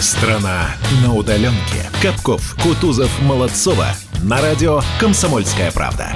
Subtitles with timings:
[0.00, 1.90] Страна на удаленке.
[2.00, 3.88] Капков, Кутузов, Молодцова.
[4.22, 6.12] На радио «Комсомольская правда».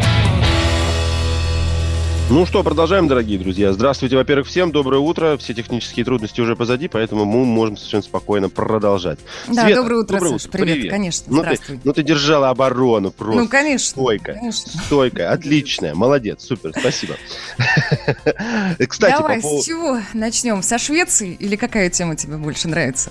[2.30, 3.72] Ну что, продолжаем, дорогие друзья.
[3.72, 4.70] Здравствуйте, во-первых, всем.
[4.70, 5.36] Доброе утро.
[5.36, 9.18] Все технические трудности уже позади, поэтому мы можем совершенно спокойно продолжать.
[9.48, 10.48] Да, Света, доброе утро, доброе Саша.
[10.48, 11.26] Привет, привет, конечно.
[11.28, 11.76] Ну Здравствуй.
[11.76, 13.42] Ты, ну ты держала оборону просто.
[13.42, 13.88] Ну, конечно.
[13.88, 14.36] Стойкая.
[14.36, 14.80] Конечно.
[14.80, 15.32] Стойкая.
[15.32, 15.94] Отличная.
[15.96, 16.44] Молодец.
[16.44, 16.72] Супер.
[16.78, 17.16] Спасибо.
[18.88, 19.62] Кстати, Давай, по поводу...
[19.62, 20.62] с чего начнем?
[20.62, 23.10] Со Швеции или какая тема тебе больше нравится?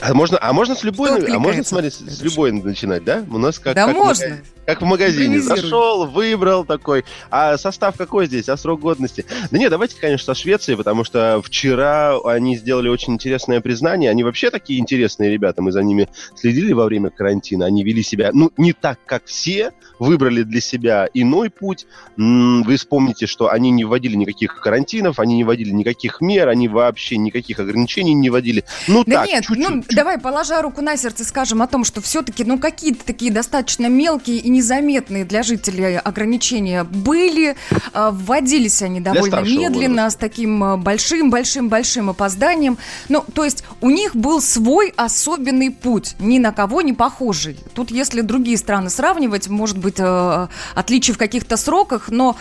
[0.00, 3.24] А можно, а можно с любой, а можно смотреть с любой начинать, да?
[3.30, 4.26] У нас как, да как можно.
[4.26, 5.40] Магазин, как в магазине.
[5.40, 7.04] Зашел, выбрал такой.
[7.30, 8.48] А состав какой здесь?
[8.48, 9.24] А срок годности?
[9.50, 14.10] Да нет, давайте, конечно, со Швеции, потому что вчера они сделали очень интересное признание.
[14.10, 15.60] Они вообще такие интересные ребята.
[15.60, 17.66] Мы за ними следили во время карантина.
[17.66, 21.86] Они вели себя, ну, не так, как все, выбрали для себя иной путь.
[22.16, 27.16] Вы вспомните, что они не вводили никаких карантинов, они не вводили никаких мер, они вообще
[27.16, 28.64] никаких ограничений не вводили.
[28.86, 29.68] Ну, да так, нет, чуть-чуть.
[29.68, 33.86] ну, давай, положа руку на сердце, скажем о том, что все-таки, ну, какие-то такие достаточно
[33.86, 37.56] мелкие и незаметные для жителей ограничения были.
[37.92, 40.10] А, вводились они довольно медленно, возраста.
[40.10, 42.76] с таким большим-большим-большим а, опозданием.
[43.08, 47.56] Ну, то есть у них был свой особенный путь, ни на кого не похожий.
[47.74, 52.36] Тут, если другие страны сравнивать, может быть, а, отличий в каких-то сроках, но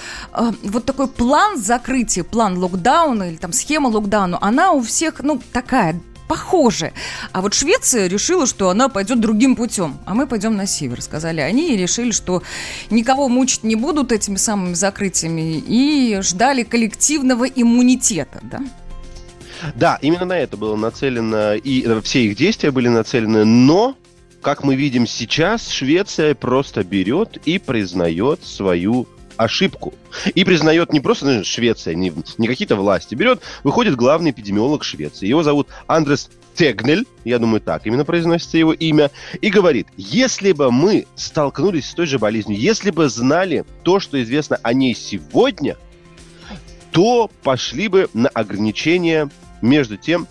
[0.63, 5.99] вот такой план закрытия, план локдауна или там схема локдауна, она у всех, ну, такая
[6.29, 6.93] похоже.
[7.33, 11.41] А вот Швеция решила, что она пойдет другим путем, а мы пойдем на север, сказали
[11.41, 12.43] они, и решили, что
[12.91, 18.61] никого мучить не будут этими самыми закрытиями, и ждали коллективного иммунитета, да?
[19.75, 23.95] Да, именно на это было нацелено, и э, все их действия были нацелены, но
[24.41, 29.07] как мы видим сейчас, Швеция просто берет и признает свою
[29.39, 29.93] ошибку.
[30.35, 33.15] И признает не просто ну, Швеция, не, не какие-то власти.
[33.15, 35.27] Берет, выходит главный эпидемиолог Швеции.
[35.27, 40.71] Его зовут Андрес Тегнель, я думаю, так именно произносится его имя, и говорит, если бы
[40.71, 45.77] мы столкнулись с той же болезнью, если бы знали то, что известно о ней сегодня,
[46.91, 49.29] то пошли бы на ограничения
[49.61, 50.27] между тем,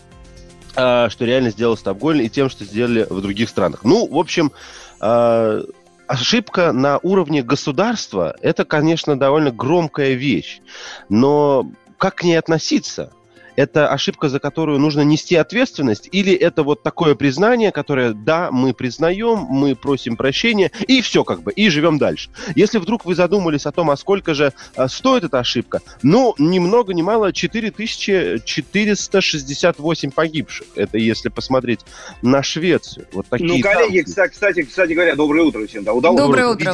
[0.77, 3.85] а, что реально сделал Стокгольм, и тем, что сделали в других странах.
[3.85, 4.53] Ну, в общем,
[5.01, 5.63] а,
[6.09, 10.61] ошибка на уровне государства– это, конечно, довольно громкая вещь.
[11.09, 13.13] Но как к ней относиться?
[13.59, 18.73] Это ошибка, за которую нужно нести ответственность, или это вот такое признание, которое, да, мы
[18.73, 22.31] признаем, мы просим прощения, и все как бы, и живем дальше.
[22.55, 26.61] Если вдруг вы задумались о том, а сколько же а, стоит эта ошибка, ну, ни
[26.61, 30.69] много ни мало, 4468 погибших.
[30.77, 31.81] Это если посмотреть
[32.23, 33.09] на Швецию.
[33.13, 35.83] Вот такие ну, коллеги, кстати, кстати, кстати говоря, доброе утро всем.
[35.83, 36.73] Да, удалось доброе утро,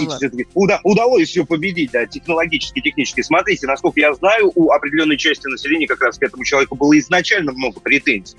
[0.53, 3.23] уда, удалось все победить, да, технологически, технически.
[3.23, 6.99] Смотрите, насколько я знаю, у определенной части населения как раз к этому человеку человеку было
[6.99, 8.37] изначально много претензий.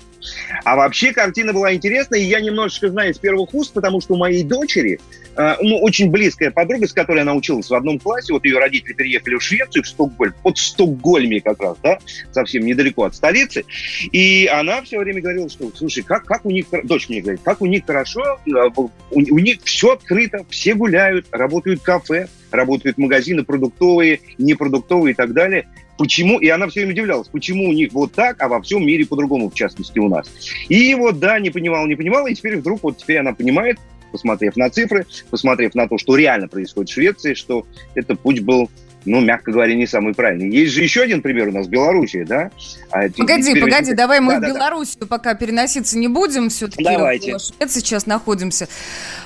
[0.64, 4.16] А вообще картина была интересная, и я немножечко знаю из первых уст, потому что у
[4.16, 4.98] моей дочери,
[5.36, 8.92] э, ну, очень близкая подруга, с которой она училась в одном классе, вот ее родители
[8.92, 11.98] переехали в Швецию, в Стокгольм, под Стокгольме как раз, да,
[12.32, 13.64] совсем недалеко от столицы,
[14.10, 17.60] и она все время говорила, что, слушай, как, как у них, дочь мне говорит, как
[17.60, 23.44] у них хорошо, э, у, у них все открыто, все гуляют, работают кафе, работают магазины
[23.44, 25.68] продуктовые, непродуктовые и так далее.
[25.98, 26.38] Почему?
[26.38, 29.50] И она все время удивлялась, почему у них вот так, а во всем мире по-другому,
[29.50, 30.30] в частности, у нас.
[30.68, 33.78] И вот, да, не понимала, не понимала, и теперь вдруг вот теперь она понимает,
[34.12, 38.70] посмотрев на цифры, посмотрев на то, что реально происходит в Швеции, что этот путь был
[39.06, 40.50] ну, мягко говоря, не самый правильный.
[40.50, 42.50] Есть же еще один пример у нас, Белоруссия, да?
[42.90, 43.96] А погоди, погоди, мы...
[43.96, 45.06] давай мы да, в да, Белоруссию да.
[45.06, 47.36] пока переноситься не будем, все-таки Давайте.
[47.36, 48.68] в Швеции сейчас находимся.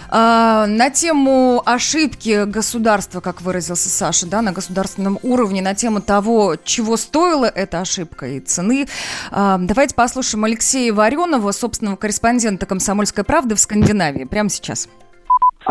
[0.08, 6.56] А, на тему ошибки государства, как выразился Саша, да, на государственном уровне, на тему того,
[6.62, 8.86] чего стоила эта ошибка и цены.
[9.30, 14.88] А, давайте послушаем Алексея Варенова, собственного корреспондента «Комсомольской правды» в Скандинавии, прямо сейчас.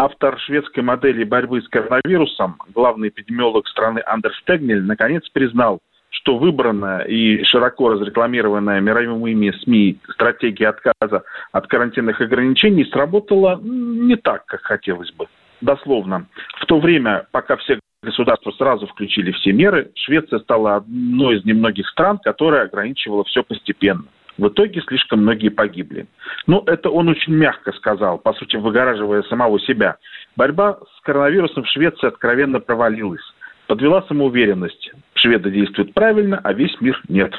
[0.01, 5.79] Автор шведской модели борьбы с коронавирусом, главный эпидемиолог страны Андерс Тегнель, наконец признал,
[6.09, 14.45] что выбранная и широко разрекламированная мировыми СМИ стратегия отказа от карантинных ограничений сработала не так,
[14.45, 15.25] как хотелось бы.
[15.59, 16.27] Дословно.
[16.61, 21.89] В то время, пока все государства сразу включили все меры, Швеция стала одной из немногих
[21.89, 24.05] стран, которая ограничивала все постепенно.
[24.39, 26.07] В итоге слишком многие погибли.
[26.47, 29.97] Но это он очень мягко сказал, по сути выгораживая самого себя.
[30.37, 33.21] Борьба с коронавирусом в Швеции откровенно провалилась.
[33.67, 34.91] Подвела самоуверенность.
[35.15, 37.33] Шведы действуют правильно, а весь мир нет.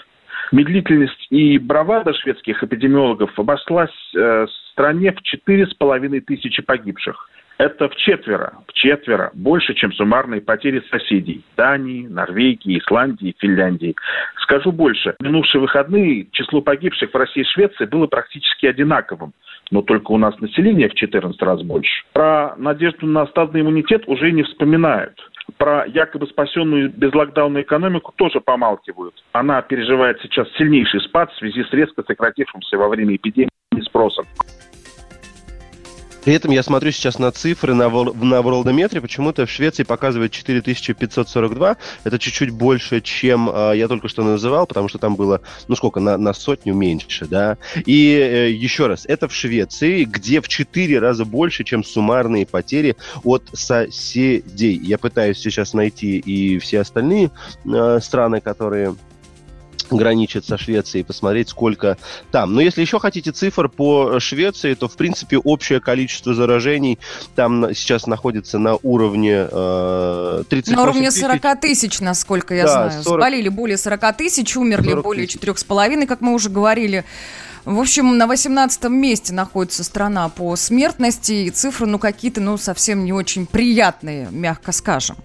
[0.52, 7.30] Медлительность и бравада шведских эпидемиологов обошлась э, стране в четыре с половиной тысячи погибших.
[7.60, 13.94] Это в четверо, в четверо больше, чем суммарные потери соседей Дании, Норвегии, Исландии, Финляндии.
[14.38, 15.14] Скажу больше.
[15.18, 19.34] В минувшие выходные число погибших в России и Швеции было практически одинаковым
[19.72, 22.02] но только у нас население в 14 раз больше.
[22.12, 25.20] Про надежду на стадный иммунитет уже не вспоминают.
[25.58, 29.14] Про якобы спасенную без локдауна экономику тоже помалкивают.
[29.30, 33.50] Она переживает сейчас сильнейший спад в связи с резко сократившимся во время эпидемии
[33.84, 34.26] спросом.
[36.24, 41.76] При этом я смотрю сейчас на цифры на, на Worldometре, почему-то в Швеции показывает 4542.
[42.04, 46.00] Это чуть-чуть больше, чем э, я только что называл, потому что там было, ну сколько,
[46.00, 47.56] на, на сотню меньше, да.
[47.86, 52.96] И э, еще раз, это в Швеции, где в 4 раза больше, чем суммарные потери
[53.24, 54.74] от соседей.
[54.76, 57.30] Я пытаюсь сейчас найти и все остальные
[57.64, 58.94] э, страны, которые
[59.90, 61.96] граничит со Швецией, посмотреть, сколько
[62.30, 62.54] там.
[62.54, 66.98] Но если еще хотите цифр по Швеции, то, в принципе, общее количество заражений
[67.34, 73.02] там сейчас находится на уровне э, 30 На уровне 40 тысяч, насколько я да, знаю.
[73.02, 73.04] 40...
[73.04, 77.04] Заболели более 40 тысяч, умерли более 4,5, как мы уже говорили.
[77.64, 83.04] В общем, на 18 месте находится страна по смертности, и цифры, ну, какие-то, ну, совсем
[83.04, 85.16] не очень приятные, мягко скажем.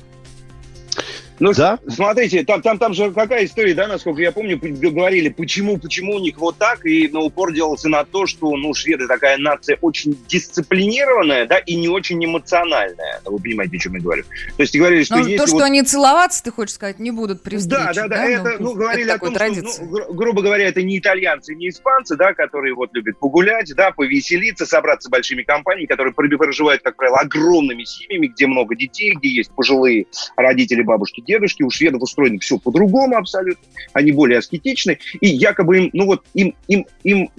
[1.39, 1.79] Ну, да?
[1.87, 6.19] смотрите, там, там, там же какая история, да, насколько я помню, говорили, почему, почему у
[6.19, 10.17] них вот так, и на упор делался на то, что, ну, шведы такая нация очень
[10.27, 13.21] дисциплинированная, да, и не очень эмоциональная.
[13.25, 14.23] Вы понимаете, о чем я говорю.
[14.55, 15.63] То есть говорили, что ну, если То, что вот...
[15.63, 18.73] они целоваться, ты хочешь сказать, не будут при встрече, Да, да, да, да это, ну,
[18.73, 22.33] говорили это о том, что, ну, гру- грубо говоря, это не итальянцы, не испанцы, да,
[22.33, 28.27] которые вот любят погулять, да, повеселиться, собраться большими компаниями, которые проживают, как правило, огромными семьями,
[28.27, 30.05] где много детей, где есть пожилые
[30.37, 33.63] родители, бабушки, дедушки, у шведов устроено все по-другому абсолютно,
[33.93, 37.29] они более аскетичны, и якобы им, ну вот, им, им, им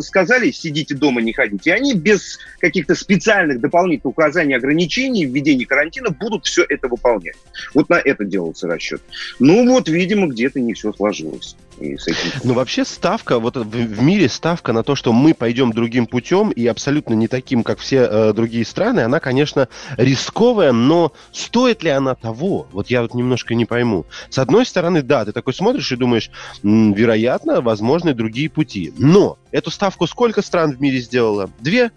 [0.00, 6.10] сказали, сидите дома, не ходите, и они без каких-то специальных дополнительных указаний, ограничений, введения карантина
[6.10, 7.36] будут все это выполнять.
[7.74, 9.02] Вот на это делался расчет.
[9.38, 11.56] Ну вот, видимо, где-то не все сложилось.
[11.78, 12.40] И с этим...
[12.44, 16.66] Ну, вообще ставка, вот в, мире ставка на то, что мы пойдем другим путем и
[16.66, 22.14] абсолютно не таким, как все э, другие страны, она, конечно, рисковая, но стоит ли она
[22.14, 22.66] того?
[22.72, 24.06] Вот я вот немножко не пойму.
[24.30, 26.30] С одной стороны, да, ты такой смотришь и думаешь,
[26.62, 28.92] вероятно, возможны другие пути.
[28.98, 31.50] Но эту ставку сколько стран в мире сделало?
[31.60, 31.90] Две?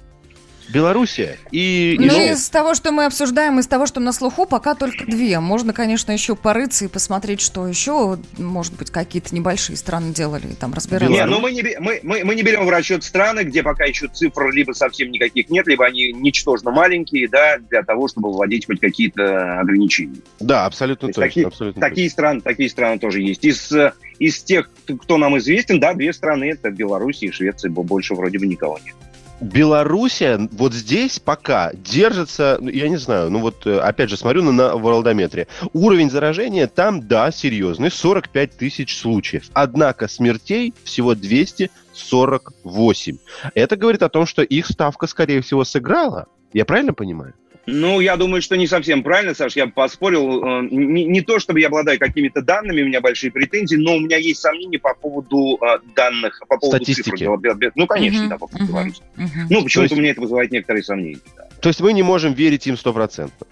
[0.72, 1.96] Белоруссия и...
[2.00, 5.40] Ну, и из того, что мы обсуждаем, из того, что на слуху, пока только две.
[5.40, 10.74] Можно, конечно, еще порыться и посмотреть, что еще, может быть, какие-то небольшие страны делали, там
[10.74, 11.12] разбираться.
[11.12, 14.08] Нет, ну мы не, мы, мы, мы не берем в расчет страны, где пока еще
[14.08, 18.80] цифр либо совсем никаких нет, либо они ничтожно маленькие, да, для того, чтобы вводить хоть
[18.80, 20.22] какие-то ограничения.
[20.40, 21.24] Да, абсолютно точно.
[21.24, 22.14] Такие, абсолютно такие, точно.
[22.14, 23.44] Страны, такие страны тоже есть.
[23.44, 23.72] Из,
[24.20, 28.46] из тех, кто нам известен, да, две страны, это Беларусь и Швеция, больше вроде бы
[28.46, 28.96] никого нет.
[29.42, 34.44] Белоруссия вот здесь пока держится, ну, я не знаю, ну вот э, опять же смотрю
[34.44, 35.48] на, на Worldometре.
[35.74, 39.46] Уровень заражения там, да, серьезный, 45 тысяч случаев.
[39.54, 43.18] Однако смертей всего 248.
[43.56, 46.28] Это говорит о том, что их ставка, скорее всего, сыграла.
[46.52, 47.34] Я правильно понимаю?
[47.72, 49.56] Ну, я думаю, что не совсем правильно, Саш.
[49.56, 50.44] Я поспорил.
[50.44, 54.00] Э, не, не то, чтобы я обладаю какими-то данными, у меня большие претензии, но у
[54.00, 57.10] меня есть сомнения по поводу э, данных, по поводу Статистики.
[57.18, 57.72] цифр.
[57.76, 59.28] Ну, конечно, uh-huh, да, по поводу uh-huh, uh-huh.
[59.50, 59.94] Ну, почему-то есть...
[59.94, 61.20] у меня это вызывает некоторые сомнения.
[61.36, 61.48] Да.
[61.62, 63.48] То есть мы не можем верить им стопроцентно?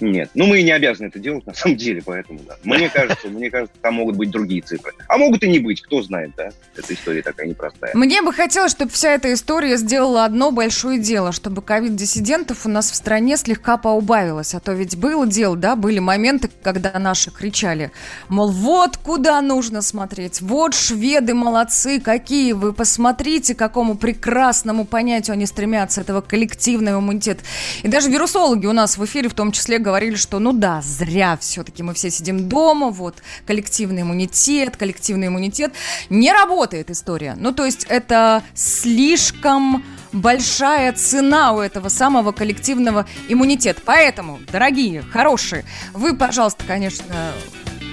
[0.00, 0.30] Нет.
[0.34, 2.56] Ну, мы и не обязаны это делать, на самом деле, поэтому, да.
[2.64, 4.92] Мне кажется, мне кажется, там могут быть другие цифры.
[5.08, 6.50] А могут и не быть, кто знает, да.
[6.76, 7.92] Эта история такая непростая.
[7.94, 12.90] Мне бы хотелось, чтобы вся эта история сделала одно большое дело, чтобы ковид-диссидентов у нас
[12.90, 14.54] в стране слегка поубавилось.
[14.54, 17.90] А то ведь было дело, да, были моменты, когда наши кричали,
[18.28, 25.46] мол, вот куда нужно смотреть, вот шведы молодцы, какие вы, посмотрите, какому прекрасному понятию они
[25.46, 27.42] стремятся, этого коллективного иммунитета.
[27.82, 31.38] И даже вирусологи у нас в эфире в том числе говорили, что ну да, зря
[31.40, 35.72] все-таки мы все сидим дома, вот коллективный иммунитет, коллективный иммунитет.
[36.10, 37.34] Не работает история.
[37.38, 43.80] Ну то есть это слишком большая цена у этого самого коллективного иммунитета.
[43.82, 45.64] Поэтому, дорогие, хорошие,
[45.94, 47.32] вы, пожалуйста, конечно,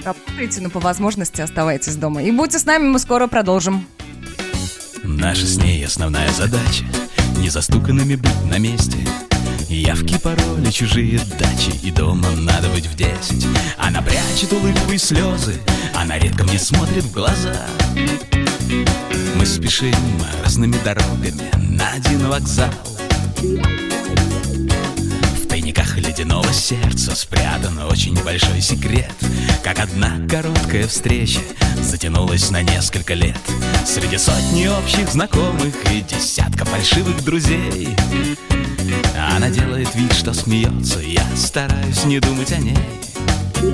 [0.04, 2.22] работайте, но по возможности оставайтесь дома.
[2.22, 3.86] И будьте с нами, мы скоро продолжим.
[5.02, 6.84] Наша с ней основная задача
[7.38, 8.98] Не застуканными быть на месте
[9.68, 13.46] Явки, пароли, чужие дачи И дома надо быть в десять.
[13.76, 15.60] Она прячет улыбку и слезы
[15.94, 17.66] Она редко мне смотрит в глаза.
[19.34, 19.94] Мы спешим
[20.42, 22.70] разными дорогами На один вокзал
[25.76, 29.12] тайниках ледяного сердца Спрятан очень большой секрет.
[29.62, 31.40] Как одна короткая встреча
[31.82, 33.38] Затянулась на несколько лет.
[33.84, 37.88] Среди сотни общих знакомых И десятка фальшивых друзей.
[39.34, 42.78] Она делает вид, что смеется Я стараюсь не думать о ней.
[43.60, 43.72] Мы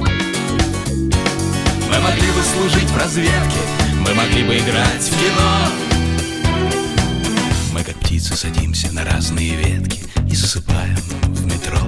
[2.01, 3.61] могли бы служить в разведке
[4.01, 5.69] Мы могли бы играть в кино.
[7.73, 10.01] Мы как птицы садимся на разные ветки
[10.33, 11.79] И засыпаем в метро.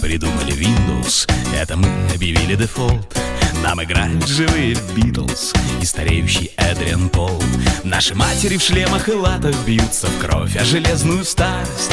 [0.00, 3.27] Придумали Windows Это мы объявили дефолт
[3.68, 7.38] Нам играют живые Битлз И стареющий Эдриан Пол.
[7.84, 11.92] Наши матери в шлемах и латах Бьются в кровь о железную старость.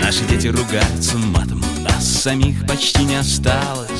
[0.00, 3.90] Наши дети ругаются матом Нас самих почти не осталось.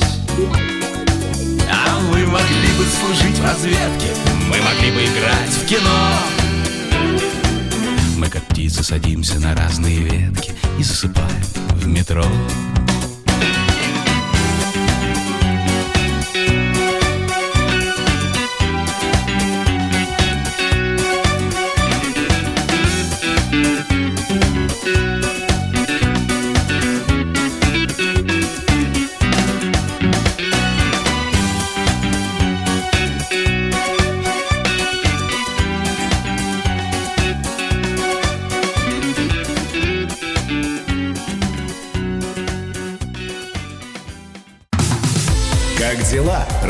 [1.69, 4.15] А мы могли бы служить в разведке
[4.49, 6.13] Мы могли бы играть в кино.
[8.15, 12.25] Мы как птицы садимся на разные ветки И засыпаем в метро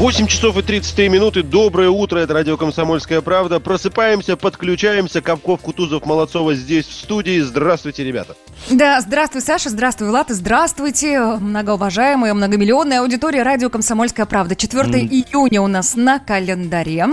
[0.00, 1.42] 8 часов и 33 минуты.
[1.42, 2.20] Доброе утро.
[2.20, 3.60] Это радио «Комсомольская правда».
[3.60, 5.20] Просыпаемся, подключаемся.
[5.20, 7.38] Капков, Кутузов, Молодцова здесь в студии.
[7.40, 8.34] Здравствуйте, ребята.
[8.70, 14.54] Да, здравствуй, Саша, здравствуй, Влад, здравствуйте, многоуважаемая, многомиллионная аудитория радио «Комсомольская правда».
[14.54, 15.08] 4 mm.
[15.08, 17.06] июня у нас на календаре.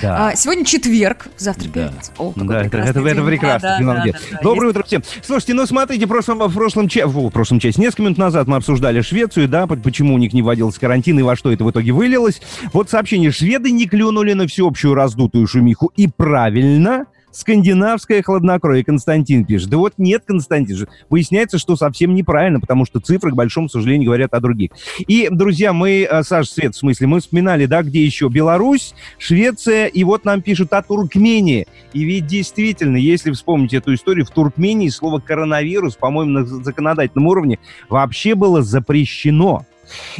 [0.00, 0.28] Да.
[0.28, 1.88] А, сегодня четверг, завтра да.
[1.88, 2.12] пятница.
[2.16, 3.76] О, да, это, это, это прекрасно.
[3.80, 5.02] Да, да, да, да, Доброе утро всем.
[5.22, 9.00] Слушайте, ну смотрите, в прошлом, в прошлом, в прошлом часе, несколько минут назад мы обсуждали
[9.00, 12.29] Швецию, да, почему у них не вводился карантин и во что это в итоге вылилось
[12.30, 12.70] случилось.
[12.72, 13.30] Вот сообщение.
[13.30, 15.92] Шведы не клюнули на всеобщую раздутую шумиху.
[15.96, 18.84] И правильно, скандинавское хладнокровие.
[18.84, 19.68] Константин пишет.
[19.70, 20.88] Да вот нет, Константин.
[21.08, 24.70] Выясняется, что совсем неправильно, потому что цифры, к большому сожалению, говорят о других.
[24.98, 28.28] И, друзья, мы, э, Саш, Свет, в смысле, мы вспоминали, да, где еще?
[28.28, 31.66] Беларусь, Швеция, и вот нам пишут о Туркмении.
[31.92, 37.58] И ведь действительно, если вспомнить эту историю, в Туркмении слово коронавирус, по-моему, на законодательном уровне
[37.88, 39.64] вообще было запрещено.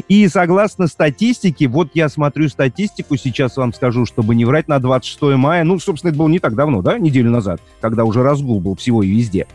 [0.09, 5.23] И согласно статистике, вот я смотрю статистику, сейчас вам скажу, чтобы не врать, на 26
[5.37, 8.77] мая, ну, собственно, это было не так давно, да, неделю назад, когда уже разгул был
[8.77, 9.47] всего и везде.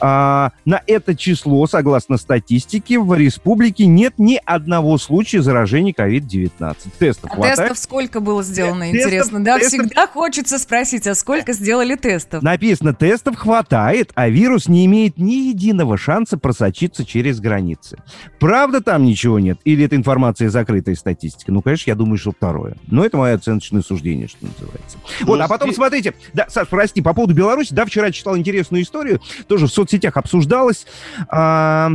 [0.00, 6.76] А, на это число, согласно статистике, в республике нет ни одного случая заражения COVID-19.
[6.98, 7.58] Тестов а хватает?
[7.58, 9.44] Тестов сколько было сделано, тестов, интересно?
[9.44, 9.80] Да, тестов...
[9.86, 12.42] всегда хочется спросить, а сколько сделали тестов?
[12.42, 17.98] Написано, тестов хватает, а вирус не имеет ни единого шанса просочиться через границы.
[18.38, 19.58] Правда, там ничего нет?
[19.64, 21.52] Или это информация закрытая статистика?
[21.52, 22.76] Ну, конечно, я думаю, что второе.
[22.86, 24.98] Но это мое оценочное суждение, что называется.
[25.20, 28.82] Ну, вот, а потом, смотрите, да, Саш, прости, по поводу Беларуси, да, вчера читал интересную
[28.82, 30.86] историю, тоже в соцсетях обсуждалась.
[31.28, 31.92] А,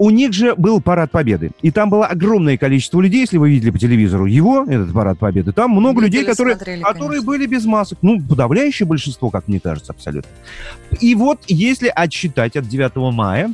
[0.00, 1.50] у них же был парад победы.
[1.60, 5.52] И там было огромное количество людей, если вы видели по телевизору его, этот парад победы.
[5.52, 7.98] Там много Видели, людей, которые, смотрели, которые были без масок.
[8.00, 10.30] Ну, подавляющее большинство, как мне кажется, абсолютно.
[11.00, 13.52] И вот, если отсчитать от 9 мая,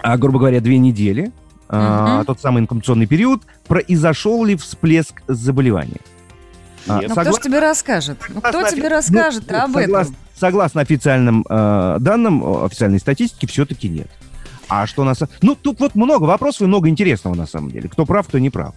[0.00, 1.32] а, грубо говоря, две недели,
[1.74, 6.00] а, тот самый инкубационный период, произошел ли всплеск заболевания.
[6.86, 7.08] А, Нет.
[7.08, 7.32] Ну, согла...
[7.32, 8.18] кто же тебе расскажет?
[8.28, 10.16] Ну, кто тебе расскажет ну, об согласно, этом?
[10.36, 14.08] Согласно официальным э, данным, официальной статистике, все-таки нет.
[14.68, 15.22] А что у нас...
[15.42, 17.88] Ну, тут вот много вопросов и много интересного на самом деле.
[17.88, 18.74] Кто прав, кто не прав.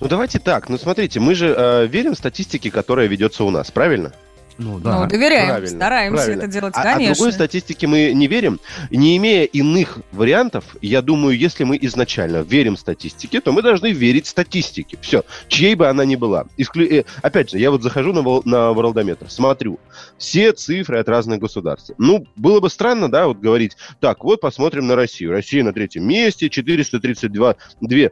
[0.00, 0.68] Ну, давайте так.
[0.68, 4.12] Ну, смотрите, мы же э, верим статистике, которая ведется у нас, правильно?
[4.58, 5.00] Ну, да.
[5.00, 6.42] ну доверяем, правильно, стараемся правильно.
[6.42, 7.12] это делать, а, конечно.
[7.12, 8.58] А другой статистике мы не верим.
[8.90, 14.26] Не имея иных вариантов, я думаю, если мы изначально верим статистике, то мы должны верить
[14.26, 14.98] статистике.
[15.00, 16.46] Все, чьей бы она ни была.
[16.56, 16.86] Исклю...
[16.90, 19.78] Э, опять же, я вот захожу на, на Worldometer, смотрю,
[20.16, 21.92] все цифры от разных государств.
[21.96, 25.30] Ну, было бы странно, да, вот говорить, так, вот посмотрим на Россию.
[25.30, 28.08] Россия на третьем месте, 432 2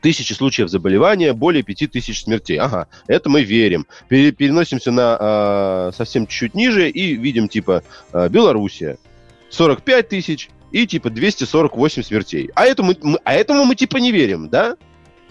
[0.00, 2.58] тысячи случаев заболевания, более пяти тысяч смертей.
[2.58, 3.86] Ага, это мы верим.
[4.08, 8.98] Переносимся на э, совсем чуть-чуть ниже и видим, типа, э, Белоруссия.
[9.50, 12.50] 45 тысяч и, типа, 248 смертей.
[12.54, 14.76] А, этому мы, а этому мы, типа, не верим, да?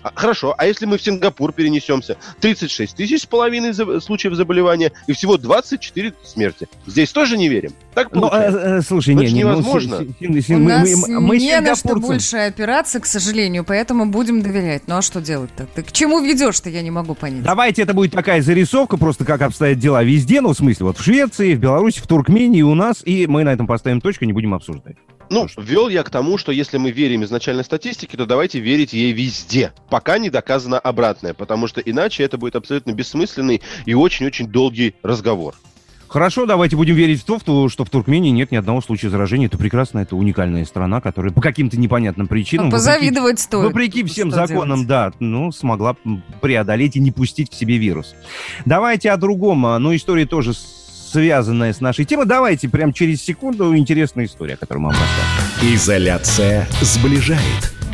[0.05, 2.15] А, хорошо, а если мы в Сингапур перенесемся?
[2.39, 6.67] 36 тысяч с половиной за, случаев заболевания и всего 24 смерти.
[6.85, 7.71] Здесь тоже не верим?
[7.95, 8.59] Так ну, получается?
[8.59, 10.01] Ну, э, слушай, не, не, невозможно.
[10.19, 13.07] Ну, с, с, с, У мы, нас мы, мы не на что больше опираться, к
[13.07, 14.83] сожалению, поэтому будем доверять.
[14.85, 15.65] Ну а что делать-то?
[15.73, 17.41] Ты к чему ведешь-то, я не могу понять.
[17.41, 21.03] Давайте это будет такая зарисовка, просто как обстоят дела везде, ну, в смысле, вот в
[21.03, 24.53] Швеции, в Беларуси, в Туркмении, у нас, и мы на этом поставим точку, не будем
[24.53, 24.97] обсуждать.
[25.29, 29.11] Ну, ввел я к тому, что если мы верим изначальной статистике, то давайте верить ей
[29.11, 34.95] везде, пока не доказано обратное, потому что иначе это будет абсолютно бессмысленный и очень-очень долгий
[35.03, 35.55] разговор.
[36.07, 39.47] Хорошо, давайте будем верить в то, что в Туркмении нет ни одного случая заражения.
[39.47, 42.71] Это прекрасно, это уникальная страна, которая по каким-то непонятным причинам...
[42.71, 43.65] Позавидовать вопреки, стоит.
[43.65, 44.87] Вопреки всем законам, делать?
[44.87, 45.97] да, ну, смогла
[46.41, 48.15] преодолеть и не пустить к себе вирус.
[48.65, 49.65] Давайте о другом.
[49.65, 50.53] А, ну, история тоже
[51.15, 52.25] связанная с нашей темой.
[52.25, 55.73] Давайте прямо через секунду интересная история, которую мы вам расскажем.
[55.73, 57.84] Изоляция сближает.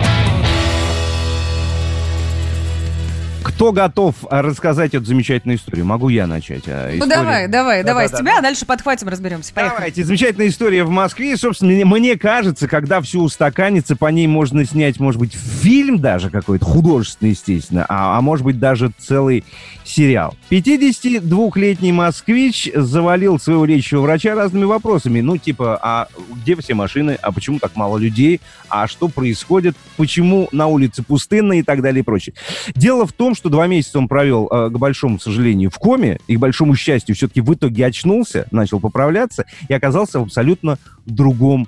[3.61, 5.85] Кто готов рассказать эту замечательную историю?
[5.85, 6.63] Могу я начать.
[6.65, 8.39] А ну давай, давай, да, давай да, с да, тебя, да.
[8.39, 9.53] а дальше подхватим, разберемся.
[9.53, 9.75] Поехали.
[9.75, 10.03] Давайте.
[10.03, 11.37] Замечательная история в Москве.
[11.37, 16.31] Собственно, мне, мне кажется, когда все устаканится, по ней можно снять, может быть, фильм даже
[16.31, 19.45] какой-то, художественный, естественно, а, а может быть, даже целый
[19.83, 20.35] сериал.
[20.49, 25.21] 52-летний москвич завалил своего лечащего врача разными вопросами.
[25.21, 26.07] Ну, типа, а
[26.41, 27.15] где все машины?
[27.21, 28.41] А почему так мало людей?
[28.69, 29.75] А что происходит?
[29.97, 32.33] Почему на улице пустынно и так далее и прочее.
[32.73, 36.35] Дело в том, что два месяца он провел, э, к большому сожалению, в коме, и,
[36.35, 41.67] к большому счастью, все-таки в итоге очнулся, начал поправляться и оказался в абсолютно другом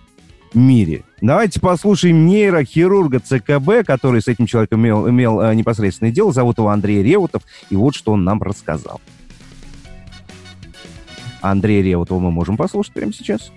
[0.54, 1.04] мире.
[1.22, 6.32] Давайте послушаем нейрохирурга ЦКБ, который с этим человеком имел, имел э, непосредственное дело.
[6.32, 7.44] Зовут его Андрей Реутов.
[7.70, 9.02] И вот что он нам рассказал.
[11.42, 13.52] Андрея Реутова мы можем послушать прямо сейчас.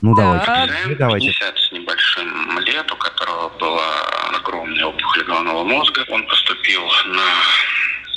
[0.00, 0.44] Ну, да.
[0.46, 0.96] давайте.
[0.96, 1.26] давайте.
[1.28, 6.04] 50 с небольшим лет, у которого была огромная опухоль головного мозга.
[6.08, 7.22] Он поступил на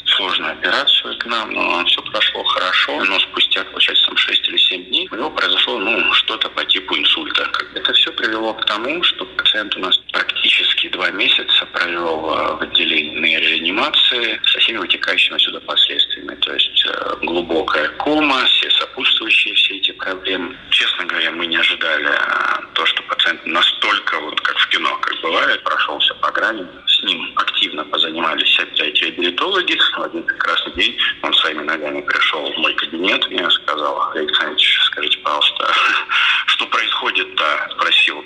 [0.05, 3.03] сложную операцию к нам, но все прошло хорошо.
[3.05, 6.97] Но спустя, получается, там 6 или 7 дней у него произошло ну, что-то по типу
[6.97, 7.49] инсульта.
[7.75, 12.61] Это все привело к тому, что пациент у нас практически два месяца провел э, в
[12.61, 16.35] отделении реанимации со всеми вытекающими отсюда последствиями.
[16.35, 20.55] То есть э, глубокая кома, все сопутствующие все эти проблемы.
[20.69, 25.21] Честно говоря, мы не ожидали э, то, что пациент настолько, вот как в кино, как
[25.21, 26.65] бывает, прошелся по грани.
[26.97, 29.77] С ним активно позанимались опять реабилитологи.
[29.97, 35.19] В один прекрасный день он своими ногами пришел в мой кабинет и сказал, Александр скажите,
[35.19, 35.71] пожалуйста,
[36.47, 37.69] что происходит-то?
[37.77, 38.25] Спросил,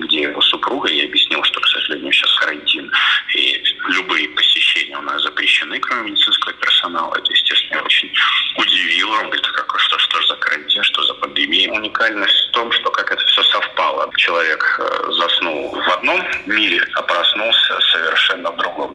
[0.00, 0.90] где его супруга.
[0.90, 2.90] Я объяснил, что, к сожалению, сейчас карантин.
[3.36, 7.14] И любые посещения у нас запрещены, кроме медицинского персонала.
[7.14, 8.12] Это, естественно, очень
[8.56, 9.14] удивило.
[9.18, 11.70] Он говорит, как, что, что же за карантин, что за пандемия?
[11.70, 14.10] Уникальность в том, что как это все совпало.
[14.16, 18.94] Человек э, заснул в одном мире, а проснулся совершенно в другом.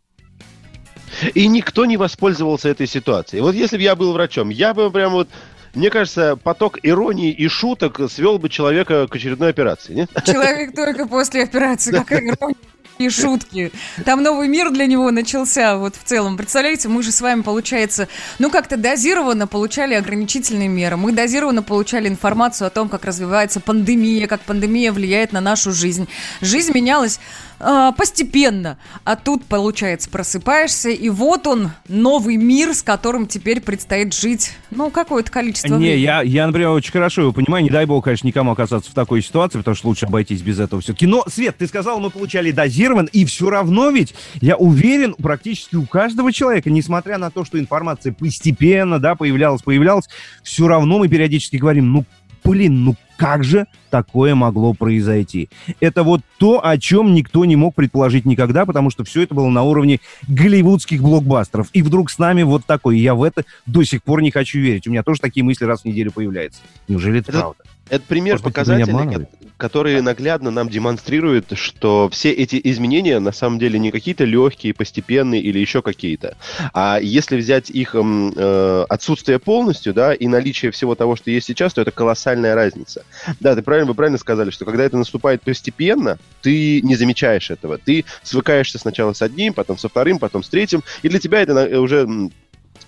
[1.33, 3.41] И никто не воспользовался этой ситуацией.
[3.41, 5.29] Вот если бы я был врачом, я бы прям вот
[5.73, 10.09] мне кажется, поток иронии и шуток свел бы человека к очередной операции, нет?
[10.25, 12.55] Человек только после операции, какая ирония
[12.99, 13.71] и шутки.
[14.05, 16.37] Там новый мир для него начался вот в целом.
[16.37, 18.07] Представляете, мы же с вами, получается,
[18.39, 20.97] ну как-то дозированно получали ограничительные меры.
[20.97, 26.07] Мы дозированно получали информацию о том, как развивается пандемия, как пандемия влияет на нашу жизнь.
[26.41, 27.19] Жизнь менялась
[27.63, 28.77] э, постепенно.
[29.03, 34.89] А тут, получается, просыпаешься, и вот он, новый мир, с которым теперь предстоит жить, ну,
[34.89, 37.63] какое-то количество Не, я, я, например, очень хорошо его понимаю.
[37.63, 40.81] Не дай бог, конечно, никому оказаться в такой ситуации, потому что лучше обойтись без этого
[40.81, 41.07] все-таки.
[41.07, 45.85] Но, Свет, ты сказал, мы получали дозирован, и все равно ведь, я уверен, практически у
[45.85, 50.09] каждого человека, несмотря на то, что информация постепенно, да, появлялась, появлялась,
[50.43, 52.05] все равно мы периодически говорим, ну,
[52.43, 55.49] блин, ну как же такое могло произойти?
[55.79, 59.49] Это вот то, о чем никто не мог предположить никогда, потому что все это было
[59.49, 61.69] на уровне голливудских блокбастеров.
[61.73, 62.99] И вдруг с нами вот такой.
[62.99, 64.87] Я в это до сих пор не хочу верить.
[64.87, 66.61] У меня тоже такие мысли раз в неделю появляются.
[66.87, 67.63] Неужели это, это правда?
[67.89, 73.77] Это пример Может, показательный, который наглядно нам демонстрирует, что все эти изменения на самом деле
[73.77, 76.37] не какие-то легкие, постепенные или еще какие-то.
[76.73, 81.73] А если взять их э, отсутствие полностью, да, и наличие всего того, что есть сейчас,
[81.73, 83.05] то это колоссальная разница.
[83.39, 87.77] Да, ты правильно, вы правильно сказали, что когда это наступает постепенно, ты не замечаешь этого.
[87.77, 91.79] Ты свыкаешься сначала с одним, потом со вторым, потом с третьим, и для тебя это
[91.79, 92.07] уже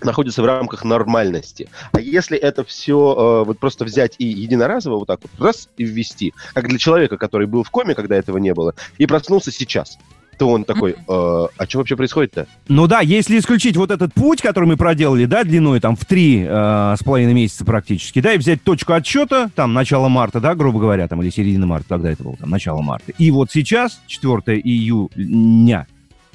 [0.04, 1.68] находится в рамках нормальности.
[1.92, 2.94] А если это все
[3.42, 7.16] э, вот просто взять и единоразово вот так вот раз и ввести, как для человека,
[7.16, 9.98] который был в коме, когда этого не было, и проснулся сейчас,
[10.38, 12.46] то он такой, э, а что вообще происходит-то?
[12.68, 16.44] Ну да, если исключить вот этот путь, который мы проделали, да, длиной там в три
[16.46, 20.78] э, с половиной месяца практически, да, и взять точку отсчета, там, начало марта, да, грубо
[20.78, 23.12] говоря, там, или середина марта, тогда это было, там, начало марта.
[23.18, 25.86] И вот сейчас, 4 июня,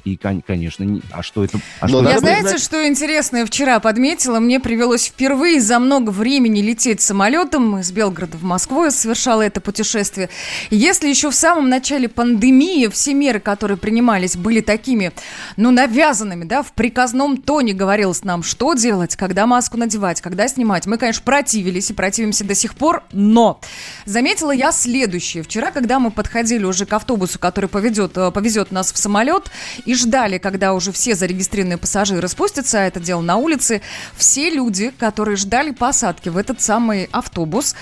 [0.04, 1.00] и, конечно, не...
[1.12, 1.60] а что это?
[1.80, 2.62] А что я знаете, знать?
[2.62, 4.40] что интересное вчера подметила?
[4.40, 8.84] Мне привелось впервые за много времени лететь самолетом из Белгорода в Москву.
[8.84, 10.28] Я совершала это путешествие.
[10.70, 15.12] Если еще в самом начале пандемии все меры, которые принимались, были такими,
[15.56, 20.86] ну, навязанными, да, в приказном тоне говорилось нам, что делать, когда маску надевать, когда снимать.
[20.86, 23.60] Мы, конечно, противились и противимся до сих пор, но
[24.04, 25.44] заметила я следующее.
[25.44, 29.50] Вчера, когда мы подходили уже к автобусу, который поведет, э, повезет нас в самолет,
[29.84, 33.82] и ждали, когда уже все зарегистрированные пассажиры спустятся, а это дело на улице,
[34.16, 37.74] все люди, которые ждали посадки в этот самый автобус,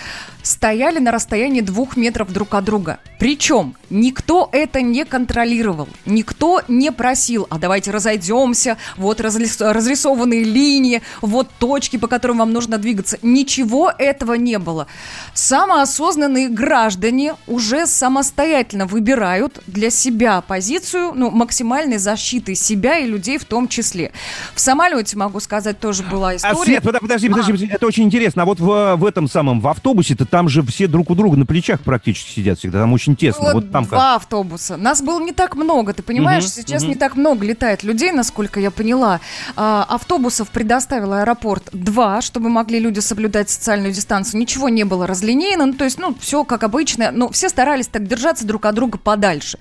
[0.43, 2.99] стояли на расстоянии двух метров друг от друга.
[3.19, 11.49] Причем никто это не контролировал, никто не просил, а давайте разойдемся, вот разрисованные линии, вот
[11.59, 13.19] точки, по которым вам нужно двигаться.
[13.23, 14.87] Ничего этого не было.
[15.35, 23.45] Самоосознанные граждане уже самостоятельно выбирают для себя позицию ну, максимальной защиты себя и людей в
[23.45, 24.13] том числе.
[24.55, 26.79] В самолете, могу сказать, тоже была а, история.
[26.79, 27.75] А, Свет, подожди, подожди, а.
[27.75, 28.43] это очень интересно.
[28.43, 31.47] А вот в, в этом самом, в автобусе-то там же все друг у друга на
[31.47, 33.45] плечах практически сидят всегда, там очень тесно.
[33.45, 34.23] Вот, вот там два как...
[34.23, 34.77] автобуса.
[34.77, 36.45] Нас было не так много, ты понимаешь?
[36.45, 36.91] Угу, Сейчас угу.
[36.91, 39.21] не так много летает людей, насколько я поняла.
[39.57, 44.41] А, автобусов предоставил аэропорт два, чтобы могли люди соблюдать социальную дистанцию.
[44.41, 47.11] Ничего не было разлинейно, ну, то есть, ну, все как обычно.
[47.11, 49.59] Но все старались так держаться друг от друга подальше.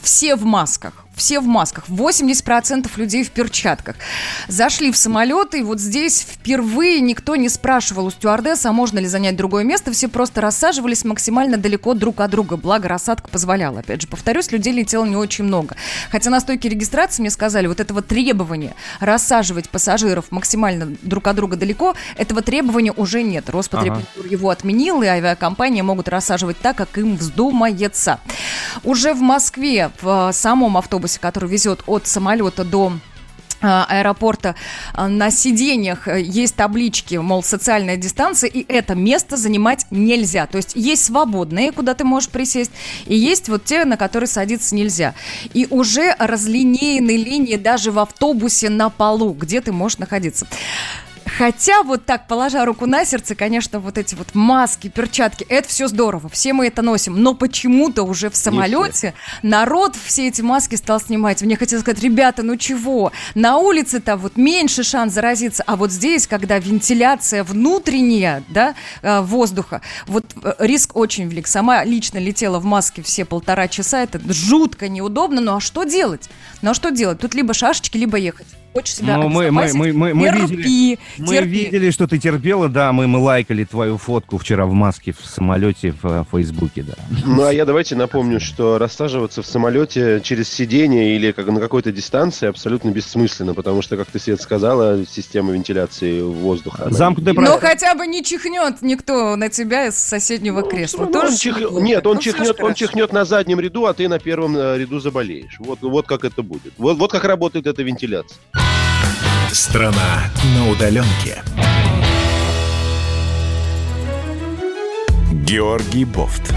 [0.00, 3.96] Все в масках все в масках, 80% людей в перчатках.
[4.46, 9.06] Зашли в самолет, и вот здесь впервые никто не спрашивал у стюардесса, а можно ли
[9.06, 13.80] занять другое место, все просто рассаживались максимально далеко друг от друга, благо рассадка позволяла.
[13.80, 15.76] Опять же, повторюсь, людей летело не очень много.
[16.10, 21.56] Хотя на стойке регистрации мне сказали, вот этого требования рассаживать пассажиров максимально друг от друга
[21.56, 23.50] далеко, этого требования уже нет.
[23.50, 24.28] Роспотребнадзор ага.
[24.28, 28.20] его отменил, и авиакомпании могут рассаживать так, как им вздумается.
[28.84, 32.92] Уже в Москве в самом автобусе автобусе, который везет от самолета до
[33.60, 34.54] а, аэропорта
[34.94, 40.46] а, на сиденьях э, есть таблички, мол, социальная дистанция, и это место занимать нельзя.
[40.46, 42.70] То есть есть свободные, куда ты можешь присесть,
[43.06, 45.14] и есть вот те, на которые садиться нельзя.
[45.54, 50.46] И уже разлинеены линии даже в автобусе на полу, где ты можешь находиться.
[51.36, 55.88] Хотя вот так, положа руку на сердце, конечно, вот эти вот маски, перчатки, это все
[55.88, 61.00] здорово, все мы это носим, но почему-то уже в самолете народ все эти маски стал
[61.00, 61.42] снимать.
[61.42, 66.26] Мне хотелось сказать, ребята, ну чего, на улице-то вот меньше шанс заразиться, а вот здесь,
[66.26, 71.46] когда вентиляция внутренняя, да, э, воздуха, вот э, риск очень велик.
[71.46, 76.30] Сама лично летела в маске все полтора часа, это жутко неудобно, ну а что делать?
[76.62, 77.18] Ну а что делать?
[77.20, 78.46] Тут либо шашечки, либо ехать
[78.78, 81.48] хочешь себя ну, мы, мы, мы, мы, мы терпи, видели, терпи.
[81.48, 85.24] Мы видели, что ты терпела, да, мы, мы лайкали твою фотку вчера в маске в
[85.24, 86.94] самолете в э, Фейсбуке, да.
[87.24, 91.92] Ну, а я давайте напомню, что рассаживаться в самолете через сиденье или как на какой-то
[91.92, 96.88] дистанции абсолютно бессмысленно, потому что, как ты, Свет, сказала, система вентиляции воздуха...
[96.90, 101.04] Замкнутая Но хотя бы не чихнет никто на тебя из соседнего ну, кресла.
[101.04, 101.60] Ну, Тоже он чих...
[101.72, 105.00] Нет, он, ну, чихнет, он чихнет на заднем ряду, а ты на первом э, ряду
[105.00, 105.56] заболеешь.
[105.58, 106.72] Вот, вот как это будет.
[106.78, 108.38] Вот, вот как работает эта вентиляция.
[109.52, 111.42] Страна на удаленке.
[115.32, 116.54] Георгий Бофт.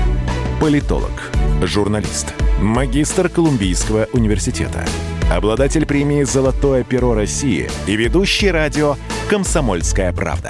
[0.60, 1.32] Политолог,
[1.64, 4.86] журналист, магистр Колумбийского университета,
[5.32, 8.98] обладатель премии «Золотое перо России» и ведущий радио
[9.30, 10.50] «Комсомольская правда».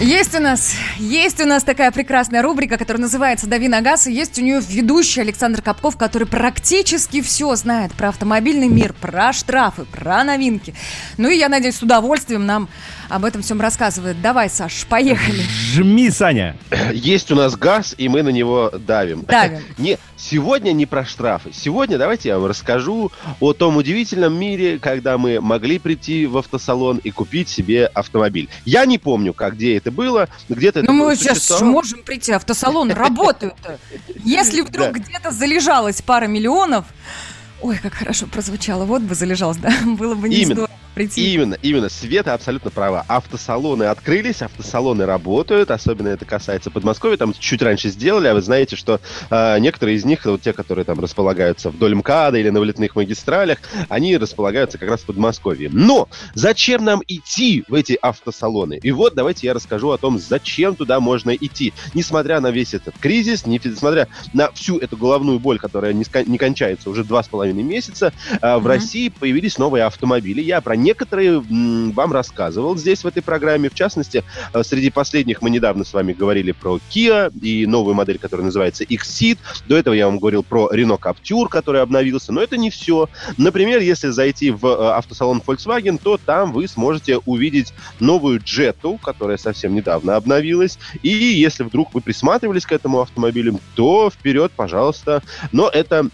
[0.00, 4.12] Есть у нас, есть у нас такая прекрасная рубрика, которая называется «Дави на газ», и
[4.12, 9.84] есть у нее ведущий Александр Капков, который практически все знает про автомобильный мир, про штрафы,
[9.84, 10.74] про новинки.
[11.18, 12.70] Ну и я надеюсь, с удовольствием нам
[13.10, 14.22] об этом всем рассказывает.
[14.22, 15.42] Давай, Саш, поехали.
[15.74, 16.56] Жми, Саня.
[16.92, 19.22] Есть у нас газ, и мы на него давим.
[19.22, 19.60] Давим.
[19.78, 21.50] Не, сегодня не про штрафы.
[21.52, 26.98] Сегодня давайте я вам расскажу о том удивительном мире, когда мы могли прийти в автосалон
[26.98, 28.48] и купить себе автомобиль.
[28.64, 30.82] Я не помню, как где это было, где-то...
[30.82, 33.54] Ну, мы сейчас можем прийти, автосалон работают.
[34.24, 36.86] Если вдруг где-то залежалась пара миллионов,
[37.62, 38.84] Ой, как хорошо прозвучало.
[38.84, 39.70] Вот бы залежалось, да?
[39.84, 40.69] Было бы не Именно.
[41.00, 41.34] Прийти.
[41.34, 41.88] Именно, именно.
[41.88, 43.04] Света абсолютно права.
[43.08, 48.76] Автосалоны открылись, автосалоны работают, особенно это касается Подмосковья, там чуть раньше сделали, а вы знаете,
[48.76, 52.94] что э, некоторые из них, вот те, которые там располагаются вдоль МКАДа или на вылетных
[52.96, 53.58] магистралях,
[53.88, 55.70] они располагаются как раз в Подмосковье.
[55.72, 58.78] Но зачем нам идти в эти автосалоны?
[58.82, 61.72] И вот давайте я расскажу о том, зачем туда можно идти.
[61.94, 66.90] Несмотря на весь этот кризис, несмотря на всю эту головную боль, которая не, не кончается
[66.90, 68.66] уже два с половиной месяца, э, в mm-hmm.
[68.66, 70.40] России появились новые автомобили.
[70.42, 71.40] Я про некоторые
[71.94, 73.70] вам рассказывал здесь в этой программе.
[73.70, 78.18] В частности, э, среди последних мы недавно с вами говорили про Kia и новую модель,
[78.18, 79.38] которая называется X-Seed.
[79.68, 82.32] До этого я вам говорил про Renault Captur, который обновился.
[82.32, 83.08] Но это не все.
[83.36, 89.36] Например, если зайти в э, автосалон Volkswagen, то там вы сможете увидеть новую Jetta, которая
[89.36, 90.78] совсем недавно обновилась.
[91.02, 95.22] И если вдруг вы присматривались к этому автомобилю, то вперед, пожалуйста.
[95.52, 96.08] Но это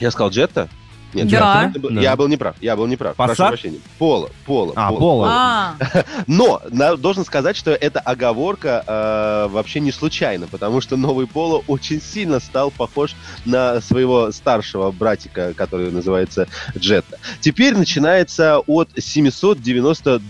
[0.00, 0.68] я сказал Джетта?
[1.14, 1.72] Нет, да.
[1.74, 2.00] я, да.
[2.00, 2.56] я был неправ.
[2.60, 3.16] Я был неправ.
[3.16, 3.36] Passat?
[3.36, 3.78] Прошу прощения.
[3.98, 4.72] Поло, поло.
[4.76, 5.26] А, поло.
[5.28, 5.74] А.
[6.26, 11.62] Но на, должен сказать, что эта оговорка э, вообще не случайна, потому что новый поло
[11.66, 17.18] очень сильно стал похож на своего старшего братика, который называется Джетта.
[17.40, 20.20] Теперь начинается от 792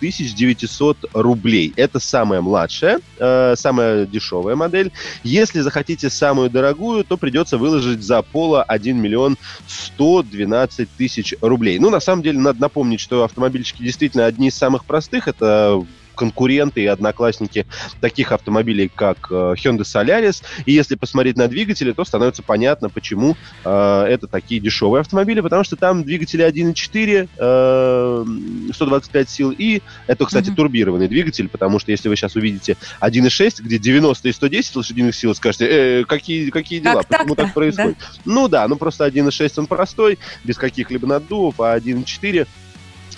[0.00, 1.72] 900 рублей.
[1.76, 4.92] Это самая младшая, э, самая дешевая модель.
[5.22, 11.78] Если захотите самую дорогую, то придется выложить за поло 1 миллион 100 12 тысяч рублей.
[11.78, 15.28] Ну, на самом деле, надо напомнить, что автомобильчики действительно одни из самых простых.
[15.28, 17.66] Это конкуренты и одноклассники
[18.00, 20.42] таких автомобилей, как э, Hyundai Solaris.
[20.64, 25.62] И если посмотреть на двигатели, то становится понятно, почему э, это такие дешевые автомобили, потому
[25.62, 30.54] что там двигатели 1.4, э, 125 сил, и это, кстати, mm-hmm.
[30.54, 35.34] турбированный двигатель, потому что если вы сейчас увидите 1.6, где 90 и 110 лошадиных сил,
[35.34, 37.98] скажете, э, какие, какие дела, как почему так происходит?
[37.98, 38.20] Да?
[38.24, 42.46] Ну да, ну просто 1.6 он простой, без каких-либо наддувов, а 1.4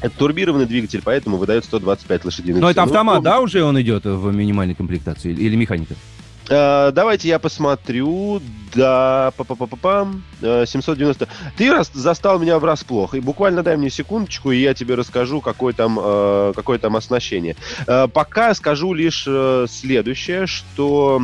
[0.00, 2.60] это турбированный двигатель, поэтому выдает 125 лошадиных.
[2.60, 5.94] Но это автомат, ну, да, уже он идет в минимальной комплектации или механика?
[6.48, 8.40] Uh, давайте я посмотрю.
[8.74, 11.28] Да, па па па па пам 790.
[11.58, 13.14] Ты раз застал меня врасплох.
[13.14, 17.54] И буквально дай мне секундочку, и я тебе расскажу, какое там, uh, какое там оснащение.
[17.86, 19.28] Uh, пока скажу лишь
[19.68, 21.20] следующее, что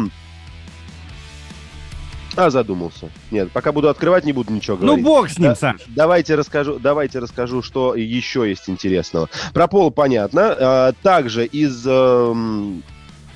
[2.36, 3.10] а, задумался.
[3.30, 5.04] Нет, пока буду открывать, не буду ничего ну, говорить.
[5.04, 5.82] Ну, бог с ним, да, Саш.
[5.88, 9.28] Давайте расскажу, давайте расскажу, что еще есть интересного.
[9.52, 10.56] Про пол понятно.
[10.58, 12.82] А, также из эм,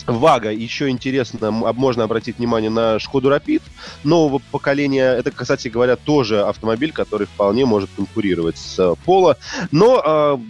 [0.09, 3.63] Вага еще интересно, можно обратить внимание на Шкоду Рапид
[4.05, 5.13] нового поколения.
[5.13, 9.37] Это, кстати говоря, тоже автомобиль, который вполне может конкурировать с Поло.
[9.71, 10.41] Но а,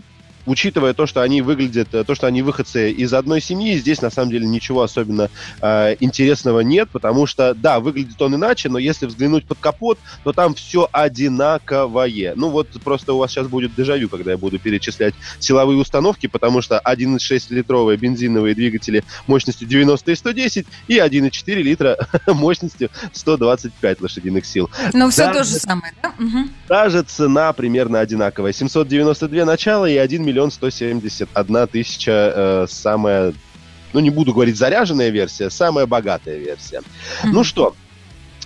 [0.49, 4.11] учитывая то, что они выглядят, э, то, что они выходцы из одной семьи, здесь на
[4.11, 5.29] самом деле ничего особенно
[5.61, 10.33] э, интересного нет, потому что, да, выглядит он иначе, но если взглянуть под капот, то
[10.33, 12.33] там все одинаковое.
[12.35, 16.63] Ну вот просто у вас сейчас будет дежавю, когда я буду перечислять силовые установки, потому
[16.63, 24.71] что 1,6-литровые бензиновые двигатели мощностью 90 и 110 и 1,4 литра мощностью 125 лошадиных сил.
[24.95, 26.13] Но все даже, то же самое, да?
[26.19, 26.49] Угу.
[26.69, 28.53] Даже цена примерно одинаковая.
[28.53, 33.35] 792 начало и 1 миллион миллион сто семьдесят одна тысяча э, самая,
[33.93, 36.79] ну не буду говорить заряженная версия, самая богатая версия.
[36.79, 37.31] Mm-hmm.
[37.33, 37.75] Ну что,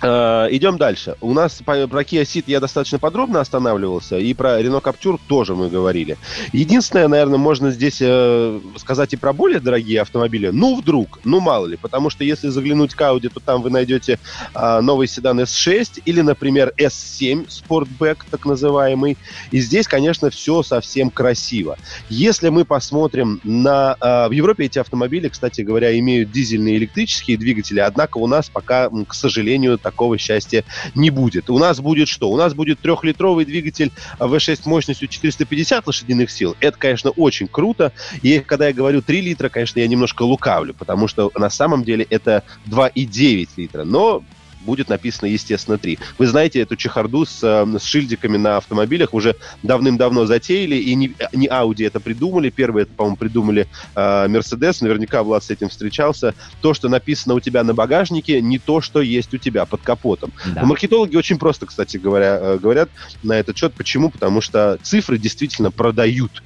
[0.03, 1.15] идем дальше.
[1.21, 5.69] У нас про Kia Ceed я достаточно подробно останавливался, и про Renault Captur тоже мы
[5.69, 6.17] говорили.
[6.51, 10.49] Единственное, наверное, можно здесь э, сказать и про более дорогие автомобили.
[10.49, 11.77] Ну, вдруг, ну, мало ли.
[11.77, 14.19] Потому что если заглянуть к Audi, то там вы найдете
[14.53, 19.17] э, новый седан S6 или, например, S7 Sportback, так называемый.
[19.51, 21.77] И здесь, конечно, все совсем красиво.
[22.09, 23.95] Если мы посмотрим на...
[24.01, 28.49] Э, в Европе эти автомобили, кстати говоря, имеют дизельные и электрические двигатели, однако у нас
[28.49, 30.63] пока, к сожалению, так такого счастья
[30.95, 31.49] не будет.
[31.49, 32.29] У нас будет что?
[32.31, 36.55] У нас будет трехлитровый двигатель V6 мощностью 450 лошадиных сил.
[36.59, 37.91] Это, конечно, очень круто.
[38.23, 42.05] И когда я говорю 3 литра, конечно, я немножко лукавлю, потому что на самом деле
[42.09, 43.83] это 2,9 литра.
[43.83, 44.23] Но
[44.63, 45.99] будет написано, естественно, 3.
[46.17, 51.13] Вы знаете эту чехарду с, э, с шильдиками на автомобилях уже давным-давно затеяли, и не,
[51.33, 52.49] не Audi это придумали.
[52.49, 54.77] Первые это, по-моему, придумали э, Mercedes.
[54.81, 56.33] Наверняка Влад с этим встречался.
[56.61, 60.31] То, что написано у тебя на багажнике, не то, что есть у тебя под капотом.
[60.45, 60.63] Да.
[60.63, 62.89] Маркетологи очень просто, кстати говоря, э, говорят
[63.21, 63.73] на этот счет.
[63.73, 64.09] Почему?
[64.09, 66.43] Потому что цифры действительно продают.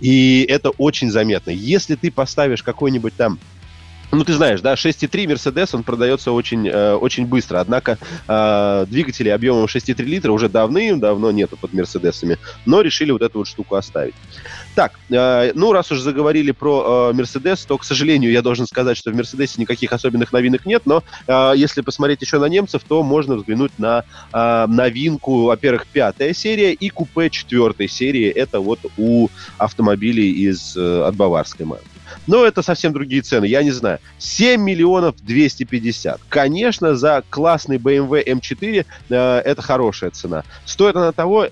[0.00, 1.50] И это очень заметно.
[1.50, 3.38] Если ты поставишь какой-нибудь там
[4.12, 7.60] ну, ты знаешь, да, 6,3 Mercedes, он продается очень, э, очень быстро.
[7.60, 13.38] Однако э, двигатели объемом 6,3 литра уже давным-давно нету под Мерседесами, но решили вот эту
[13.38, 14.14] вот штуку оставить.
[14.74, 18.96] Так, э, ну, раз уж заговорили про э, Mercedes, то, к сожалению, я должен сказать,
[18.96, 23.02] что в Мерседесе никаких особенных новинок нет, но э, если посмотреть еще на немцев, то
[23.02, 28.28] можно взглянуть на э, новинку, во-первых, пятая серия и купе четвертой серии.
[28.28, 31.95] Это вот у автомобилей из, э, от баварской марки.
[32.26, 33.98] Но это совсем другие цены, я не знаю.
[34.18, 36.20] 7 миллионов 250.
[36.28, 40.44] Конечно, за классный BMW M4 э, это хорошая цена.
[40.64, 41.48] Стоит она того,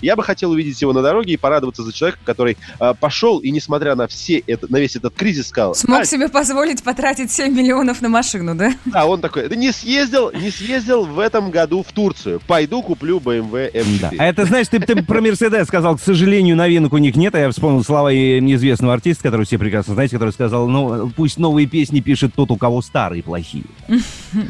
[0.00, 3.50] я бы хотел увидеть его на дороге и порадоваться за человека, который э, пошел и,
[3.50, 5.74] несмотря на, все это, на весь этот кризис, сказал...
[5.74, 8.72] Смог а, себе позволить потратить 7 миллионов на машину, да?
[8.84, 12.40] Да, он такой, да не съездил, не съездил в этом году в Турцию.
[12.46, 13.98] Пойду куплю BMW M4.
[14.00, 14.10] Да.
[14.18, 17.38] А это, знаешь, ты, ты про Мерседес сказал, к сожалению, новинок у них нет, а
[17.38, 22.00] я вспомнил слова неизвестного артиста, который все прекрасно знаете, который сказал, ну, пусть новые песни
[22.00, 23.64] пишет тот, у кого старые плохие.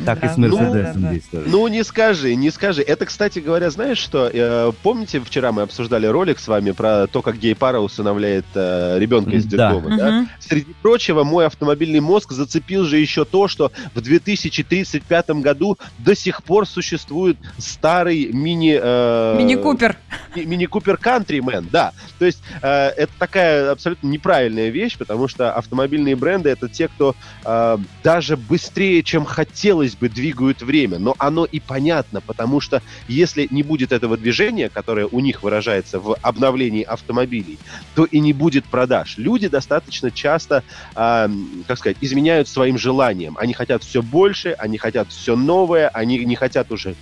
[0.05, 1.45] Так и с Мерседесом здесь тоже.
[1.49, 2.83] Ну, не скажи, не скажи.
[2.83, 7.23] Это, кстати говоря, знаешь что, э, помните, вчера мы обсуждали ролик с вами про то,
[7.23, 9.97] как гей-пара усыновляет э, ребенка из детдома, да?
[9.97, 10.27] да?
[10.41, 16.43] Среди прочего, мой автомобильный мозг зацепил же еще то, что в 2035 году до сих
[16.43, 18.79] пор существует старый мини...
[18.81, 19.97] Э, Мини-купер.
[20.37, 21.93] Мини-купер Countryman, да.
[22.19, 27.15] То есть э, это такая абсолютно неправильная вещь, потому что автомобильные бренды это те, кто
[27.45, 30.99] э, даже быстрее, чем хотелось бы, двигают время.
[30.99, 35.99] Но оно и понятно, потому что если не будет этого движения, которое у них выражается
[36.01, 37.59] в обновлении автомобилей,
[37.95, 39.15] то и не будет продаж.
[39.17, 40.63] Люди достаточно часто,
[40.95, 41.29] э,
[41.67, 43.37] как сказать, изменяют своим желаниям.
[43.39, 46.95] Они хотят все больше, они хотят все новое, они не хотят уже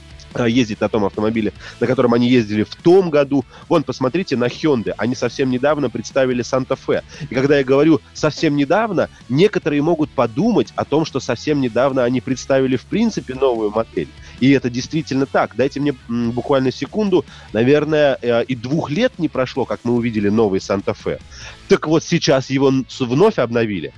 [0.46, 3.44] ездить на том автомобиле, на котором они ездили в том году.
[3.68, 4.94] Вон, посмотрите на Hyundai.
[4.96, 7.02] Они совсем недавно представили Санта-Фе.
[7.28, 12.20] И когда я говорю совсем недавно, некоторые могут подумать о том, что совсем недавно они
[12.20, 14.08] представили в принципе новую модель.
[14.40, 15.56] И это действительно так.
[15.56, 17.24] Дайте мне буквально секунду.
[17.52, 21.20] Наверное, э, и двух лет не прошло, как мы увидели новый Санта-Фе.
[21.68, 23.92] Так вот сейчас его вновь обновили.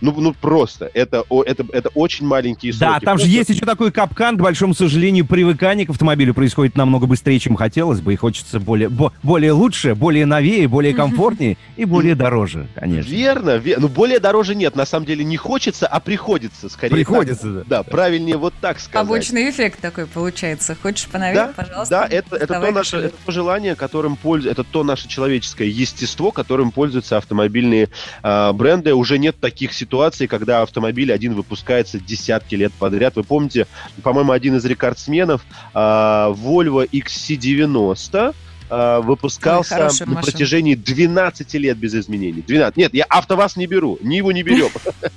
[0.00, 2.92] Ну, ну просто, это, это, это очень маленькие сроки.
[2.92, 3.26] Да, там просто...
[3.26, 7.56] же есть еще такой капкан, к большому сожалению, привыкание к автомобилю происходит намного быстрее, чем
[7.56, 12.68] хотелось бы, и хочется более, бо, более лучше, более новее, более комфортнее и более дороже,
[12.74, 13.10] конечно.
[13.10, 16.94] Верно, верно, ну более дороже нет, на самом деле не хочется, а приходится, скорее.
[16.94, 17.68] Приходится, так.
[17.68, 17.78] да.
[17.78, 19.06] Да, правильнее вот так сказать.
[19.06, 20.76] Побочный эффект такой получается.
[20.80, 21.90] Хочешь поновее, да, пожалуйста.
[21.90, 26.32] Да, это, это, то наше, это то желание, которым пользуется, это то наше человеческое естество,
[26.32, 27.88] которым пользуются автомобильные
[28.22, 28.94] э, бренды.
[28.94, 33.16] Уже нет таких ситуаций, ситуации, когда автомобиль один выпускается десятки лет подряд.
[33.16, 33.66] Вы помните,
[34.02, 35.40] по-моему, один из рекордсменов
[35.72, 38.34] э, Volvo XC90
[38.68, 42.44] э, выпускался Ой, на протяжении 12 лет без изменений.
[42.46, 42.76] 12.
[42.76, 44.68] Нет, я АвтоВАЗ не беру, Ниву не берем.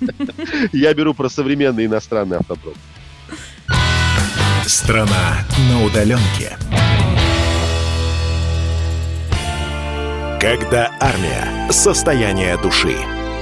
[0.71, 2.75] Я беру про современный иностранный автопром.
[4.65, 6.57] Страна на удаленке.
[10.39, 11.69] Когда армия.
[11.71, 12.95] Состояние души.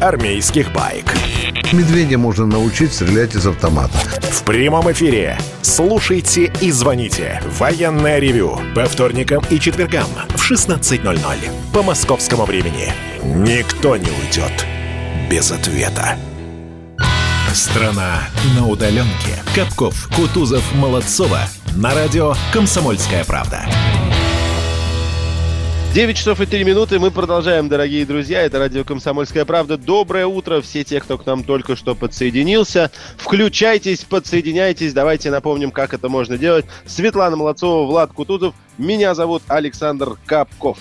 [0.00, 1.14] армейских байк.
[1.72, 3.96] Медведя можно научить стрелять из автомата.
[4.30, 5.38] В прямом эфире.
[5.62, 7.42] Слушайте и звоните.
[7.58, 8.58] Военное ревю.
[8.74, 11.16] По вторникам и четвергам в 16.00.
[11.72, 12.92] По московскому времени.
[13.22, 14.66] Никто не уйдет
[15.30, 16.16] без ответа.
[17.54, 18.20] Страна
[18.56, 19.42] на удаленке.
[19.54, 21.40] Капков, Кутузов, Молодцова.
[21.76, 23.64] На радио «Комсомольская правда».
[25.92, 27.00] 9 часов и 3 минуты.
[27.00, 28.42] Мы продолжаем, дорогие друзья.
[28.42, 29.76] Это радио «Комсомольская правда».
[29.76, 30.60] Доброе утро.
[30.60, 32.92] Все те, кто к нам только что подсоединился.
[33.16, 34.92] Включайтесь, подсоединяйтесь.
[34.92, 36.64] Давайте напомним, как это можно делать.
[36.86, 38.54] Светлана Молодцова, Влад Кутузов.
[38.78, 40.78] Меня зовут Александр Капков.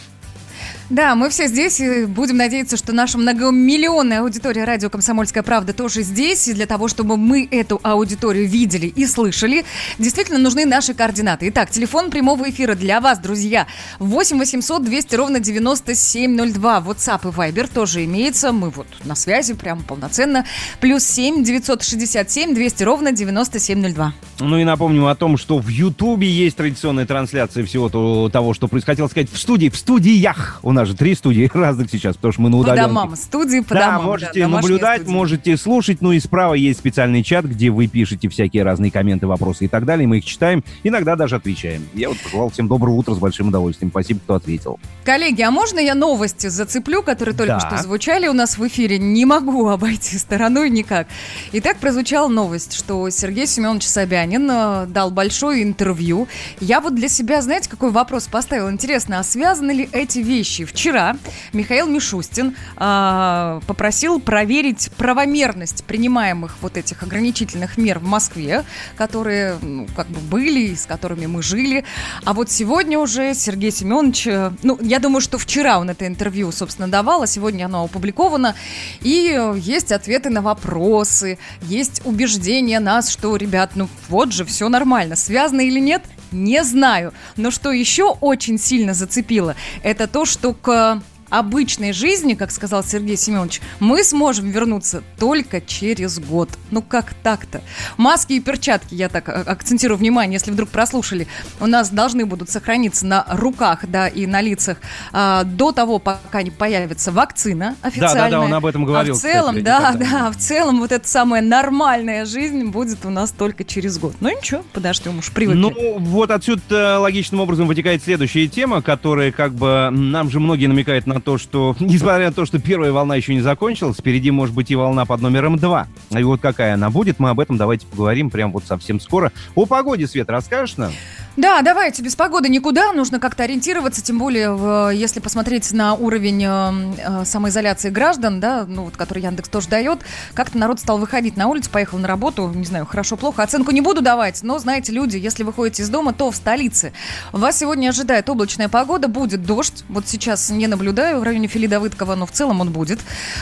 [0.89, 6.01] Да, мы все здесь и будем надеяться, что наша многомиллионная аудитория радио «Комсомольская правда» тоже
[6.01, 6.47] здесь.
[6.47, 9.65] И для того, чтобы мы эту аудиторию видели и слышали,
[9.99, 11.49] действительно нужны наши координаты.
[11.49, 13.67] Итак, телефон прямого эфира для вас, друзья.
[13.99, 16.79] 8 800 200 ровно 9702.
[16.79, 18.51] WhatsApp и Viber тоже имеется.
[18.51, 20.45] Мы вот на связи прям полноценно.
[20.81, 24.13] Плюс 7 967 200 ровно 9702.
[24.39, 29.07] Ну и напомню о том, что в Ютубе есть традиционная трансляция всего того, что происходило
[29.07, 32.41] сказать в студии, в студиях у нас нас же три студии разных сейчас, потому что
[32.41, 32.81] мы на удаленке.
[32.81, 34.05] По домам, студии по да, домам.
[34.05, 35.15] можете да, наблюдать, студии.
[35.15, 39.65] можете слушать, ну и справа есть специальный чат, где вы пишете всякие разные комменты, вопросы
[39.65, 41.87] и так далее, мы их читаем, иногда даже отвечаем.
[41.93, 43.91] Я вот пожелал всем доброго утра с большим удовольствием.
[43.91, 44.79] Спасибо, кто ответил.
[45.03, 47.59] Коллеги, а можно я новости зацеплю, которые только да.
[47.59, 48.97] что звучали у нас в эфире?
[48.97, 51.07] Не могу обойти стороной никак.
[51.51, 56.27] Итак, прозвучала новость, что Сергей Семенович Собянин э, дал большое интервью.
[56.59, 58.69] Я вот для себя, знаете, какой вопрос поставил?
[58.69, 60.65] Интересно, а связаны ли эти вещи?
[60.69, 61.17] Вчера
[61.51, 68.63] Михаил Мишустин э, попросил проверить правомерность принимаемых вот этих ограничительных мер в Москве,
[68.95, 71.85] которые, ну, как бы были, с которыми мы жили.
[72.23, 76.51] А вот сегодня уже Сергей Семенович, э, ну, я думаю, что вчера он это интервью,
[76.51, 78.53] собственно, давал, а сегодня оно опубликовано.
[79.01, 85.15] И есть ответы на вопросы, есть убеждение нас, что, ребят, ну вот же, все нормально.
[85.15, 87.13] Связано или нет, не знаю.
[87.37, 93.17] Но что еще очень сильно зацепило, это то, что к обычной жизни, как сказал Сергей
[93.17, 96.49] Семенович, мы сможем вернуться только через год.
[96.71, 97.61] Ну как так-то?
[97.97, 101.27] Маски и перчатки, я так а, акцентирую внимание, если вдруг прослушали,
[101.59, 104.77] у нас должны будут сохраниться на руках, да, и на лицах
[105.11, 108.15] а, до того, пока не появится вакцина официальная.
[108.15, 109.13] Да, да, да, он об этом говорил.
[109.15, 113.09] А в целом, кстати, да, да, в целом вот эта самая нормальная жизнь будет у
[113.09, 114.15] нас только через год.
[114.19, 115.59] Ну ничего, подождем, уж привыкли.
[115.59, 120.67] Ну вот отсюда э, логичным образом вытекает следующая тема, которая как бы нам же многие
[120.67, 124.55] намекают на то, что, несмотря на то, что первая волна еще не закончилась, впереди может
[124.55, 125.87] быть и волна под номером 2.
[126.11, 129.31] И вот какая она будет, мы об этом давайте поговорим прямо вот совсем скоро.
[129.55, 130.91] О погоде, Свет, расскажешь нам?
[131.37, 137.21] Да, давайте, без погоды никуда, нужно как-то ориентироваться, тем более, если посмотреть на уровень э,
[137.21, 139.99] э, самоизоляции граждан, да, ну вот, который Яндекс тоже дает,
[140.33, 143.81] как-то народ стал выходить на улицу, поехал на работу, не знаю, хорошо, плохо, оценку не
[143.81, 146.93] буду давать, но, знаете, люди, если вы ходите из дома, то в столице.
[147.31, 152.15] Вас сегодня ожидает облачная погода, будет дождь, вот сейчас не наблюдаю в районе Фили Давыдкова,
[152.15, 152.99] но в целом он будет.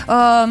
[0.07, 0.49] А,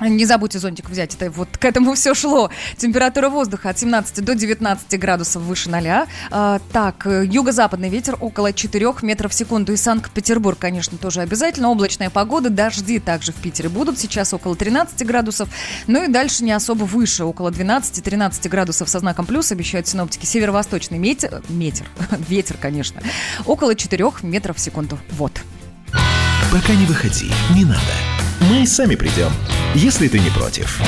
[0.00, 2.50] не забудьте зонтик взять, это вот к этому все шло.
[2.76, 6.06] Температура воздуха от 17 до 19 градусов выше ноля.
[6.30, 9.72] А, так, юго-западный ветер около 4 метров в секунду.
[9.72, 11.70] И Санкт-Петербург, конечно, тоже обязательно.
[11.70, 13.98] Облачная погода, дожди также в Питере будут.
[13.98, 15.48] Сейчас около 13 градусов.
[15.86, 20.26] Ну и дальше не особо выше, около 12-13 градусов со знаком плюс, обещают синоптики.
[20.26, 21.84] Северо-восточный метр, метр,
[22.28, 23.02] ветер, конечно,
[23.46, 24.98] около 4 метров в секунду.
[25.10, 25.32] Вот.
[26.52, 28.17] Пока не выходи, не надо.
[28.48, 29.30] Мы сами придем,
[29.74, 30.80] если ты не против.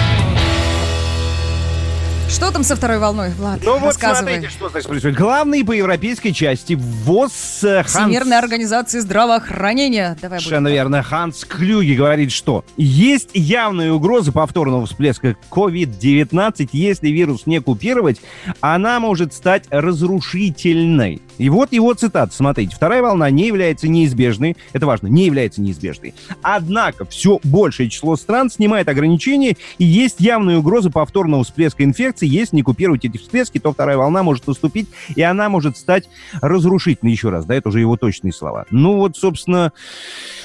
[2.30, 3.60] Что там со второй волной, Влад?
[3.64, 5.18] Ну вот смотрите, что значит происходит.
[5.18, 7.90] Главный по европейской части ВОЗ э, Ханс...
[7.90, 10.16] Всемирная организация здравоохранения.
[10.22, 11.02] Давай Совершенно верно.
[11.02, 16.68] Ханс Клюги говорит, что есть явная угроза повторного всплеска COVID-19.
[16.72, 18.20] Если вирус не купировать,
[18.60, 21.20] она может стать разрушительной.
[21.40, 22.32] И вот его цитат.
[22.32, 22.76] Смотрите.
[22.76, 24.56] Вторая волна не является неизбежной.
[24.72, 25.06] Это важно.
[25.06, 26.14] Не является неизбежной.
[26.42, 32.56] Однако все большее число стран снимает ограничения и есть явная угроза повторного всплеска инфекции если
[32.56, 36.08] не купировать эти всплески, то вторая волна может наступить, и она может стать
[36.40, 37.12] разрушительной.
[37.12, 38.66] Еще раз, да, это уже его точные слова.
[38.70, 39.72] Ну вот, собственно,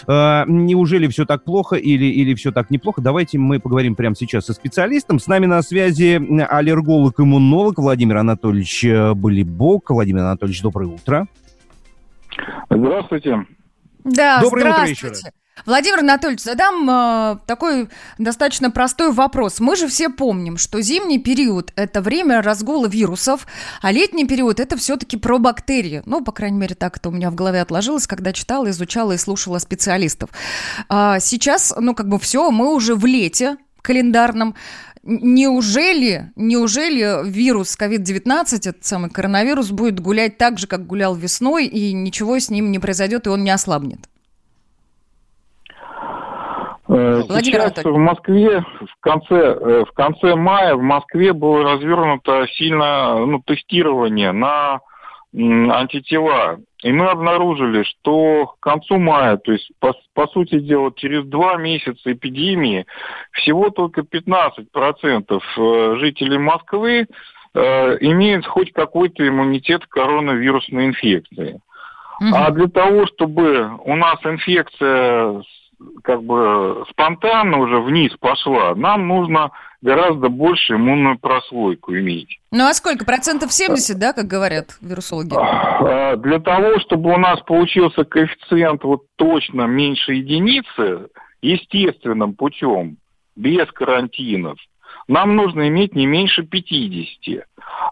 [0.07, 3.01] э, неужели все так плохо или, или все так неплохо?
[3.01, 5.19] Давайте мы поговорим прямо сейчас со специалистом.
[5.19, 8.85] С нами на связи аллерголог-иммунолог Владимир Анатольевич
[9.15, 9.89] Болибок.
[9.89, 11.27] Владимир Анатольевич, доброе утро.
[12.69, 13.45] Здравствуйте.
[14.03, 15.23] Да, Доброе утро еще раз.
[15.65, 19.61] Владимир Анатольевич, задам э, такой достаточно простой вопрос.
[19.61, 23.47] Мы же все помним, что зимний период– это время разгула вирусов,
[23.81, 26.03] а летний период– это все-таки про бактерии.
[26.05, 29.17] Ну, по крайней мере, так это у меня в голове отложилось, когда читала, изучала и
[29.17, 30.29] слушала специалистов.
[30.89, 33.55] А сейчас, ну, как бы все, мы уже в лете
[33.85, 34.55] календарном.
[35.07, 41.93] Неужели, неужели вирус COVID-19, этот самый коронавирус, будет гулять так же, как гулял весной, и
[41.93, 43.99] ничего с ним не произойдет, и он не ослабнет?
[46.87, 53.25] Э, сейчас в Москве в конце, э, в конце мая в Москве было развернуто сильно
[53.25, 54.79] ну, тестирование на
[55.33, 56.57] антитела.
[56.85, 61.57] И мы обнаружили, что к концу мая, то есть, по, по сути дела, через два
[61.57, 62.85] месяца эпидемии,
[63.31, 67.07] всего только 15% э, жителей Москвы
[67.55, 71.59] э, имеют хоть какой-то иммунитет к коронавирусной инфекции.
[72.21, 72.29] Угу.
[72.35, 75.41] А для того, чтобы у нас инфекция
[76.03, 79.51] как бы спонтанно уже вниз пошла, нам нужно
[79.81, 82.39] гораздо больше иммунную прослойку иметь.
[82.51, 83.05] Ну а сколько?
[83.05, 85.35] Процентов 70, да, как говорят вирусологи?
[85.35, 91.07] А, для того, чтобы у нас получился коэффициент вот точно меньше единицы,
[91.41, 92.97] естественным путем,
[93.35, 94.57] без карантинов,
[95.07, 97.45] нам нужно иметь не меньше 50.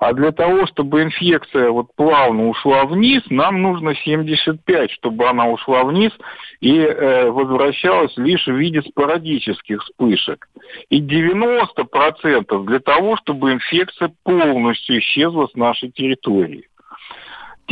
[0.04, 5.86] А для того, чтобы инфекция вот плавно ушла вниз, нам нужно 75, чтобы она ушла
[5.86, 6.12] вниз
[6.60, 10.49] и э, возвращалась лишь в виде спорадических вспышек.
[10.89, 16.68] И 90% для того, чтобы инфекция полностью исчезла с нашей территории.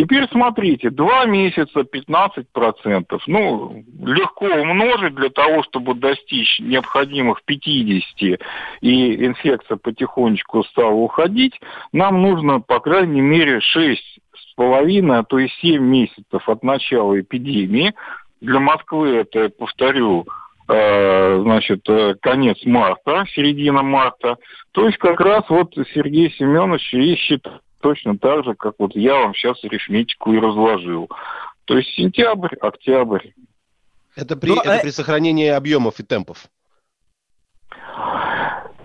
[0.02, 3.20] Теперь смотрите, два месяца 15%.
[3.28, 8.40] Ну, легко умножить для того, чтобы достичь необходимых 50
[8.82, 11.54] и инфекция потихонечку стала уходить.
[11.94, 17.20] Нам нужно, по крайней мере, 6 с половиной, а то и 7 месяцев от начала
[17.20, 17.94] эпидемии.
[18.42, 20.26] Для Москвы это, повторю,
[20.68, 24.38] э, значит, э, конец марта, середина марта.
[24.72, 29.16] То есть как раз вот Сергей Семенович и считает точно так же, как вот я
[29.16, 31.10] вам сейчас арифметику и разложил.
[31.66, 33.30] То есть сентябрь, октябрь.
[34.16, 34.80] Это при, ну, это а...
[34.80, 36.48] при сохранении объемов и темпов?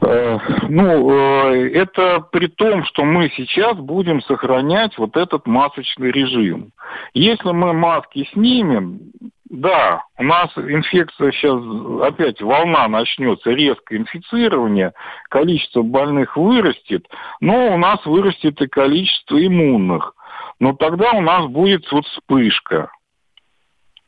[0.01, 0.38] Э,
[0.68, 6.72] ну, э, это при том, что мы сейчас будем сохранять вот этот масочный режим.
[7.12, 9.01] Если мы маски снимем,
[9.49, 11.61] да, у нас инфекция сейчас,
[12.03, 14.92] опять волна начнется, резкое инфицирование,
[15.28, 17.07] количество больных вырастет,
[17.40, 20.14] но у нас вырастет и количество иммунных.
[20.59, 22.90] Но тогда у нас будет вот вспышка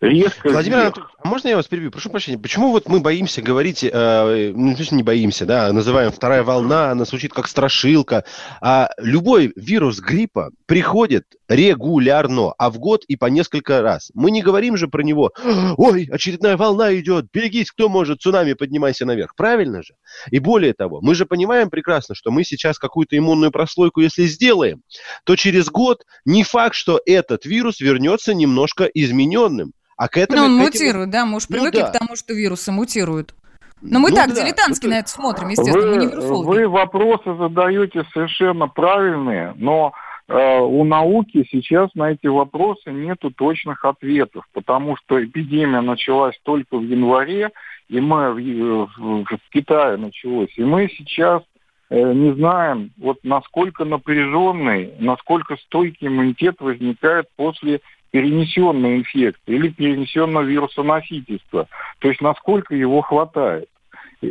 [0.00, 1.90] резко Владимир Анатольевич, а можно я вас перебью?
[1.90, 6.92] Прошу прощения, почему вот мы боимся говорить, э, ну, не боимся, да, называем вторая волна,
[6.92, 8.24] она звучит как страшилка,
[8.60, 14.12] а любой вирус гриппа приходит регулярно, а в год и по несколько раз.
[14.14, 15.32] Мы не говорим же про него,
[15.76, 19.34] ой, очередная волна идет, берегись, кто может, цунами, поднимайся наверх.
[19.34, 19.94] Правильно же?
[20.30, 24.82] И более того, мы же понимаем прекрасно, что мы сейчас какую-то иммунную прослойку, если сделаем,
[25.24, 29.72] то через год не факт, что этот вирус вернется немножко измененным.
[29.98, 30.42] А к этому...
[30.42, 31.90] Ну, он мутирует, да, мы уж ну привыкли ну, да.
[31.90, 33.34] к тому, что вирусы мутируют.
[33.80, 34.94] Но мы ну, так, да, дилетантски это...
[34.94, 36.46] на это смотрим, естественно, вы, мы не вирусологи.
[36.46, 39.92] Вы вопросы задаете совершенно правильные, но
[40.28, 46.76] э, у науки сейчас на эти вопросы нету точных ответов, потому что эпидемия началась только
[46.76, 47.50] в январе,
[47.88, 51.42] и мы в, в, в Китае началось, и мы сейчас
[51.90, 57.80] э, не знаем, вот насколько напряженный, насколько стойкий иммунитет возникает после
[58.10, 61.68] перенесенной инфекции или перенесенного вируса носительства.
[61.98, 63.68] То есть насколько его хватает.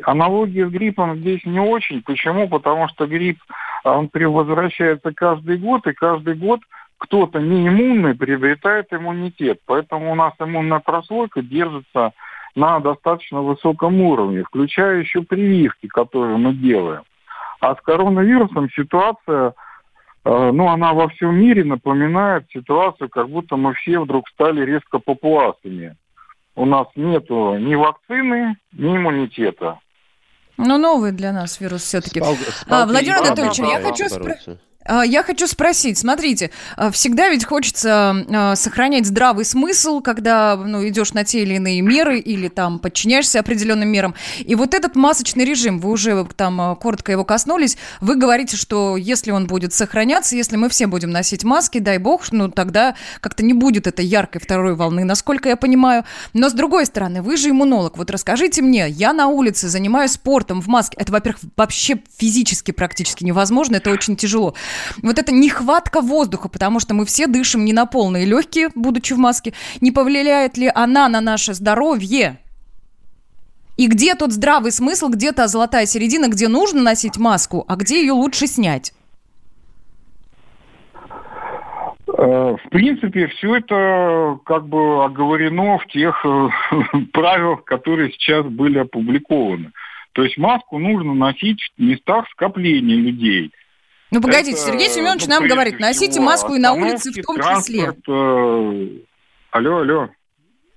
[0.03, 2.01] Аналогия с гриппом здесь не очень.
[2.01, 2.49] Почему?
[2.49, 3.39] Потому что грипп,
[3.83, 6.59] он возвращается каждый год, и каждый год
[6.97, 9.59] кто-то неиммунный приобретает иммунитет.
[9.65, 12.11] Поэтому у нас иммунная прослойка держится
[12.55, 17.03] на достаточно высоком уровне, включая еще прививки, которые мы делаем.
[17.61, 19.53] А с коронавирусом ситуация
[20.29, 25.95] ну, она во всем мире напоминает ситуацию, как будто мы все вдруг стали резко папуасами.
[26.55, 29.79] У нас нету ни вакцины, ни иммунитета.
[30.57, 32.19] Ну, новый для нас вирус все-таки.
[32.19, 34.59] Спал, спал, а, Владимир Анатольевич, я хочу спросить.
[34.87, 40.87] А, я хочу спросить, смотрите, а, всегда ведь хочется а, сохранять здравый смысл, когда ну,
[40.87, 44.15] идешь на те или иные меры или там подчиняешься определенным мерам.
[44.39, 49.31] И вот этот масочный режим, вы уже там коротко его коснулись, вы говорите, что если
[49.31, 53.53] он будет сохраняться, если мы все будем носить маски, дай бог, ну тогда как-то не
[53.53, 56.05] будет этой яркой второй волны, насколько я понимаю.
[56.33, 60.61] Но с другой стороны, вы же иммунолог, вот расскажите мне, я на улице занимаюсь спортом
[60.61, 64.53] в маске, это, во-первых, вообще физически практически невозможно, это очень тяжело
[65.01, 69.17] вот эта нехватка воздуха, потому что мы все дышим не на полные легкие, будучи в
[69.17, 72.39] маске, не повлияет ли она на наше здоровье?
[73.77, 78.01] И где тот здравый смысл, где та золотая середина, где нужно носить маску, а где
[78.01, 78.91] ее лучше снять?
[82.07, 86.49] Э, в принципе, все это как бы оговорено в тех э,
[87.13, 89.71] правилах, которые сейчас были опубликованы.
[90.13, 93.51] То есть маску нужно носить в местах скопления людей–
[94.11, 97.37] ну, погодите, это, Сергей Семенович ну, нам говорит, носите маску и на улице в том
[97.37, 97.93] числе.
[98.07, 98.87] Э...
[99.51, 100.09] Алло, алло.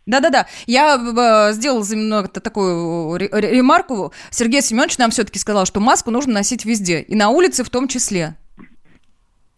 [0.07, 4.12] Да-да-да, я э, сделал немного такую ремарку.
[4.31, 7.87] Сергей Семенович нам все-таки сказал, что маску нужно носить везде, и на улице в том
[7.87, 8.35] числе.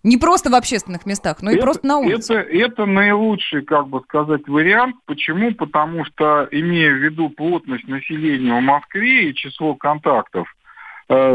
[0.03, 2.35] Не просто в общественных местах, но это, и просто на улице.
[2.35, 4.97] Это, это наилучший, как бы сказать, вариант.
[5.07, 5.55] Почему?
[5.55, 10.62] Потому что, имея в виду плотность населения в Москве и число контактов, Э,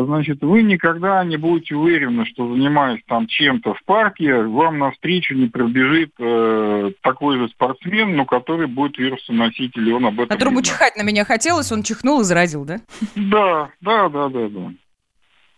[0.05, 5.47] значит, вы никогда не будете уверены, что занимаясь там чем-то в парке, вам навстречу не
[5.47, 10.95] пробежит э, такой же спортсмен, но который будет вирусоноситель, и он об этом Которому чихать
[10.95, 12.79] на меня хотелось, он чихнул и заразил, да?
[13.15, 14.71] Да, да, да, да, да.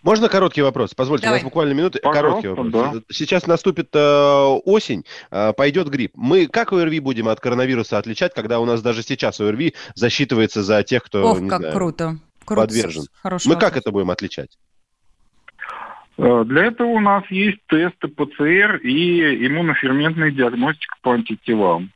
[0.02, 0.94] Можно короткий вопрос?
[0.96, 1.40] Позвольте, Давай.
[1.40, 2.00] у нас буквально минуты.
[2.00, 2.94] Пожалуйста, короткий вопрос.
[2.94, 3.02] Да.
[3.12, 6.14] Сейчас наступит э, осень, э, пойдет грипп.
[6.16, 10.84] Мы как ОРВИ будем от коронавируса отличать, когда у нас даже сейчас ОРВИ засчитывается за
[10.84, 11.24] тех, кто...
[11.24, 12.18] Ох, как знаю, круто.
[12.50, 12.68] Круто.
[12.68, 13.04] подвержен.
[13.22, 13.70] Хороший Мы вопрос.
[13.72, 14.58] как это будем отличать?
[16.18, 21.91] Э, для этого у нас есть тесты ПЦР и иммуноферментная диагностика по антителам.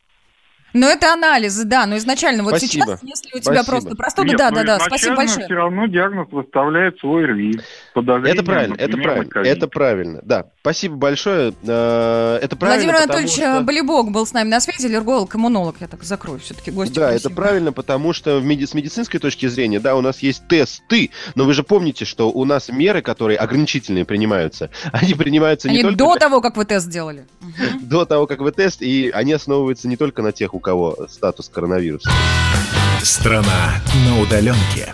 [0.73, 2.85] Но это анализы, да, но изначально вот Спасибо.
[2.85, 3.65] сейчас, если у тебя Спасибо.
[3.65, 5.45] просто простуда, Нет, да, ну, да, да, спасибо большое.
[5.45, 7.59] все равно диагноз выставляет свой РВИ.
[7.95, 10.19] Это правильно, это правильно, это правильно.
[10.23, 11.53] Да, спасибо большое.
[11.65, 15.87] Э, Это правильно, Владимир Анатольевич что- Болибок был с нами на связи, аллерголог, иммунолог, я
[15.87, 16.93] так закрою все-таки гости.
[16.93, 20.47] Да, это правильно, потому что в меди- с медицинской точки зрения, да, у нас есть
[20.47, 25.75] тесты, но вы же помните, что у нас меры, которые ограничительные принимаются, они принимаются не
[25.75, 27.25] Они только до того, как вы тест сделали.
[27.81, 31.49] до того, как вы тест, и они основываются не только на тех, у кого статус
[31.49, 32.09] коронавируса.
[33.01, 34.93] Страна на удаленке.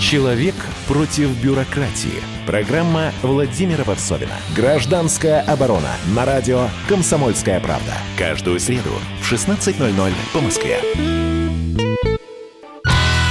[0.00, 0.54] Человек
[0.86, 2.22] против бюрократии.
[2.46, 4.34] Программа Владимира Варсовина.
[4.54, 5.96] Гражданская оборона.
[6.14, 7.92] На радио «Комсомольская правда».
[8.16, 10.80] Каждую среду в 16.00 по Москве.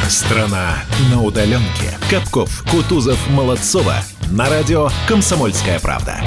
[0.09, 0.75] Страна
[1.09, 1.97] на удаленке.
[2.09, 3.95] Капков, Кутузов, Молодцова.
[4.31, 6.19] На радио «Комсомольская правда».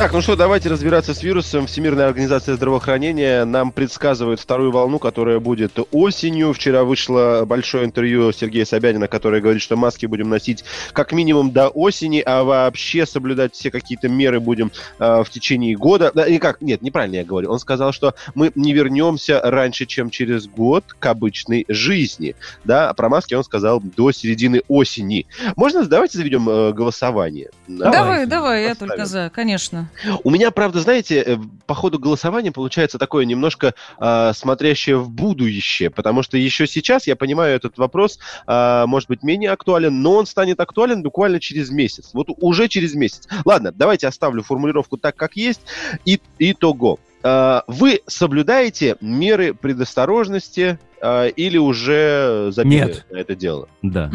[0.00, 1.66] Так, ну что, давайте разбираться с вирусом.
[1.66, 6.54] Всемирная организация здравоохранения нам предсказывает вторую волну, которая будет осенью.
[6.54, 11.68] Вчера вышло большое интервью Сергея Собянина, который говорит, что маски будем носить как минимум до
[11.68, 16.10] осени, а вообще соблюдать все какие-то меры будем э, в течение года.
[16.14, 16.62] Да, и как?
[16.62, 17.52] Нет, неправильно я говорю.
[17.52, 22.36] Он сказал, что мы не вернемся раньше, чем через год к обычной жизни.
[22.64, 25.26] Да, а про маски он сказал до середины осени.
[25.56, 27.50] Можно, давайте заведем э, голосование.
[27.68, 29.89] Давай, давай, я только за, конечно.
[30.24, 31.36] У меня, правда, знаете, э,
[31.66, 37.16] по ходу голосования получается такое немножко э, смотрящее в будущее, потому что еще сейчас, я
[37.16, 42.10] понимаю, этот вопрос э, может быть менее актуален, но он станет актуален буквально через месяц.
[42.12, 43.28] Вот уже через месяц.
[43.44, 45.60] Ладно, давайте оставлю формулировку так, как есть.
[46.04, 46.98] И, итого.
[47.22, 53.06] Э, вы соблюдаете меры предосторожности э, или уже забили Нет.
[53.10, 53.68] на это дело?
[53.82, 54.10] Да.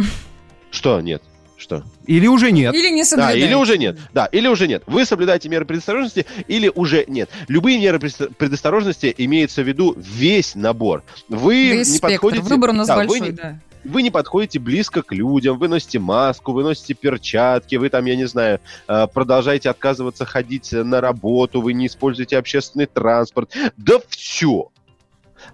[0.71, 1.21] Что нет?
[1.65, 1.83] Что?
[2.05, 2.75] Или уже нет.
[2.75, 3.45] Или не Да, соблюдаете.
[3.47, 3.97] или уже нет.
[4.13, 4.83] Да, или уже нет.
[4.85, 7.27] Вы соблюдаете меры предосторожности или уже нет.
[7.47, 11.01] Любые меры предо- предосторожности имеется в виду весь набор.
[11.27, 12.19] Вы Весь не спектр.
[12.21, 12.43] подходите...
[12.43, 13.59] Выбор у нас Да, вы большой, не- да.
[13.83, 18.15] Вы не подходите близко к людям, вы носите маску, вы носите перчатки, вы там, я
[18.15, 23.51] не знаю, э, продолжаете отказываться ходить на работу, вы не используете общественный транспорт.
[23.75, 24.69] Да все.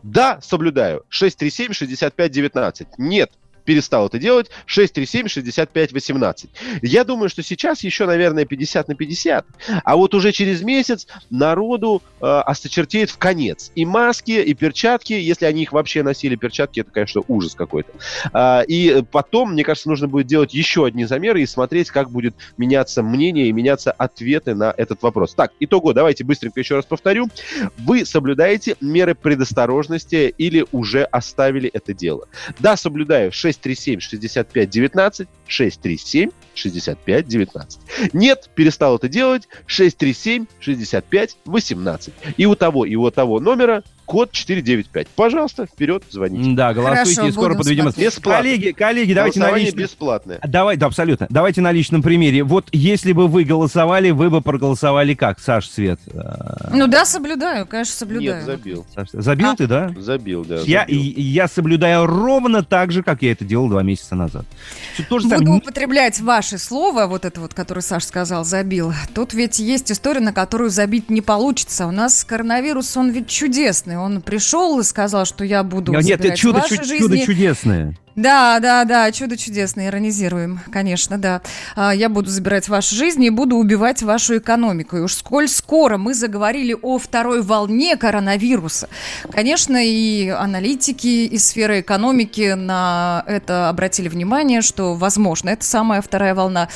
[0.03, 1.03] Да, соблюдаю.
[1.09, 2.87] 637-65-19.
[2.97, 3.31] Нет,
[3.63, 4.49] перестал это делать.
[4.67, 6.49] 637-65-18.
[6.81, 9.45] Я думаю, что сейчас еще, наверное, 50 на 50.
[9.83, 13.71] А вот уже через месяц народу э, осточертеет в конец.
[13.75, 17.91] И маски, и перчатки, если они их вообще носили, перчатки, это, конечно, ужас какой-то.
[18.33, 22.35] А, и потом, мне кажется, нужно будет делать еще одни замеры и смотреть, как будет
[22.57, 25.33] меняться мнение и меняться ответы на этот вопрос.
[25.33, 27.29] Так, итого, давайте быстренько еще раз повторю.
[27.77, 32.27] Вы соблюдаете меры предосторожности или уже оставили это дело?
[32.59, 37.79] Да, соблюдаю 637-65-19, 637-65-19.
[38.13, 42.11] Нет, перестал это делать 637-65-18.
[42.37, 45.07] И у того, и у того номера код 495.
[45.07, 46.51] Пожалуйста, вперед, звоните.
[46.53, 47.83] Да, голосуйте, Хорошо, и скоро подведем.
[47.83, 48.07] смотреть.
[48.07, 48.43] Бесплатно.
[48.43, 49.79] Коллеги, коллеги, давайте на личном...
[49.83, 50.39] бесплатное.
[50.45, 51.27] Давай, да, абсолютно.
[51.29, 52.43] Давайте на личном примере.
[52.43, 55.97] Вот если бы вы голосовали, вы бы проголосовали как, Саш Свет?
[56.07, 58.35] Э, Ну да, соблюдаю, конечно, соблюдаю.
[58.35, 58.85] Нет, забил.
[58.93, 59.55] Саш, забил А.
[59.55, 59.93] ты, да?
[59.97, 60.57] Забил, да.
[60.65, 61.01] Я, забил.
[61.15, 64.45] я соблюдаю ровно так же, как я это делал два месяца назад.
[64.93, 65.57] Всё то же Буду самое.
[65.61, 68.93] употреблять ваше слово, вот это вот, которое Саш сказал, забил.
[69.15, 71.87] Тут ведь есть история, на которую забить не получится.
[71.87, 74.00] У нас коронавирус, он ведь чудесный.
[74.01, 76.97] Он пришел и сказал, что я буду Нет, это чудо, ваши чу- жизни.
[76.99, 77.97] чудо чудесное.
[78.15, 81.41] Да, да, да, чудо чудесное, иронизируем, конечно, да.
[81.77, 84.97] А, Я буду забирать ваши жизни и буду убивать вашу экономику.
[84.97, 88.89] И уж сколь скоро мы заговорили о второй волне коронавируса,
[89.31, 96.35] конечно, и аналитики из сферы экономики на это обратили внимание, что, возможно, это самая вторая
[96.35, 96.67] волна.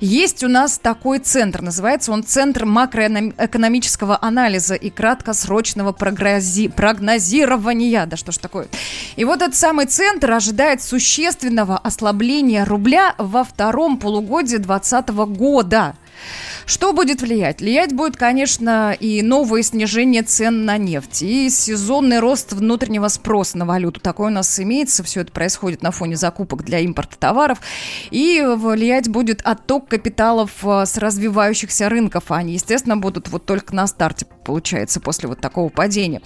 [0.00, 8.04] Есть у нас такой центр, называется он Центр макроэкономического анализа и краткосрочного прогрози- прогнозирования.
[8.06, 8.66] Да что ж такое?
[9.16, 15.94] И вот этот самый центр ожидает существенного ослабления рубля во втором полугодии 2020 года.
[16.72, 17.60] Что будет влиять?
[17.60, 23.66] Влиять будет, конечно, и новое снижение цен на нефть, и сезонный рост внутреннего спроса на
[23.66, 24.00] валюту.
[24.00, 25.02] Такой у нас имеется.
[25.02, 27.58] Все это происходит на фоне закупок для импорта товаров.
[28.10, 32.30] И влиять будет отток капиталов э, с развивающихся рынков.
[32.30, 36.22] Они, естественно, будут вот только на старте, получается, после вот такого падения.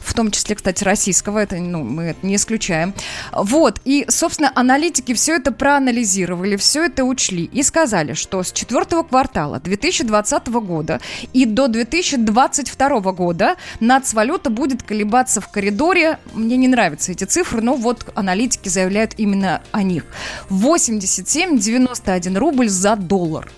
[0.00, 1.40] В том числе, кстати, российского.
[1.40, 2.94] Это, ну, мы это не исключаем.
[3.32, 3.80] Вот.
[3.84, 9.58] И, собственно, аналитики все это проанализировали, все это учли и сказали, что с четвертого квартала
[9.90, 11.00] 2020 года
[11.32, 16.18] и до 2022 года нацвалюта будет колебаться в коридоре.
[16.34, 20.04] Мне не нравятся эти цифры, но вот аналитики заявляют именно о них.
[20.50, 23.50] 87-91 рубль за доллар.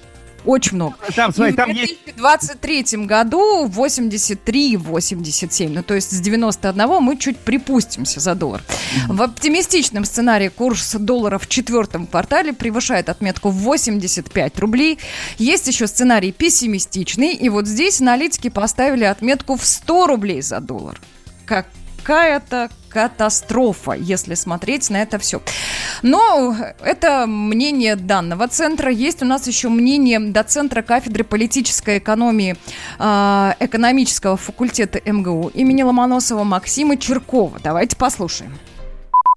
[0.44, 0.96] Очень много.
[1.14, 2.96] Там, смотри, и там в 2023 есть...
[2.96, 5.68] году 83-87.
[5.68, 8.62] Ну, то есть с 91 мы чуть припустимся за доллар.
[8.62, 9.16] Mm-hmm.
[9.16, 14.98] В оптимистичном сценарии курс доллара в четвертом квартале превышает отметку в 85 рублей.
[15.38, 17.34] Есть еще сценарий пессимистичный.
[17.34, 21.00] И вот здесь аналитики поставили отметку в 100 рублей за доллар.
[21.46, 21.66] Как
[22.02, 25.40] какая-то катастрофа, если смотреть на это все.
[26.02, 28.90] Но это мнение данного центра.
[28.90, 32.56] Есть у нас еще мнение доцентра кафедры политической экономии
[32.98, 37.60] э, экономического факультета МГУ имени Ломоносова Максима Черкова.
[37.62, 38.58] Давайте послушаем.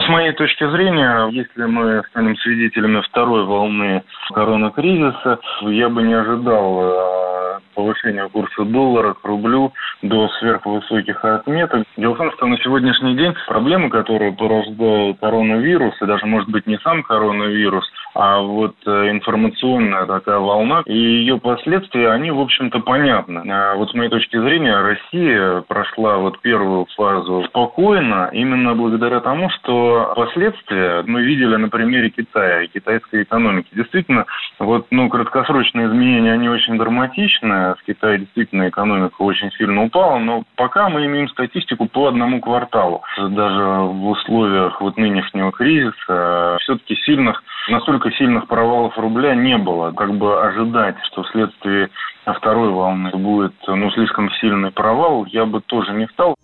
[0.03, 6.81] С моей точки зрения, если мы станем свидетелями второй волны коронакризиса, я бы не ожидал
[6.83, 11.85] э, повышения курса доллара к рублю до сверхвысоких отметок.
[11.95, 16.67] Дело в том, что на сегодняшний день проблемы, которые порождает коронавирус, и даже, может быть,
[16.67, 22.79] не сам коронавирус, а вот э, информационная такая волна и ее последствия, они, в общем-то,
[22.79, 23.43] понятны.
[23.49, 29.49] А вот с моей точки зрения, Россия прошла вот первую фазу спокойно, именно благодаря тому,
[29.49, 33.69] что последствия мы видели на примере Китая и китайской экономики.
[33.71, 34.25] Действительно,
[34.59, 37.75] вот, ну, краткосрочные изменения, они очень драматичны.
[37.75, 43.01] В Китае действительно экономика очень сильно упала, но пока мы имеем статистику по одному кварталу.
[43.17, 49.91] Даже в условиях вот нынешнего кризиса все-таки сильных настолько сильных провалов рубля не было.
[49.91, 51.89] Как бы ожидать, что вследствие
[52.25, 56.35] второй волны будет ну, слишком сильный провал, я бы тоже не стал.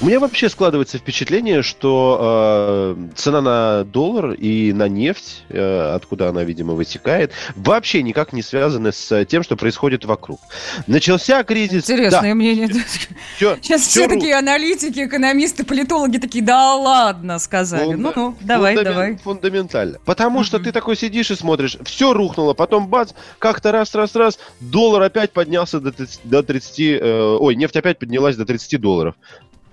[0.00, 6.28] У меня вообще складывается впечатление, что э, цена на доллар и на нефть, э, откуда
[6.28, 10.40] она, видимо, вытекает, вообще никак не связаны с тем, что происходит вокруг.
[10.86, 11.82] Начался кризис...
[11.82, 12.34] Интересное да.
[12.36, 12.68] мнение.
[13.36, 17.94] Все, Сейчас все, все такие аналитики, экономисты, политологи такие, да ладно, сказали.
[17.94, 19.16] Ну-ну, давай, фундамен, давай.
[19.16, 19.98] Фундаментально.
[20.04, 20.44] Потому mm-hmm.
[20.44, 25.80] что ты такой сидишь и смотришь, все рухнуло, потом бац, как-то раз-раз-раз, доллар опять поднялся
[25.80, 29.14] до 30, до 30 э, ой, нефть опять поднялась до 30 долларов.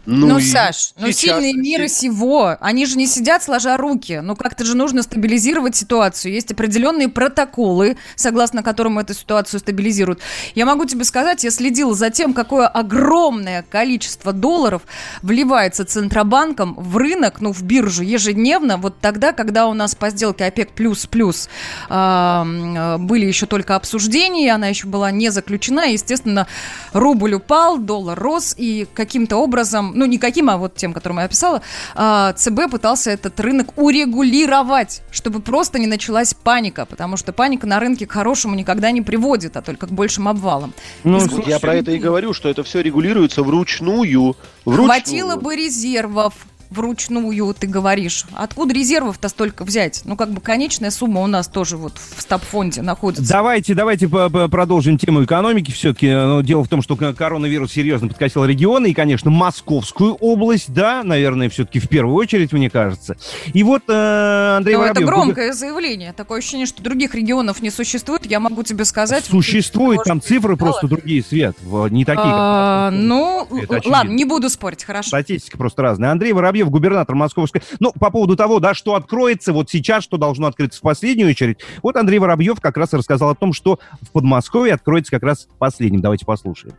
[0.05, 4.19] Ну, ну Саш, ну сильные мира сего, они же не сидят сложа руки.
[4.21, 6.33] Ну как-то же нужно стабилизировать ситуацию.
[6.33, 10.19] Есть определенные протоколы, согласно которым эту ситуацию стабилизируют.
[10.53, 14.83] Я могу тебе сказать, я следила за тем, какое огромное количество долларов
[15.21, 20.45] вливается Центробанком в рынок, ну в биржу ежедневно, вот тогда, когда у нас по сделке
[20.45, 21.49] ОПЕК плюс-плюс
[21.89, 26.47] э, были еще только обсуждения, она еще была не заключена, естественно,
[26.93, 31.25] рубль упал, доллар рос, и каким-то образом ну, не каким, а вот тем, которым я
[31.25, 31.61] описала,
[31.95, 37.79] а, ЦБ пытался этот рынок урегулировать, чтобы просто не началась паника, потому что паника на
[37.79, 40.73] рынке к хорошему никогда не приводит, а только к большим обвалам.
[41.03, 44.35] Ну, я про это и говорю, что это все регулируется вручную.
[44.65, 44.87] вручную.
[44.87, 46.33] Хватило бы резервов,
[46.69, 48.25] вручную, ты говоришь.
[48.33, 50.01] Откуда резервов-то столько взять?
[50.05, 53.27] Ну, как бы конечная сумма у нас тоже вот в стабфонде находится.
[53.31, 56.09] Давайте, давайте продолжим тему экономики все-таки.
[56.09, 61.49] Но дело в том, что коронавирус серьезно подкосил регионы, и, конечно, Московскую область, да, наверное,
[61.49, 63.17] все-таки в первую очередь, мне кажется.
[63.53, 65.03] И вот э, Андрей Но Воробьев...
[65.03, 66.13] это громкое заявление.
[66.13, 68.25] Такое ощущение, что других регионов не существует.
[68.25, 69.25] Я могу тебе сказать...
[69.25, 71.57] Существует, там цифры просто другие, Свет.
[71.61, 73.47] Не такие, а, Ну,
[73.85, 75.09] ладно, не буду спорить, хорошо.
[75.09, 76.11] Статистика просто разная.
[76.11, 77.61] Андрей Воробьев Воробьев, губернатор Московской...
[77.79, 81.59] Ну, по поводу того, да, что откроется вот сейчас, что должно открыться в последнюю очередь.
[81.83, 86.01] Вот Андрей Воробьев как раз рассказал о том, что в Подмосковье откроется как раз последним.
[86.01, 86.75] Давайте послушаем.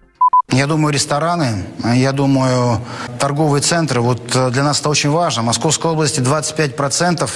[0.51, 2.81] Я думаю, рестораны, я думаю,
[3.19, 4.01] торговые центры.
[4.01, 5.43] Вот э, для нас это очень важно.
[5.43, 7.29] В Московской области 25%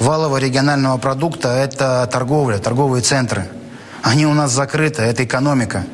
[0.00, 3.46] валового регионального продукта– это торговля, торговые центры.
[4.02, 5.84] Они у нас закрыты, это экономика.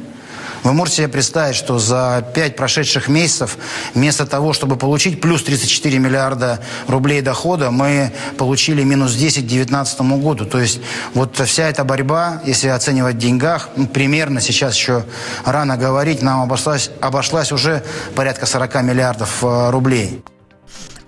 [0.63, 3.59] Вы можете себе представить, что за пять прошедших месяцев
[3.95, 10.01] вместо того, чтобы получить плюс 34 миллиарда рублей дохода, мы получили минус 10 к 2019
[10.23, 10.45] году.
[10.45, 10.81] То есть
[11.15, 15.05] вот вся эта борьба, если оценивать в деньгах, ну, примерно сейчас еще
[15.45, 17.83] рано говорить, нам обошлась, обошлась уже
[18.15, 20.23] порядка 40 миллиардов э, рублей.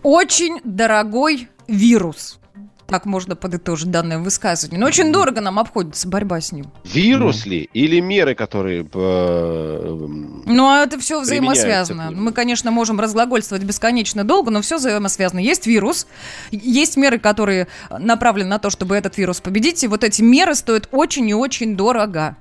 [0.02, 2.38] Очень дорогой вирус
[2.86, 4.78] Так можно подытожить данное высказывание.
[4.78, 6.66] Но очень дорого нам обходится борьба с ним.
[6.84, 8.86] Вирус ли или меры, которые...
[8.92, 10.08] Э,
[10.46, 12.10] ну, а это все взаимосвязано.
[12.10, 15.40] Мы, конечно, можем разглагольствовать бесконечно долго, но все взаимосвязано.
[15.40, 16.06] Есть вирус,
[16.50, 20.88] есть меры, которые направлены на то, чтобы этот вирус победить, и вот эти меры стоят
[20.92, 22.36] очень и очень дорого.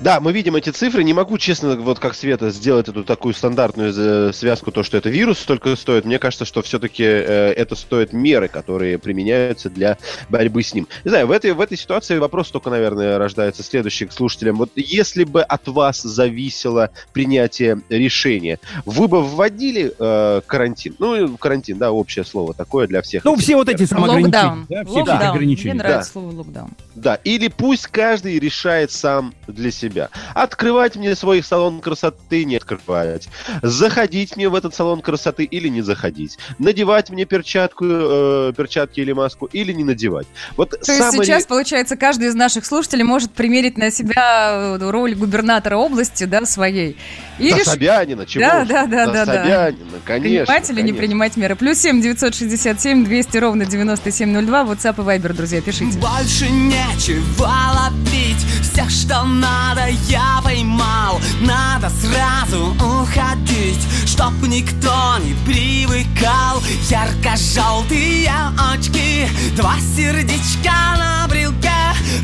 [0.00, 1.02] Да, мы видим эти цифры.
[1.04, 5.08] Не могу, честно, вот как Света, сделать эту такую стандартную э, связку, то, что это
[5.08, 6.04] вирус столько стоит.
[6.04, 9.96] Мне кажется, что все-таки э, это стоит меры, которые применяются для
[10.28, 10.86] борьбы с ним.
[11.04, 14.56] Не знаю, в этой, в этой ситуации вопрос только, наверное, рождается следующий к слушателям.
[14.56, 20.94] Вот если бы от вас зависело принятие решения, вы бы вводили э, карантин?
[20.98, 23.24] Ну, карантин, да, общее слово такое для всех.
[23.24, 24.66] Ну, все вот эти самоограничения.
[24.68, 25.22] Да, все локдаун.
[25.22, 25.72] ограничения.
[25.72, 26.20] Мне нравится да.
[26.20, 26.70] слово локдаун.
[26.94, 30.10] Да, или пусть каждый решает сам для себя себя.
[30.34, 33.28] Открывать мне свой салон красоты, не открывать.
[33.62, 36.38] Заходить мне в этот салон красоты или не заходить.
[36.58, 40.26] Надевать мне перчатку, э, перчатки или маску или не надевать.
[40.56, 41.04] Вот То самое...
[41.04, 46.24] есть сейчас, получается, каждый из наших слушателей может примерить на себя э, роль губернатора области,
[46.24, 46.96] да, своей.
[47.38, 47.66] И да, реш...
[47.66, 49.26] Собянина, чего Да, да, да, да, да.
[49.26, 50.46] Собянина, конечно.
[50.46, 50.80] Принимать или конечно.
[50.80, 51.56] не принимать меры.
[51.56, 54.62] Плюс семь девятьсот шестьдесят семь двести ровно девяносто семь ноль два.
[54.62, 55.98] WhatsApp и Viber, друзья, пишите.
[55.98, 65.34] Больше нечего ловить, все, что надо надо, я поймал Надо сразу уходить Чтоб никто не
[65.44, 68.30] привыкал Ярко-желтые
[68.72, 71.70] очки Два сердечка на брелке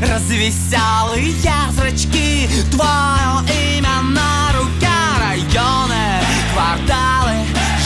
[0.01, 1.33] Развеселые
[1.71, 4.42] зрачки Твое имя на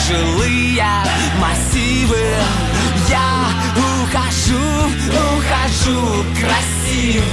[0.07, 0.85] жилые
[1.39, 2.25] массивы
[3.09, 4.59] Я ухожу,
[5.37, 7.23] ухожу красиво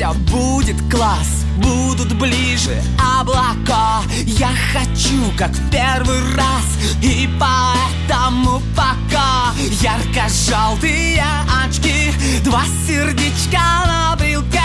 [0.00, 2.82] Все будет класс будут ближе
[3.18, 4.00] облака.
[4.24, 6.64] Я хочу, как в первый раз
[7.02, 9.52] И поэтому пока.
[9.82, 11.22] Ярко-желтые
[11.62, 12.12] очки
[12.44, 14.62] Два сердечка на брелке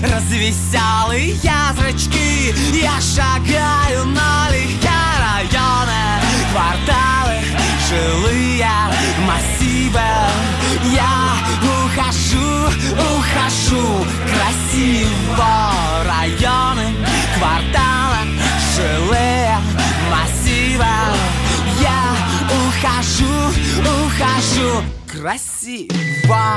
[0.00, 1.34] Развеселые
[1.76, 4.88] зрачки Я шагаю налегке
[5.20, 7.42] районы Кварталы,
[7.90, 8.70] жилые
[9.26, 10.00] массивы.
[10.94, 11.27] Я
[11.88, 15.72] ухожу, ухожу красиво
[16.04, 16.94] Районы,
[17.36, 18.38] кварталы,
[18.76, 19.56] жилые
[20.10, 20.84] массивы.
[21.80, 22.14] Я
[22.50, 23.26] ухожу,
[23.80, 26.56] ухожу красиво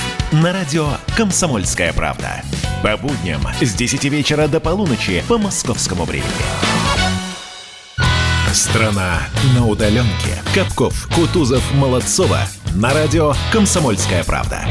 [0.31, 2.41] На радио «Комсомольская правда».
[2.81, 6.31] По будням с 10 вечера до полуночи по московскому времени.
[8.53, 9.23] Страна
[9.53, 10.41] на удаленке.
[10.55, 12.39] Капков, Кутузов, Молодцова.
[12.75, 14.61] На радио «Комсомольская правда».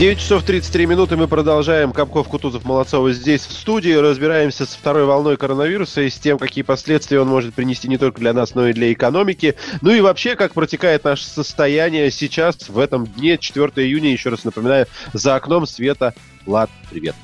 [0.00, 1.92] 9 часов 33 минуты мы продолжаем.
[1.92, 3.92] Капков, Кутузов, Молодцова здесь в студии.
[3.92, 8.18] Разбираемся с второй волной коронавируса и с тем, какие последствия он может принести не только
[8.18, 9.56] для нас, но и для экономики.
[9.82, 14.42] Ну и вообще, как протекает наше состояние сейчас, в этом дне, 4 июня, еще раз
[14.44, 16.14] напоминаю, за окном света.
[16.46, 17.14] Влад, привет.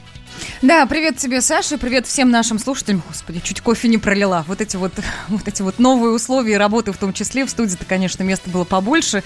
[0.61, 3.03] Да, привет тебе, Саша, привет всем нашим слушателям.
[3.09, 4.45] Господи, чуть кофе не пролила.
[4.47, 4.93] Вот эти вот,
[5.29, 9.23] вот эти вот новые условия работы, в том числе в студии-то, конечно, места было побольше.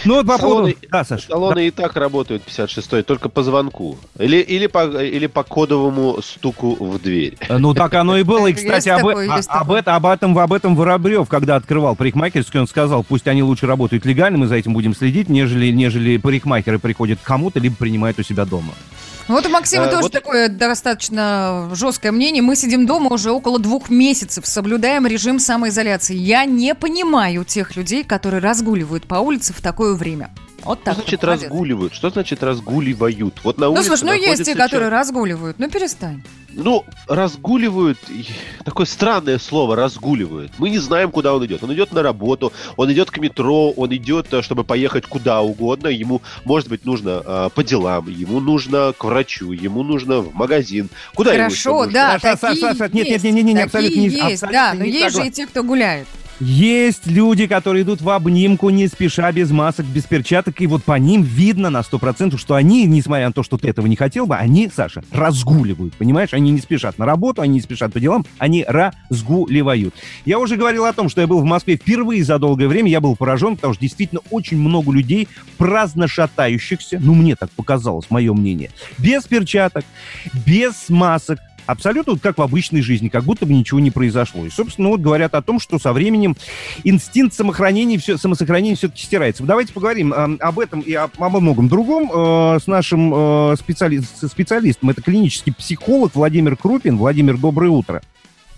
[0.08, 0.74] Ну, вот по поводу...
[0.90, 1.28] Да, Саша.
[1.28, 1.62] Салоны да.
[1.64, 3.98] и так работают 56-й, только по звонку.
[4.18, 7.38] Или, или, по, или по кодовому стуку в дверь.
[7.50, 8.48] Ну, так оно и было.
[8.48, 12.62] И, кстати, об, такой, а, об, это, об, этом, об этом Воробьев, когда открывал парикмахерскую,
[12.62, 16.80] он сказал, пусть они лучше работают легально, мы за этим будем следить, нежели, нежели парикмахеры
[16.80, 18.74] приходят к кому-то, либо принимают у себя дома.
[19.28, 20.12] Вот у Максима а, тоже вот...
[20.12, 22.42] такое достаточно жесткое мнение.
[22.42, 26.16] Мы сидим дома уже около двух месяцев, соблюдаем режим самоизоляции.
[26.16, 30.30] Я не понимаю тех людей, которые разгуливают по улице в такое время.
[30.64, 30.96] Вот так.
[30.96, 31.94] Что значит разгуливают?
[31.94, 33.40] Что значит разгуливают?
[33.44, 33.90] Вот на улице.
[33.90, 35.60] Ну слушай, ну есть те, которые разгуливают.
[35.60, 36.24] Ну перестань.
[36.60, 38.00] Ну, разгуливают,
[38.66, 40.52] такое странное слово, разгуливают.
[40.58, 41.64] Мы не знаем, куда он идет.
[41.64, 45.88] Он идет на работу, он идет к метро, он идет, э, чтобы поехать куда угодно.
[45.88, 50.90] Ему, может быть, нужно э, по делам, ему нужно к врачу, ему нужно в магазин.
[51.14, 54.06] Куда Хорошо, ему да, Саша, такие Саша, Саша, нет, нет, нет, нет, нет, абсолютно не
[54.08, 55.22] есть, абсолютно да, но есть согласен.
[55.22, 56.08] же и те, кто гуляет.
[56.40, 60.94] Есть люди, которые идут в обнимку, не спеша, без масок, без перчаток, и вот по
[60.94, 64.28] ним видно на сто процентов, что они, несмотря на то, что ты этого не хотел
[64.28, 66.34] бы, они, Саша, разгуливают, понимаешь?
[66.34, 69.96] Они не спешат на работу, они не спешат по делам, они разгуливают.
[70.26, 73.02] Я уже говорил о том, что я был в Москве впервые за долгое время, я
[73.02, 75.28] был поражен, потому что действительно очень много людей,
[75.58, 78.70] праздно шатающихся, ну, мне так показалось, мое мнение,
[79.00, 79.86] без перчаток,
[80.46, 84.46] без масок, абсолютно вот как в обычной жизни, как будто бы ничего не произошло.
[84.46, 86.36] И, собственно, вот говорят о том, что со временем
[86.84, 89.44] инстинкт самохранения, все, самосохранения все-таки стирается.
[89.44, 94.00] Давайте поговорим э, об этом и об, обо многом другом э, с нашим э, специали...
[94.00, 94.90] специалистом.
[94.90, 96.98] Это клинический психолог Владимир Крупин.
[96.98, 98.02] Владимир, доброе утро.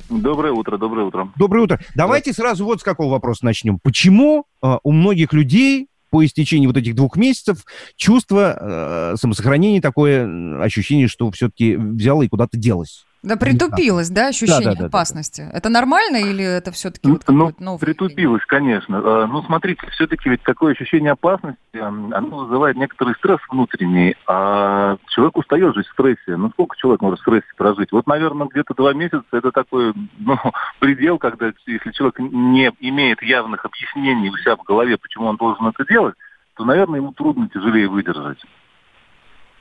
[0.09, 1.31] Доброе утро, доброе утро.
[1.35, 1.79] Доброе утро.
[1.95, 3.79] Давайте сразу вот с какого вопроса начнем.
[3.81, 10.61] Почему э, у многих людей по истечении вот этих двух месяцев чувство э, самосохранения, такое
[10.61, 13.05] ощущение, что все-таки взяло и куда-то делось.
[13.21, 15.41] Да, притупилось, да, ощущение да, да, да, опасности.
[15.41, 15.57] Да, да.
[15.57, 19.01] Это нормально или это все-таки вот Ну, новый притупилось, конечно.
[19.03, 24.15] А, ну, смотрите, все-таки ведь такое ощущение опасности, оно вызывает некоторый стресс внутренний.
[24.25, 26.37] А человек устает жить в стрессе.
[26.37, 27.91] Ну, сколько человек может в стрессе прожить?
[27.91, 30.37] Вот, наверное, где-то два месяца это такой ну,
[30.79, 35.67] предел, когда если человек не имеет явных объяснений у себя в голове, почему он должен
[35.67, 36.15] это делать,
[36.55, 38.39] то, наверное, ему трудно, тяжелее выдержать.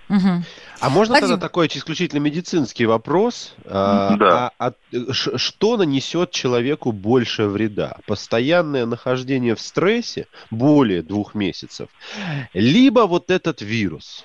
[0.08, 0.42] Угу.
[0.80, 1.28] А можно Вадим.
[1.28, 3.54] тогда такой исключительно медицинский вопрос?
[3.64, 4.52] А, да.
[4.58, 7.98] А, а, что нанесет человеку больше вреда?
[8.06, 11.88] Постоянное нахождение в стрессе более двух месяцев,
[12.54, 14.24] либо вот этот вирус?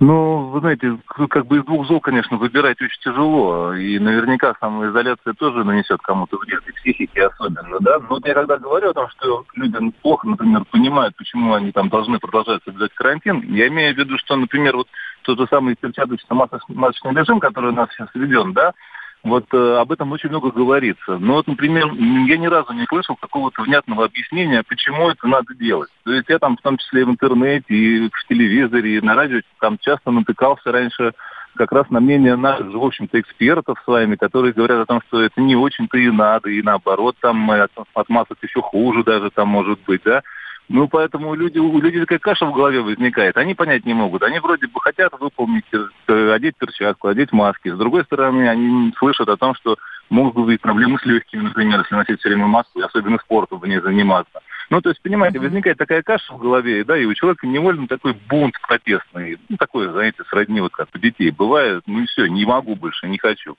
[0.00, 3.72] Ну, вы знаете, как бы из двух зол, конечно, выбирать очень тяжело.
[3.74, 7.98] И наверняка самоизоляция тоже нанесет кому-то вред, и психике особенно, да.
[8.00, 11.88] Но вот я когда говорю о том, что люди плохо, например, понимают, почему они там
[11.88, 14.88] должны продолжать соблюдать карантин, я имею в виду, что, например, вот
[15.22, 18.72] тот же самый перчаточно-масочный режим, который у нас сейчас введен, да,
[19.24, 21.18] вот э, об этом очень много говорится.
[21.18, 25.88] Но вот, например, я ни разу не слышал какого-то внятного объяснения, почему это надо делать.
[26.04, 29.14] То есть я там в том числе и в интернете, и в телевизоре, и на
[29.14, 31.12] радио там часто натыкался раньше
[31.56, 35.22] как раз на мнение наших, в общем-то, экспертов с вами, которые говорят о том, что
[35.22, 39.48] это не очень-то и надо, и наоборот, там от, от масок еще хуже даже там
[39.48, 40.22] может быть, да.
[40.68, 43.36] Ну, поэтому люди, у людей такая каша в голове возникает.
[43.36, 44.22] Они понять не могут.
[44.22, 47.68] Они вроде бы хотят выполнить, э, одеть перчатку, одеть маски.
[47.68, 49.76] С другой стороны, они слышат о том, что
[50.08, 53.66] могут быть проблемы с легкими, например, если носить все время маску, и особенно спортом в
[53.66, 54.40] ней заниматься.
[54.70, 58.16] Ну, то есть, понимаете, возникает такая каша в голове, да, и у человека невольно такой
[58.28, 59.38] бунт протестный.
[59.50, 61.30] Ну, такой, знаете, сродни вот как у детей.
[61.30, 63.56] Бывает, ну и все, не могу больше, не хочу.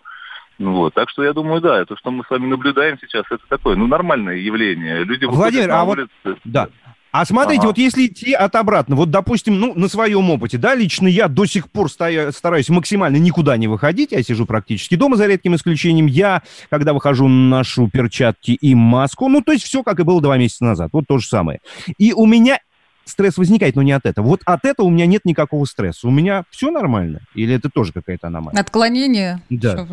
[0.57, 0.93] Ну вот.
[0.93, 3.87] Так что я думаю, да, это, что мы с вами наблюдаем сейчас, это такое, ну,
[3.87, 5.03] нормальное явление.
[5.03, 6.69] Люди Владимир, а улице, вот, да,
[7.17, 7.67] а смотрите, ага.
[7.67, 11.45] вот если идти от обратно, вот, допустим, ну, на своем опыте, да, лично я до
[11.45, 16.07] сих пор стою, стараюсь максимально никуда не выходить, я сижу практически дома за редким исключением.
[16.07, 20.37] Я, когда выхожу, ношу перчатки и маску, ну, то есть все, как и было два
[20.37, 21.61] месяца назад, вот то же самое.
[21.97, 22.59] И у меня
[23.05, 24.25] стресс возникает, но не от этого.
[24.25, 26.07] Вот от этого у меня нет никакого стресса.
[26.07, 27.21] У меня все нормально?
[27.33, 28.59] Или это тоже какая-то аномалия?
[28.59, 29.41] Отклонение?
[29.49, 29.87] Да.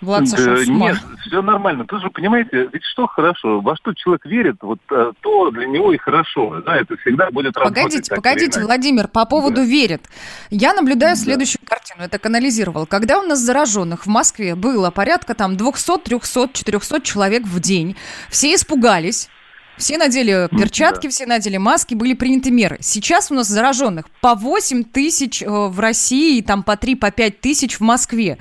[0.00, 0.96] Влад да, Нет,
[1.26, 1.84] все нормально.
[1.86, 3.60] Ты же понимаете, ведь что хорошо?
[3.60, 6.62] Во что человек верит, вот э, то для него и хорошо.
[6.64, 7.82] Да, это всегда будет работать.
[7.84, 9.64] Погодите, погодите, Владимир, по поводу да.
[9.64, 10.08] верит.
[10.50, 11.20] Я наблюдаю да.
[11.20, 12.02] следующую картину.
[12.02, 12.86] Я так анализировал.
[12.86, 17.96] Когда у нас зараженных в Москве было порядка там 200, 300, 400 человек в день,
[18.30, 19.28] все испугались,
[19.76, 21.10] все надели перчатки, да.
[21.10, 22.78] все надели маски, были приняты меры.
[22.80, 27.40] Сейчас у нас зараженных по 8 тысяч э, в России, там по 3, по 5
[27.40, 28.38] тысяч в Москве.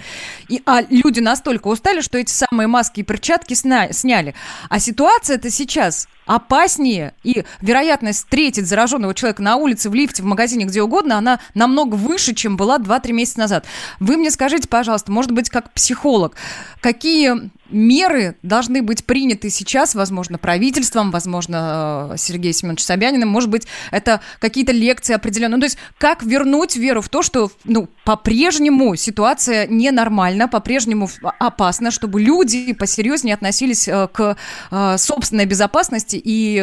[0.47, 4.35] И, а люди настолько устали, что эти самые маски и перчатки сна- сняли.
[4.69, 10.65] А ситуация-то сейчас опаснее, и вероятность встретить зараженного человека на улице, в лифте, в магазине,
[10.65, 13.65] где угодно, она намного выше, чем была 2-3 месяца назад.
[13.99, 16.35] Вы мне скажите, пожалуйста, может быть, как психолог,
[16.79, 23.67] какие меры должны быть приняты сейчас, возможно, правительством, возможно, э, Сергеем Семеновичем Собяниным, может быть,
[23.91, 25.57] это какие-то лекции определенные.
[25.57, 31.09] Ну, то есть, как вернуть веру в то, что, ну, по-прежнему ситуация ненормальна, по-прежнему
[31.39, 34.37] опасна, чтобы люди посерьезнее относились э, к
[34.71, 36.59] э, собственной безопасности и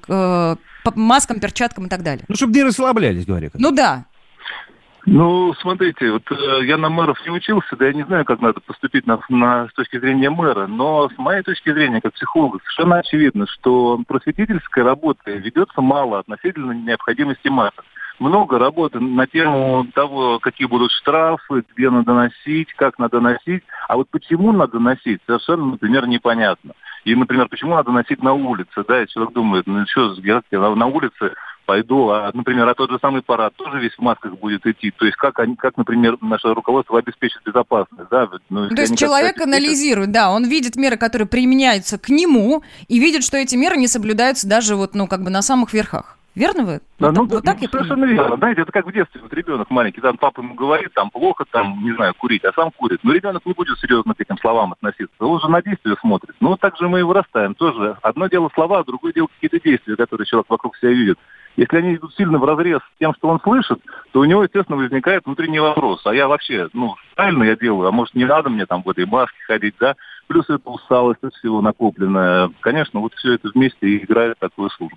[0.00, 0.58] к
[0.94, 2.24] маскам, перчаткам и так далее.
[2.28, 3.50] Ну, чтобы не расслаблялись, говоря.
[3.54, 4.06] Ну да,
[5.06, 8.60] ну, смотрите, вот э, я на мэров не учился, да я не знаю, как надо
[8.60, 12.98] поступить на, на, с точки зрения мэра, но с моей точки зрения, как психолога, совершенно
[12.98, 17.84] очевидно, что просветительская работа ведется мало относительно необходимости масок.
[18.18, 23.62] Много работы на тему того, какие будут штрафы, где надо носить, как надо носить.
[23.88, 26.74] А вот почему надо носить, совершенно, например, непонятно.
[27.04, 30.14] И, например, почему надо носить на улице, да, и человек думает, ну что,
[30.74, 31.32] на улице
[31.70, 34.90] пойду, а, например, а тот же самый парад тоже весь в масках будет идти.
[34.90, 38.10] То есть как, они, как например, наше руководство обеспечит безопасность.
[38.10, 38.28] Да?
[38.48, 39.54] Ну, То есть человек обеспечат...
[39.54, 43.86] анализирует, да, он видит меры, которые применяются к нему, и видит, что эти меры не
[43.86, 46.16] соблюдаются даже вот, ну, как бы на самых верхах.
[46.34, 46.80] Верно вы?
[46.98, 48.36] Да, вот, ну, вот так ну, совершенно верно.
[48.36, 51.84] Знаете, это как в детстве, вот ребенок маленький, там папа ему говорит, там плохо, там,
[51.84, 52.98] не знаю, курить, а сам курит.
[53.04, 55.14] Но ребенок не будет серьезно к этим словам относиться.
[55.18, 56.34] Он же на действия смотрит.
[56.40, 57.96] Ну, вот так же мы и вырастаем тоже.
[58.02, 61.18] Одно дело слова, другое дело какие-то действия, которые человек вокруг себя видит.
[61.60, 63.82] Если они идут сильно в разрез с тем, что он слышит,
[64.12, 66.00] то у него, естественно, возникает внутренний вопрос.
[66.06, 69.04] А я вообще, ну, правильно я делаю, а может, не надо мне там в этой
[69.04, 69.94] маске ходить, да?
[70.26, 72.50] Плюс это усталость от всего накопленная.
[72.60, 74.96] Конечно, вот все это вместе и играет такую службу.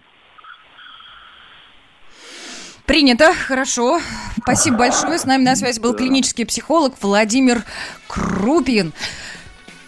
[2.86, 4.00] Принято, хорошо.
[4.42, 5.18] Спасибо большое.
[5.20, 7.64] С нами на связи был клинический психолог Владимир
[8.08, 8.94] Крупин.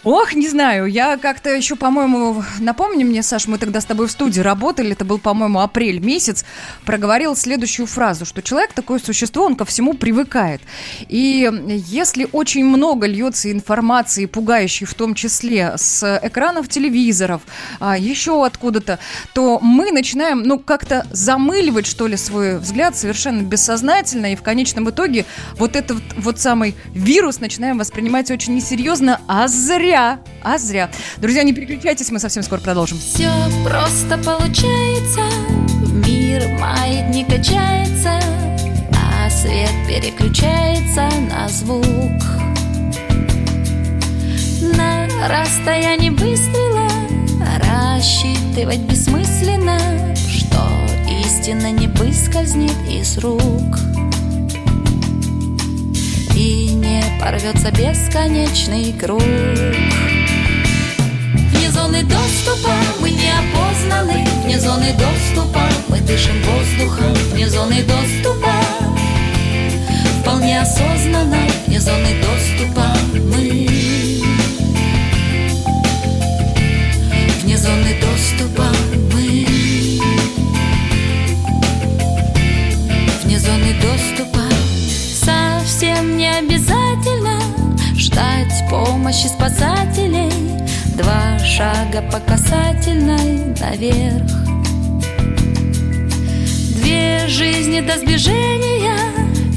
[0.06, 4.12] Ох, не знаю, я как-то еще, по-моему, напомни мне, Саш, мы тогда с тобой в
[4.12, 6.44] студии работали, это был, по-моему, апрель месяц,
[6.84, 10.60] проговорил следующую фразу, что человек такое существо, он ко всему привыкает.
[11.08, 11.50] И
[11.88, 17.42] если очень много льется информации, пугающей в том числе с экранов телевизоров,
[17.80, 19.00] а, еще откуда-то,
[19.34, 24.88] то мы начинаем, ну, как-то замыливать, что ли, свой взгляд совершенно бессознательно, и в конечном
[24.88, 25.24] итоге
[25.58, 30.90] вот этот вот самый вирус начинаем воспринимать очень несерьезно, а зря зря, а зря.
[31.16, 32.98] Друзья, не переключайтесь, мы совсем скоро продолжим.
[32.98, 33.30] Все
[33.64, 35.22] просто получается,
[36.04, 36.44] мир
[37.10, 38.20] не качается,
[38.92, 41.82] а свет переключается на звук.
[44.76, 46.90] На расстоянии выстрела
[47.96, 49.78] рассчитывать бессмысленно,
[50.14, 50.60] что
[51.08, 53.78] истина не выскользнет из рук
[56.36, 59.22] и не порвется бесконечный круг.
[61.52, 68.52] Вне зоны доступа мы не опознаны, вне зоны доступа мы дышим воздухом, вне зоны доступа
[70.20, 73.66] вполне осознанно, вне зоны доступа мы.
[77.42, 78.66] Вне зоны доступа
[79.14, 79.46] мы.
[83.22, 84.15] Вне зоны доступа
[86.38, 87.40] обязательно
[87.96, 90.30] ждать помощи спасателей.
[90.94, 94.30] Два шага по касательной наверх.
[96.76, 98.98] Две жизни до сближения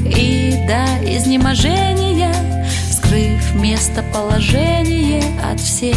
[0.06, 0.84] и до
[1.16, 2.34] изнеможения,
[2.90, 5.22] скрыв местоположение
[5.52, 5.96] от всех.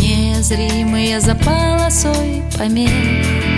[0.00, 3.53] Незримые за полосой помех.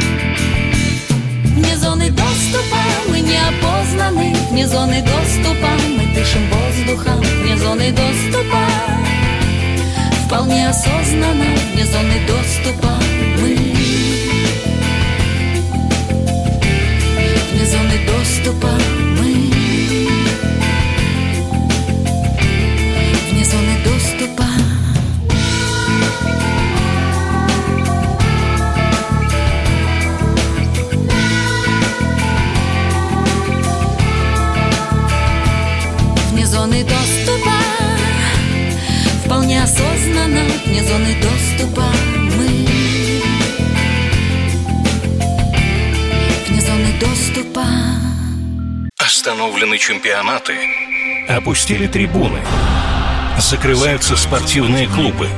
[1.56, 2.76] Вне зоны доступа
[3.08, 4.36] мы не опознаны.
[4.50, 7.18] Вне зоны доступа мы дышим воздухом.
[7.42, 8.60] Вне зоны доступа
[10.26, 11.56] Вполне осознанно.
[11.72, 12.92] Вне зоны доступа
[13.40, 13.56] мы.
[17.52, 18.68] Вне зоны доступа
[19.18, 19.32] мы.
[23.30, 24.55] Вне зоны доступа
[36.66, 37.52] зоны доступа.
[39.24, 41.84] Вполне осознанно вне зоны доступа
[42.36, 42.48] мы.
[46.48, 47.64] Вне зоны доступа.
[48.98, 50.54] Остановлены чемпионаты.
[51.28, 52.40] Опустили трибуны.
[53.38, 55.28] Закрываются спортивные клубы.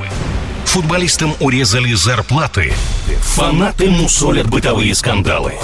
[0.65, 2.73] Футболистам урезали зарплаты.
[3.21, 5.55] Фанаты мусолят бытовые скандалы.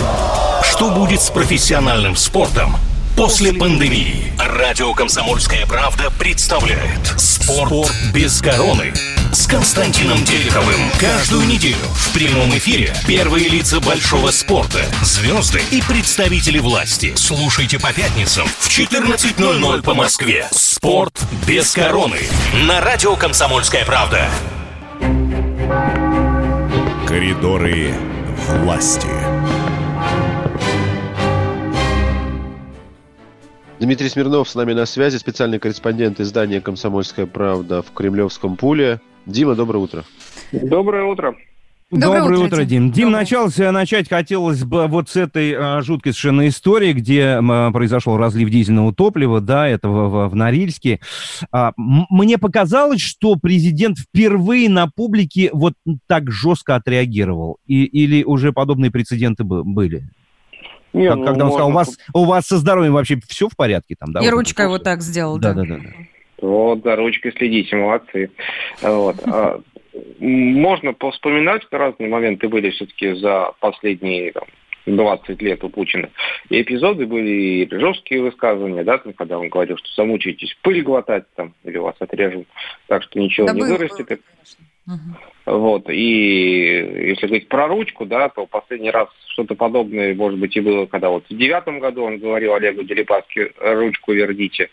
[0.62, 2.76] Что будет с профессиональным спортом–
[3.16, 8.92] После пандемии радио «Комсомольская правда» представляет «Спорт без короны»
[9.32, 10.90] с Константином Тереховым.
[10.98, 17.12] Каждую неделю в прямом эфире первые лица большого спорта, звезды и представители власти.
[17.14, 20.48] Слушайте по пятницам в 14.00 по Москве.
[20.50, 21.16] «Спорт
[21.46, 22.18] без короны»
[22.66, 24.28] на радио «Комсомольская правда».
[27.06, 27.94] Коридоры
[28.48, 29.33] власти.
[33.84, 39.02] Дмитрий Смирнов с нами на связи, специальный корреспондент издания «Комсомольская правда» в Кремлевском пуле.
[39.26, 40.04] Дима, доброе утро.
[40.52, 41.36] Доброе утро.
[41.90, 42.90] Доброе, Доброе утро, утро, Дим.
[42.90, 48.16] Дим, началось, начать хотелось бы вот с этой а, жуткой совершенно истории, где а, произошел
[48.16, 51.00] разлив дизельного топлива, да, это в, в, в Норильске.
[51.52, 55.74] А, мне показалось, что президент впервые на публике вот
[56.06, 57.58] так жестко отреагировал.
[57.66, 60.08] И, или уже подобные прецеденты были?
[60.94, 63.56] Не, как, ну, когда он сказал, у вас, у вас со здоровьем вообще все в
[63.56, 64.20] порядке там, да?
[64.20, 65.52] И вот ручкой вот так сделал, да.
[65.52, 65.90] Да, да, да.
[66.40, 68.30] Вот, за ручкой следите, молодцы.
[68.80, 69.16] Вот.
[69.26, 69.60] А,
[70.20, 74.44] можно вспоминать, разные моменты были все-таки за последние там,
[74.86, 76.10] 20 лет у Путина.
[76.50, 81.24] И эпизоды были и жесткие высказывания, да, там, когда он говорил, что замучаетесь пыль глотать
[81.34, 82.46] там, или вас отрежут,
[82.86, 84.08] так что ничего да не вырастет.
[84.08, 84.18] Было,
[84.86, 85.16] Угу.
[85.46, 90.60] Вот, и если говорить про ручку, да, то последний раз что-то подобное, может быть, и
[90.60, 94.70] было, когда вот в девятом году он говорил Олегу Делипаске, ручку верните,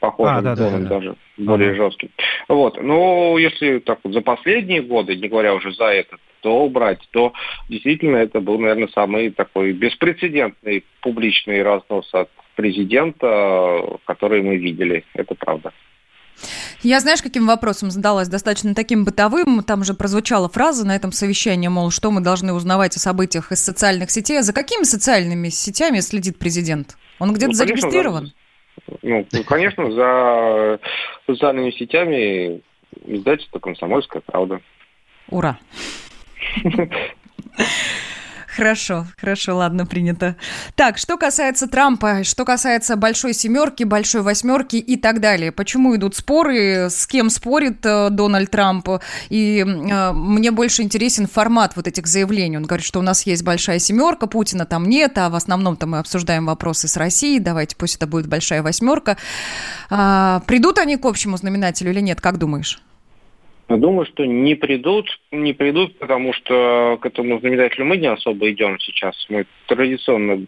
[0.00, 1.44] похожим а, да, да, да, даже да.
[1.44, 1.84] более ага.
[1.84, 2.10] жестким.
[2.48, 7.00] Вот, но если так вот за последние годы, не говоря уже за этот, то убрать,
[7.10, 7.32] то
[7.68, 15.04] действительно это был, наверное, самый такой беспрецедентный публичный разнос от президента, который мы видели.
[15.14, 15.72] Это правда.
[16.82, 18.28] Я, знаешь, каким вопросом задалась?
[18.28, 19.62] Достаточно таким бытовым.
[19.62, 23.60] Там же прозвучала фраза на этом совещании, мол, что мы должны узнавать о событиях из
[23.60, 24.38] социальных сетей.
[24.38, 26.96] А за какими социальными сетями следит президент?
[27.18, 28.32] Он где-то ну, зарегистрирован?
[29.02, 30.78] Ну, конечно, за
[31.26, 32.60] социальными сетями
[33.06, 34.60] издательство «Комсомольская правда».
[35.28, 35.58] Ура!
[38.56, 40.36] Хорошо, хорошо, ладно, принято.
[40.76, 45.50] Так, что касается Трампа, что касается большой семерки, большой восьмерки и так далее.
[45.50, 48.88] Почему идут споры, с кем спорит э, Дональд Трамп?
[49.28, 52.56] И э, мне больше интересен формат вот этих заявлений.
[52.56, 55.98] Он говорит, что у нас есть большая семерка, Путина там нет, а в основном-то мы
[55.98, 57.40] обсуждаем вопросы с Россией.
[57.40, 59.16] Давайте, пусть это будет большая восьмерка.
[59.90, 62.80] А, придут они к общему знаменателю или нет, как думаешь?
[63.68, 68.78] Думаю, что не придут, не придут, потому что к этому знаменателю мы не особо идем
[68.78, 69.14] сейчас.
[69.30, 70.44] Мы традиционно,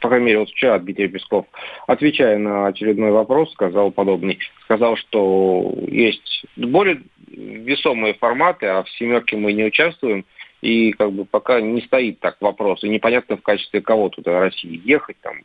[0.00, 1.46] по крайней мере, вот вчера Дмитрий Песков,
[1.86, 4.38] отвечая на очередной вопрос, сказал подобный.
[4.64, 10.24] Сказал, что есть более весомые форматы, а в «семерке» мы не участвуем.
[10.60, 12.82] И как бы пока не стоит так вопрос.
[12.82, 15.16] И непонятно в качестве кого туда России ехать.
[15.20, 15.36] Там,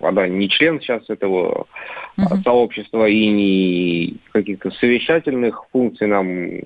[0.00, 1.66] она не член сейчас этого
[2.16, 2.42] uh-huh.
[2.42, 6.60] сообщества и не каких-то совещательных функций нам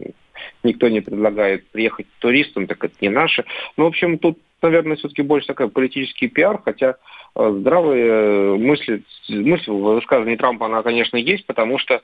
[0.63, 3.45] никто не предлагает приехать туристам, так это не наше.
[3.77, 6.97] Ну, в общем, тут, наверное, все-таки больше такой политический пиар, хотя
[7.37, 12.03] э, здравые э, мысли, мысль в высказывании Трампа, она, конечно, есть, потому что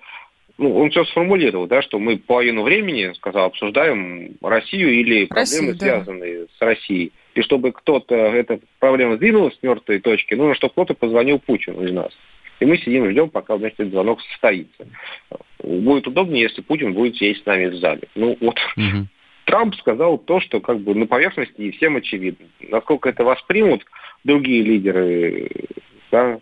[0.59, 6.40] ну, он все сформулировал, да, что мы половину времени, сказал, обсуждаем Россию или проблемы, связанные
[6.40, 6.47] да.
[6.59, 7.12] с Россией.
[7.41, 11.91] И чтобы кто-то, эта проблема сдвинулась с мертвой точки, нужно, чтобы кто-то позвонил Путину из
[11.91, 12.12] нас.
[12.61, 14.87] И мы сидим ждем, пока вместе этот звонок состоится.
[15.62, 18.03] Будет удобнее, если Путин будет сидеть с нами в зале.
[18.15, 19.07] Ну вот, угу.
[19.47, 22.45] Трамп сказал то, что как бы на поверхности и всем очевидно.
[22.61, 23.87] Насколько это воспримут
[24.25, 25.49] другие лидеры
[26.12, 26.41] да,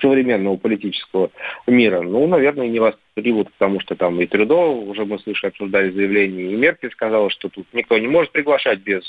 [0.00, 1.30] современного политического
[1.66, 6.52] мира, ну, наверное, не воспримут, потому что там и Трюдо, уже мы слышали, обсуждали заявление,
[6.52, 9.02] и Меркель сказала, что тут никто не может приглашать без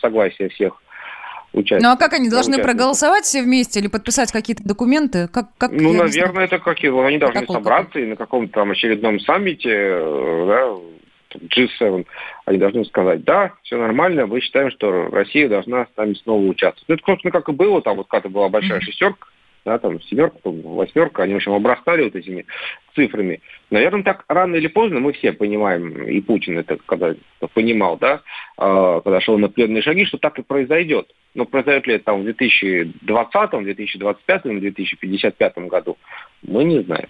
[0.00, 0.82] согласия всех
[1.52, 1.82] участников.
[1.82, 5.28] Ну а как они должны проголосовать все вместе или подписать какие-то документы?
[5.28, 8.02] Как, как, ну, наверное, это какие они должны Протокол собраться какой?
[8.02, 10.74] и на каком-то там очередном саммите, э, да,
[11.34, 12.06] G7,
[12.46, 16.88] они должны сказать, да, все нормально, мы считаем, что Россия должна с нами снова участвовать.
[16.88, 19.26] Ну, это, собственно, как и было, там вот когда была большая шестерка,
[19.66, 22.46] да, там семерка, восьмерка, они, в общем, обрастали вот этими
[22.94, 23.40] цифрами.
[23.70, 27.14] Наверное, так рано или поздно мы все понимаем, и Путин это когда
[27.52, 28.22] понимал, да,
[28.56, 31.12] а, когда шел на пленные шаги, что так и произойдет.
[31.34, 35.98] Но произойдет ли это там в 2020, 2025, 2055 году,
[36.42, 37.08] мы не знаем.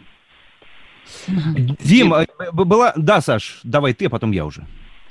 [1.84, 2.94] Дим, э, была...
[2.96, 4.62] Да, Саш, давай ты, а потом я уже.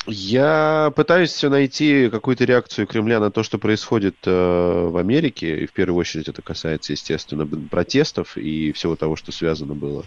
[0.07, 5.59] Я пытаюсь все найти какую-то реакцию Кремля на то, что происходит э, в Америке.
[5.61, 10.03] И в первую очередь это касается, естественно, протестов и всего того, что связано было.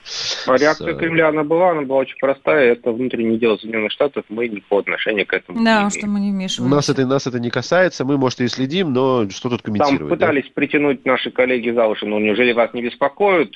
[0.47, 0.99] А реакция с...
[0.99, 2.73] Кремля, она была, она была очень простая.
[2.73, 4.25] Это внутреннее дело Соединенных Штатов.
[4.29, 6.77] Мы никакого отношения к этому да, не что мы не вмешиваемся.
[6.77, 8.05] Нас это, нас это не касается.
[8.05, 10.01] Мы, может, и следим, но что тут комментировать?
[10.01, 10.51] Там пытались да?
[10.55, 12.07] притянуть наши коллеги за уши.
[12.07, 13.51] Но неужели вас не беспокоят?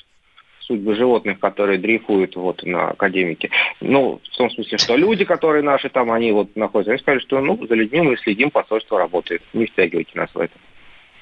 [0.65, 3.49] Судьбы животных, которые дрейфуют вот на академике.
[3.81, 7.41] Ну, в том смысле, что люди, которые наши там, они вот находятся, они сказали, что
[7.41, 9.41] ну, за людьми мы следим, посольство работает.
[9.53, 10.53] Не втягивайте нас в это.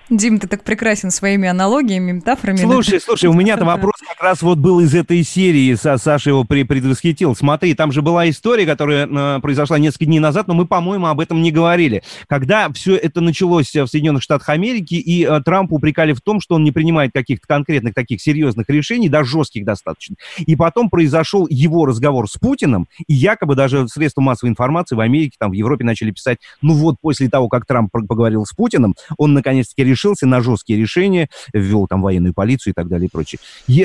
[0.10, 2.57] Дим, ты так прекрасен своими аналогиями, метафорами.
[2.57, 7.36] Слушай, слушай, у меня-то вопрос как раз вот был из этой серии, Саша его предвосхитил.
[7.36, 11.19] Смотри, там же была история, которая э, произошла несколько дней назад, но мы, по-моему, об
[11.19, 12.03] этом не говорили.
[12.28, 16.56] Когда все это началось в Соединенных Штатах Америки, и э, Трамп упрекали в том, что
[16.56, 20.15] он не принимает каких-то конкретных таких серьезных решений, даже жестких достаточно.
[20.38, 25.38] И потом произошел его разговор с Путиным, и якобы даже средства массовой информации в Америке,
[25.40, 29.34] там в Европе начали писать, ну вот после того, как Трамп поговорил с Путиным, он
[29.34, 33.39] наконец-таки решился на жесткие решения, ввел там военную полицию и так далее и прочее.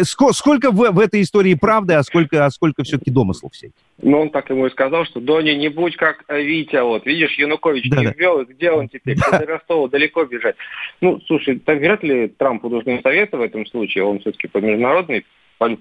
[0.05, 3.75] Сколько, сколько в, в этой истории правды, а сколько, а сколько все-таки домыслов всяких?
[4.03, 7.89] Ну, он так ему и сказал, что Дони, не будь как Витя, вот, видишь, Янукович
[7.91, 9.17] да, не ввел, и где он теперь?
[9.17, 9.39] Да.
[9.39, 10.57] До Ростова далеко бежать.
[11.01, 15.25] Ну, слушай, так вряд ли Трампу нужны советы в этом случае, он все-таки по международной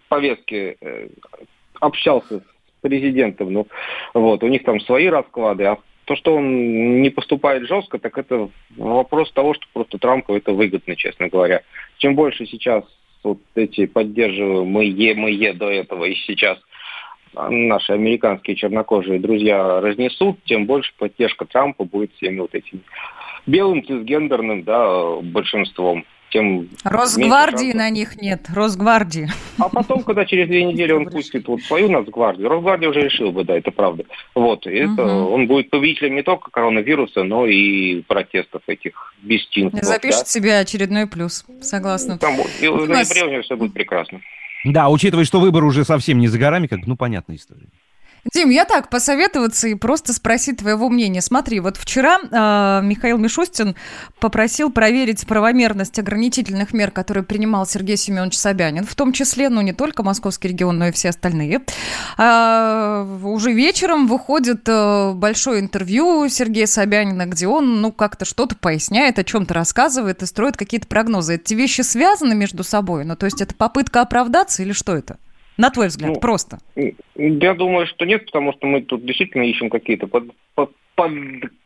[0.07, 1.09] повестке э,
[1.81, 2.43] общался с
[2.81, 3.67] президентом, ну,
[4.13, 8.49] вот, у них там свои расклады, а то, что он не поступает жестко, так это
[8.77, 11.61] вопрос того, что просто Трампу это выгодно, честно говоря.
[11.97, 12.83] Чем больше сейчас
[13.23, 16.59] вот эти поддерживаемые мы е до этого и сейчас
[17.33, 22.81] наши американские чернокожие друзья разнесут, тем больше поддержка Трампа будет всеми вот этими
[23.45, 26.69] белым цисгендерным да, большинством тем...
[26.83, 29.29] Росгвардии на них нет, Росгвардии.
[29.57, 33.43] А потом, когда через две недели он пустит вот свою Нацгвардию, Росгвардия уже решил бы,
[33.43, 34.03] да, это правда.
[34.33, 39.79] Вот, и это он будет победителем не только коронавируса, но и протестов этих бесчинств.
[39.81, 40.25] Запишет да?
[40.25, 42.17] себе очередной плюс, согласна.
[42.17, 44.21] Там, и в ноябре у него все будет прекрасно.
[44.65, 47.67] Да, учитывая, что выбор уже совсем не за горами, как, ну, понятная история.
[48.33, 51.21] Дим, я так, посоветоваться и просто спросить твоего мнения.
[51.21, 53.75] Смотри, вот вчера э, Михаил Мишустин
[54.19, 59.73] попросил проверить правомерность ограничительных мер, которые принимал Сергей Семенович Собянин, в том числе, ну, не
[59.73, 61.61] только Московский регион, но и все остальные.
[62.17, 69.19] Э, уже вечером выходит э, большое интервью Сергея Собянина, где он, ну, как-то что-то поясняет,
[69.19, 71.35] о чем-то рассказывает и строит какие-то прогнозы.
[71.35, 73.05] Эти вещи связаны между собой?
[73.05, 75.17] Ну, то есть это попытка оправдаться или что это?
[75.57, 76.57] На твой взгляд, ну, просто?
[77.15, 80.71] Я думаю, что нет, потому что мы тут действительно ищем какие-то под, под,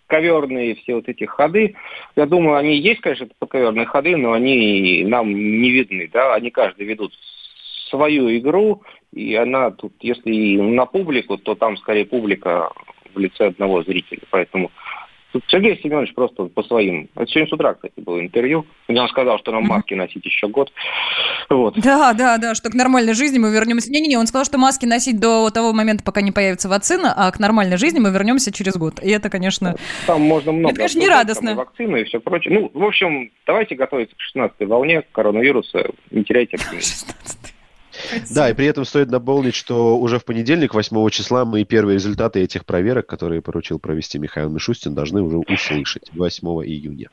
[0.09, 1.75] подковерные все вот эти ходы.
[2.15, 6.85] Я думаю, они есть, конечно, подковерные ходы, но они нам не видны, да, они каждый
[6.87, 7.13] ведут
[7.89, 8.83] свою игру,
[9.13, 12.71] и она тут, если на публику, то там скорее публика
[13.13, 14.21] в лице одного зрителя.
[14.29, 14.71] Поэтому
[15.47, 17.09] Сергей Семенович просто по своим...
[17.15, 20.47] Это сегодня с утра, кстати, было интервью, где он сказал, что нам маски носить еще
[20.47, 20.71] год.
[21.49, 21.79] Вот.
[21.79, 23.91] Да, да, да, что к нормальной жизни мы вернемся.
[23.91, 27.39] Не-не-не, он сказал, что маски носить до того момента, пока не появится вакцина, а к
[27.39, 28.99] нормальной жизни мы вернемся через год.
[29.03, 29.75] И это, конечно...
[30.07, 30.69] Там можно много...
[30.69, 31.55] Это, конечно, не радостно.
[31.55, 32.53] вакцины и все прочее.
[32.59, 35.91] Ну, в общем, давайте готовиться к 16-й волне коронавируса.
[36.11, 37.07] Не теряйте оптимизм.
[38.07, 38.35] Спасибо.
[38.35, 42.41] Да, и при этом стоит напомнить, что уже в понедельник, 8 числа, мы первые результаты
[42.41, 47.09] этих проверок, которые поручил провести Михаил Мишустин, должны уже услышать 8 июня.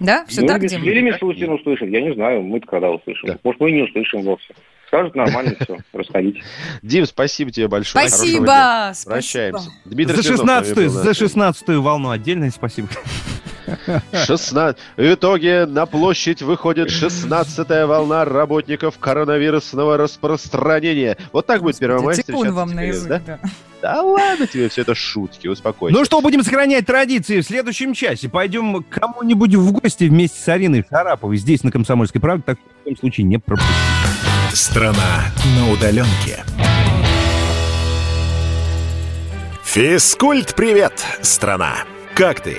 [0.00, 0.24] Да?
[0.26, 0.84] Все ну, так, Дима?
[0.84, 3.28] Или Мишустин услышит, я не знаю, мы-то когда услышим.
[3.28, 3.38] Да.
[3.44, 4.54] Может, мы и не услышим вовсе.
[4.86, 6.42] Скажут нормально, все, расходите.
[6.82, 8.08] Дим, спасибо тебе большое.
[8.08, 8.92] Спасибо.
[9.06, 9.70] Прощаемся.
[9.84, 12.88] Дмитрий за 16 за 16 волну отдельное спасибо.
[14.12, 14.76] 16.
[14.96, 21.16] В итоге на площадь выходит 16-я волна работников коронавирусного распространения.
[21.32, 22.52] Вот так будет Первомай встречаться.
[22.52, 23.22] вам на язык, да?
[23.26, 23.38] да.
[23.82, 25.96] Да ладно тебе, все это шутки, успокойся.
[25.96, 28.28] Ну что, будем сохранять традиции в следующем часе.
[28.28, 32.42] Пойдем к кому-нибудь в гости вместе с Ариной Шараповой здесь, на Комсомольской правде.
[32.44, 33.74] Так в таком случае не пропустите.
[34.52, 35.24] Страна
[35.56, 36.44] на удаленке.
[39.64, 40.92] Физкульт-привет,
[41.22, 41.76] страна!
[42.14, 42.58] Как ты?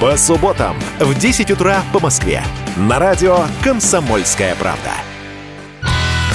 [0.00, 2.42] по субботам в 10 утра по Москве.
[2.76, 4.92] На радио «Комсомольская правда».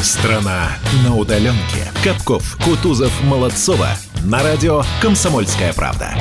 [0.03, 0.67] Страна
[1.03, 1.91] на удаленке.
[2.03, 3.89] Капков, Кутузов, Молодцова.
[4.23, 6.15] На радио «Комсомольская правда».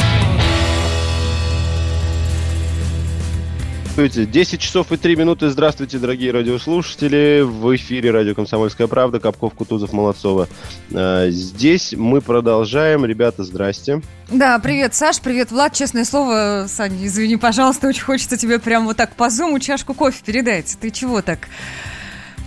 [3.97, 5.49] 10 часов и 3 минуты.
[5.51, 7.43] Здравствуйте, дорогие радиослушатели.
[7.43, 9.21] В эфире радио «Комсомольская правда».
[9.21, 10.49] Капков, Кутузов, Молодцова.
[10.93, 13.05] А, здесь мы продолжаем.
[13.05, 14.03] Ребята, здрасте.
[14.31, 15.75] Да, привет, Саш, привет, Влад.
[15.75, 20.19] Честное слово, Саня, извини, пожалуйста, очень хочется тебе прям вот так по зуму чашку кофе
[20.25, 20.77] передать.
[20.81, 21.49] Ты чего так?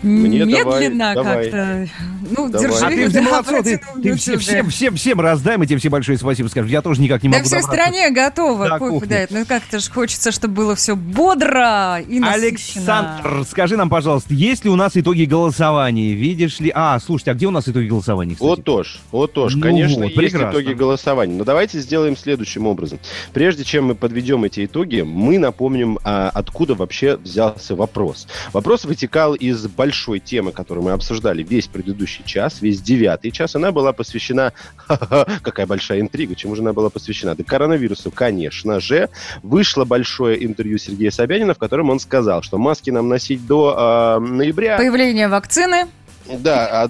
[0.03, 1.87] Мне медленно как-то.
[2.35, 2.67] Ну, Давай.
[2.67, 2.85] держи.
[2.85, 6.17] А ты, да, молодцом, ты, ты все, всем, всем, всем раздай, мы тебе все большое
[6.17, 6.69] спасибо скажем.
[6.69, 7.83] Я тоже никак не Да могу всей добраться.
[7.83, 9.27] стране готово Да.
[9.29, 12.33] Ну как-то же хочется, чтобы было все бодро и насыщенно.
[12.33, 16.13] Александр, скажи нам, пожалуйста, есть ли у нас итоги голосования?
[16.13, 16.71] Видишь ли...
[16.73, 18.47] А, слушайте, а где у нас итоги голосования, кстати?
[18.47, 19.57] Вот тоже, вот тоже.
[19.57, 20.51] Ну Конечно, вот, есть прекрасно.
[20.59, 21.35] итоги голосования.
[21.35, 22.99] Но давайте сделаем следующим образом.
[23.33, 28.27] Прежде чем мы подведем эти итоги, мы напомним, а, откуда вообще взялся вопрос.
[28.53, 33.55] Вопрос вытекал из большой темы, которую мы обсуждали весь предыдущий час, весь девятый час.
[33.55, 34.51] Она была посвящена...
[35.41, 36.35] Какая большая интрига.
[36.35, 37.35] Чему же она была посвящена?
[37.35, 39.09] Да коронавирусу, конечно же.
[39.43, 44.19] Вышло большое интервью Сергея Собянина, в котором он сказал, что маски нам носить до а,
[44.19, 44.75] ноября.
[44.75, 45.87] Появление вакцины.
[46.39, 46.89] Да, а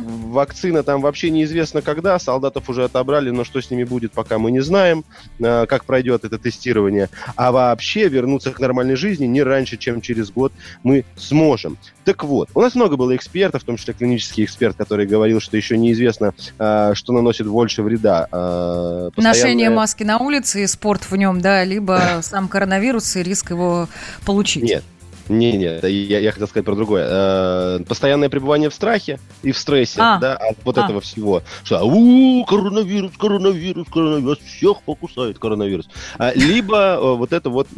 [0.00, 4.50] вакцина там вообще неизвестно когда, солдатов уже отобрали, но что с ними будет, пока мы
[4.50, 5.04] не знаем,
[5.42, 7.08] а, как пройдет это тестирование.
[7.36, 10.52] А вообще вернуться к нормальной жизни не раньше, чем через год
[10.82, 11.78] мы сможем.
[12.04, 15.56] Так вот, у нас много было экспертов, в том числе клинический эксперт, который говорил, что
[15.56, 18.28] еще неизвестно, а, что наносит больше вреда.
[18.30, 23.50] Ношение постоянное- маски на улице и спорт в нем, да, либо сам коронавирус и риск
[23.50, 23.88] его
[24.24, 24.64] получить.
[24.64, 24.84] Нет.
[25.28, 27.06] Не, не, это я, я хотел сказать про другое.
[27.08, 30.18] Э, постоянное пребывание в страхе и в стрессе, А.
[30.18, 30.84] да, от вот А.
[30.84, 31.42] этого всего.
[31.62, 35.88] Что, у коронавирус, коронавирус, коронавирус, всех покусает коронавирус.
[36.18, 37.68] А, либо э, вот это вот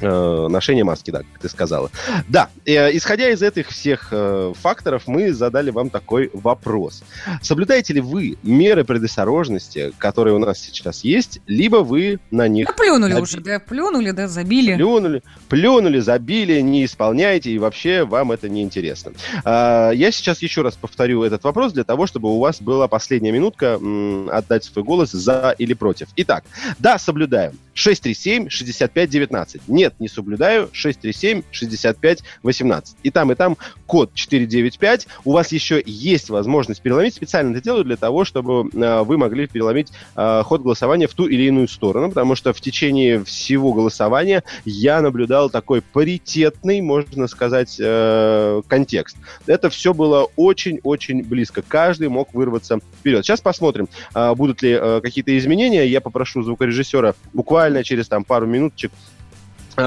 [0.00, 1.90] э, ношение маски, да, как ты сказала.
[2.28, 7.02] Да, э, исходя из этих всех э, факторов, мы задали вам такой вопрос.
[7.42, 12.68] Соблюдаете ли вы меры предосторожности, которые у нас сейчас есть, либо вы на них...
[12.68, 14.74] Ну, плюнули заби- уже, да, плюнули, да, забили.
[14.74, 19.12] Плюнули, плюнули, забили, не исполняете, и вообще вам это не интересно.
[19.44, 23.32] А, Я сейчас еще раз повторю этот вопрос для того, чтобы у вас была последняя
[23.32, 26.08] минутка м, отдать свой голос за или против.
[26.16, 26.44] Итак,
[26.78, 27.52] да, соблюдаю.
[27.74, 29.60] 637-65-19.
[29.68, 30.70] Нет, не соблюдаю.
[30.72, 32.84] 637-65-18.
[33.02, 33.56] И там, и там
[33.86, 35.08] код 495.
[35.24, 37.14] У вас еще есть возможность переломить.
[37.14, 41.26] Специально это делаю для того, чтобы э, вы могли переломить э, ход голосования в ту
[41.26, 47.76] или иную сторону, потому что в течение всего голосования я наблюдал такой паритетный, можно сказать,
[47.80, 49.16] э, контекст.
[49.46, 51.62] Это все было очень-очень близко.
[51.66, 53.24] Каждый мог вырваться вперед.
[53.24, 55.86] Сейчас посмотрим, э, будут ли э, какие-то изменения.
[55.86, 58.92] Я попрошу звукорежиссера буквально через там пару минуточек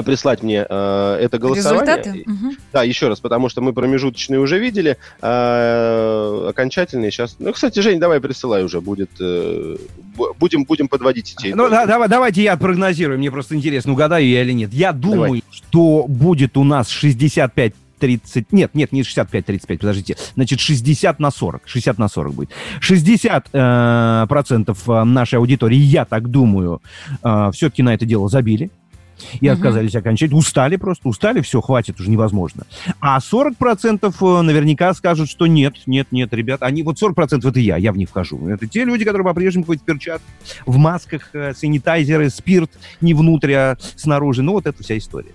[0.04, 1.98] прислать мне э, это голосование.
[1.98, 2.24] Результаты?
[2.26, 2.58] Мгм.
[2.72, 7.36] Да, еще раз, потому что мы промежуточные уже видели, а окончательные сейчас...
[7.40, 9.10] Ну, кстати, Жень, давай присылай уже, будет...
[9.20, 9.78] э,
[10.16, 14.28] бу- будем, будем подводить эти Ну, да, давай, давайте я прогнозирую, мне просто интересно, угадаю
[14.28, 14.74] я или нет.
[14.74, 15.44] Я думаю, Давай.
[15.52, 21.64] что будет у нас 65 30, нет, нет, не 65-35, подождите, значит, 60 на 40,
[21.66, 22.50] 60 на 40 будет.
[22.80, 26.82] 60 э, процентов э, нашей аудитории, я так думаю,
[27.24, 28.72] э, все-таки на это дело забили.
[29.42, 29.56] И Мгм.
[29.58, 30.32] отказались окончать.
[30.34, 32.64] Устали просто, устали, все, хватит, уже невозможно.
[33.00, 36.62] А 40% э, наверняка скажут, что нет, нет, нет, ребят.
[36.64, 38.48] Они, вот 40% это я, я в них вхожу.
[38.48, 40.28] Это те люди, которые по-прежнему ходят в перчатках,
[40.66, 42.72] в масках, э, санитайзеры, спирт
[43.02, 44.42] не внутрь, а снаружи.
[44.42, 45.32] Ну, вот эта вся история.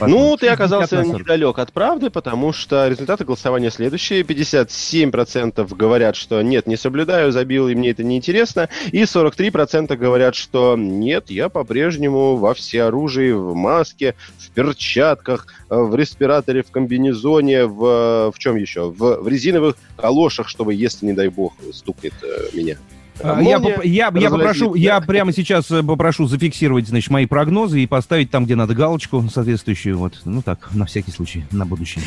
[0.00, 1.20] Ну, ты 60 оказался на 40.
[1.20, 4.22] недалек от правды, потому что результаты голосования следующие.
[4.22, 8.68] 57% говорят, что нет, не соблюдаю, забил, и мне это не интересно.
[8.92, 16.62] И 43% говорят, что нет, я по-прежнему во всеоружии, в маске, в перчатках, в респираторе,
[16.62, 18.90] в комбинезоне, в, в чем еще?
[18.90, 22.76] В, в резиновых калошах, чтобы, если, не дай бог, стукнет э, меня.
[23.22, 27.80] А, Я, поп- я, я попрошу, я прямо сейчас э, попрошу зафиксировать, значит, мои прогнозы
[27.80, 32.04] и поставить там, где надо галочку соответствующую, вот, ну так, на всякий случай, на будущее.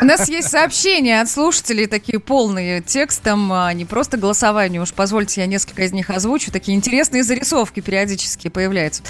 [0.00, 4.80] У нас есть сообщения от слушателей, такие полные текстом, а не просто голосование.
[4.82, 6.50] Уж позвольте, я несколько из них озвучу.
[6.50, 9.02] Такие интересные зарисовки периодически появляются.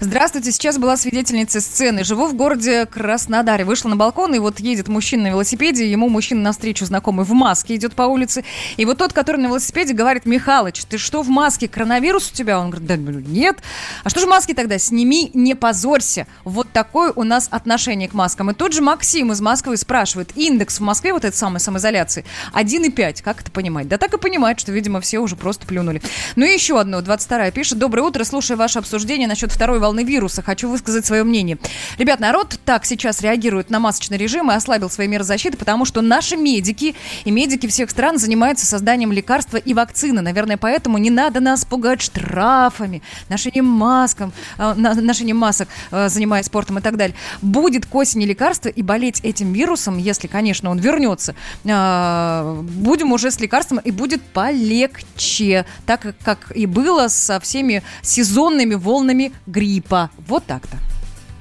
[0.00, 2.04] Здравствуйте, сейчас была свидетельницей сцены.
[2.04, 3.64] Живу в городе Краснодаре.
[3.64, 7.76] Вышла на балкон, и вот едет мужчина на велосипеде, ему мужчина навстречу знакомый в маске
[7.76, 8.44] идет по улице.
[8.76, 11.68] И вот тот, который на велосипеде, говорит, Михалыч, ты ты что в маске?
[11.68, 12.58] Коронавирус у тебя?
[12.58, 13.58] Он говорит, да, нет.
[14.02, 14.78] А что же маски тогда?
[14.78, 16.26] Сними, не позорься.
[16.44, 18.50] Вот такое у нас отношение к маскам.
[18.50, 22.24] И тот же Максим из Москвы спрашивает, индекс в Москве вот этой самой самоизоляции
[22.54, 23.22] 1,5.
[23.22, 23.88] Как это понимать?
[23.88, 26.00] Да так и понимать, что, видимо, все уже просто плюнули.
[26.34, 27.78] Ну и еще одно, 22 пишет.
[27.78, 31.58] Доброе утро, слушая ваше обсуждение насчет второй волны вируса, хочу высказать свое мнение.
[31.98, 36.00] Ребят, народ так сейчас реагирует на масочный режим и ослабил свои меры защиты, потому что
[36.00, 36.94] наши медики
[37.26, 40.22] и медики всех стран занимаются созданием лекарства и вакцины.
[40.22, 46.78] Наверное, поэтому не надо нас пугать штрафами, ношением маскам, э, ношением масок, э, занимаясь спортом
[46.78, 47.16] и так далее.
[47.42, 51.34] Будет к осени лекарство и болеть этим вирусом, если, конечно, он вернется,
[51.64, 58.74] э, будем уже с лекарством и будет полегче, так как и было со всеми сезонными
[58.74, 60.10] волнами гриппа.
[60.26, 60.76] Вот так-то.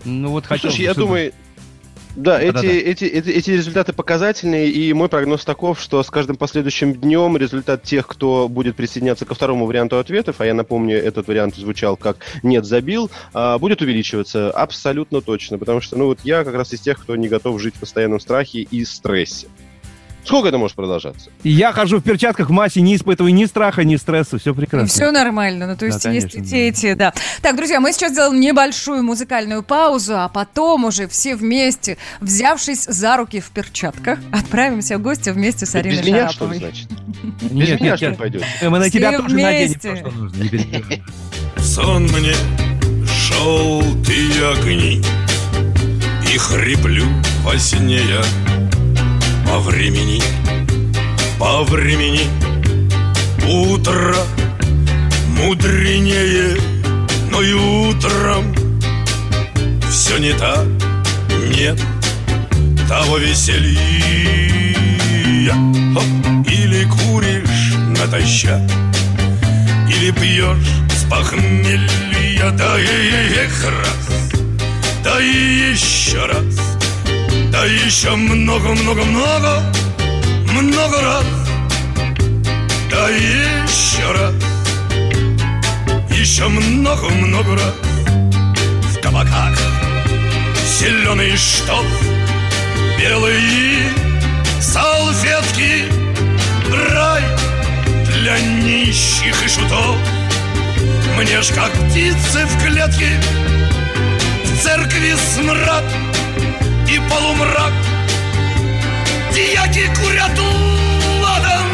[0.04, 0.70] Ну вот хочу.
[0.70, 1.34] Слушай, я думаю,
[2.16, 2.68] да, эти, да, да.
[2.68, 7.84] Эти, эти, эти результаты показательные, и мой прогноз таков, что с каждым последующим днем результат
[7.84, 12.18] тех, кто будет присоединяться ко второму варианту ответов, а я напомню, этот вариант звучал как
[12.44, 16.80] «нет, забил», а, будет увеличиваться абсолютно точно, потому что, ну вот я как раз из
[16.80, 19.48] тех, кто не готов жить в постоянном страхе и стрессе.
[20.26, 21.30] Сколько это может продолжаться?
[21.44, 24.88] Я хожу в перчатках в массе, не испытываю ни страха, ни стресса, все прекрасно.
[24.88, 27.14] И все нормально, ну то есть да, есть конечно, и те, да.
[27.42, 33.18] Так, друзья, мы сейчас сделаем небольшую музыкальную паузу, а потом уже все вместе, взявшись за
[33.18, 36.90] руки в перчатках, отправимся в гости вместе с Ариной Без меня, что ли, значит?
[37.42, 38.44] Без нет, меня, нет, что ли, пойдет?
[38.64, 40.44] Мы на тебя тоже наденем то, что нужно,
[41.60, 42.34] Сон мне
[43.06, 45.02] желтые огни
[46.34, 47.06] И хриплю
[47.44, 48.22] во сне я
[49.56, 50.22] по времени,
[51.40, 52.28] по времени
[53.48, 54.14] Утро
[55.30, 56.58] мудренее,
[57.32, 58.54] но и утром
[59.90, 60.66] Все не так,
[61.58, 61.80] нет
[62.90, 63.80] того веселья
[66.52, 68.60] Или куришь натощак
[69.90, 70.68] Или пьешь
[70.98, 74.32] с похмелья Да и раз,
[75.02, 76.75] да и еще раз
[77.52, 79.64] да еще много-много-много,
[80.52, 81.26] много раз.
[82.90, 84.34] Да еще раз.
[86.10, 87.74] Еще много-много раз.
[88.94, 89.58] В кабаках
[90.80, 91.86] зеленый штоф
[93.00, 93.90] Белые
[94.60, 95.86] салфетки.
[96.72, 97.24] Рай
[98.14, 99.98] для нищих и шутов.
[101.18, 103.20] Мне ж как птицы в клетке.
[104.44, 105.84] В церкви смрад
[106.96, 107.74] и полумрак.
[109.34, 110.40] Дьяки курят
[111.22, 111.68] ладом,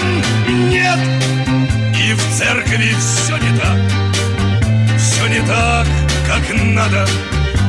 [0.69, 0.99] нет
[1.95, 3.79] И в церкви все не так.
[4.97, 5.87] Все не так,
[6.27, 7.07] как надо.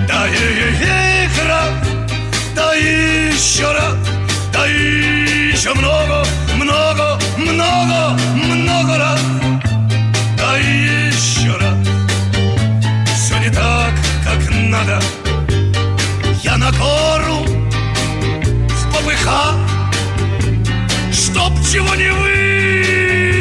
[0.08, 1.72] Да и раз,
[2.54, 3.96] да еще раз.
[4.52, 6.24] Да еще много,
[6.56, 9.20] много, много, много раз.
[10.38, 11.76] Да еще раз.
[13.14, 13.92] Все не так,
[14.24, 15.00] как надо
[16.62, 17.44] на гору
[18.68, 19.54] в попыха
[21.12, 22.10] Чтоб чего не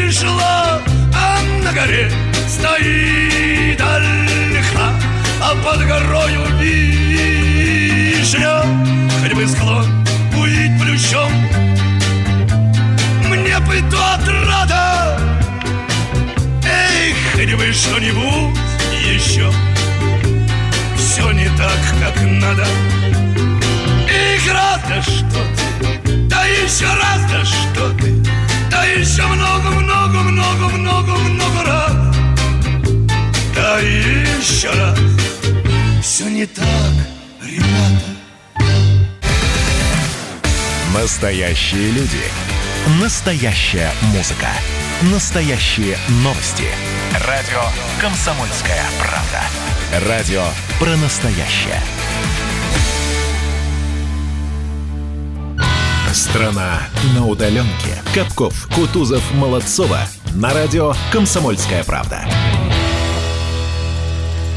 [0.07, 0.81] вышло
[1.13, 2.11] А на горе
[2.47, 4.89] стоит ольха
[5.39, 8.63] А под горою вишня
[9.21, 9.85] Хоть бы склон
[10.35, 11.31] увидеть плющом
[13.29, 15.19] Мне бы то отрада.
[16.63, 18.57] Эй, хоть бы что-нибудь
[19.05, 19.51] еще.
[20.97, 22.65] Все не так, как надо
[24.43, 25.63] Игра, да что ты,
[26.27, 28.11] да еще раз, да что ты?
[28.71, 31.91] Да еще много-много-много-много-много раз
[33.53, 34.97] Да еще раз
[36.01, 36.65] Все не так,
[37.43, 38.15] ребята.
[40.95, 42.23] Настоящие люди.
[42.99, 44.47] Настоящая музыка.
[45.03, 46.65] Настоящие новости.
[47.27, 47.61] Радио
[47.99, 49.43] «Комсомольская правда».
[50.07, 50.43] Радио
[50.79, 51.79] про настоящее.
[56.13, 56.81] Страна
[57.15, 58.01] на удаленке.
[58.13, 59.99] Капков, Кутузов, Молодцова.
[60.35, 62.25] На радио «Комсомольская правда».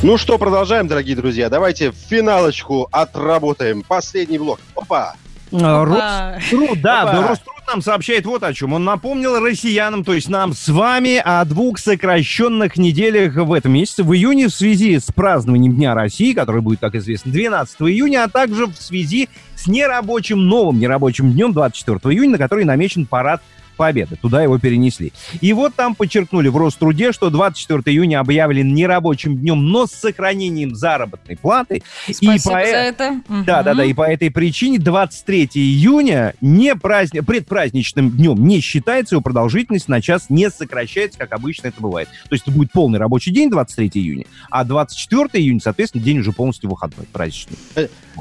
[0.03, 1.49] Ну что, продолжаем, дорогие друзья.
[1.49, 3.83] Давайте финалочку отработаем.
[3.83, 4.59] Последний блок.
[4.75, 5.15] Опа!
[5.53, 8.73] Роструд, да, Роструд нам сообщает вот о чем.
[8.73, 14.03] Он напомнил россиянам, то есть нам с вами, о двух сокращенных неделях в этом месяце.
[14.03, 18.29] В июне в связи с празднованием Дня России, который будет, как известно, 12 июня, а
[18.29, 23.43] также в связи с нерабочим, новым нерабочим днем 24 июня, на который намечен парад
[23.75, 24.17] Победы.
[24.17, 25.13] Туда его перенесли.
[25.41, 30.75] И вот там подчеркнули в Роструде, что 24 июня объявлен нерабочим днем, но с сохранением
[30.75, 31.83] заработной платы.
[32.05, 32.43] Спасибо и по...
[32.43, 33.21] за это.
[33.29, 33.85] Да, да, да.
[33.85, 40.01] И по этой причине 23 июня не праздник, предпраздничным днем не считается, его продолжительность на
[40.01, 42.09] час не сокращается, как обычно это бывает.
[42.29, 46.33] То есть это будет полный рабочий день 23 июня, а 24 июня, соответственно, день уже
[46.33, 47.57] полностью выходной, праздничный.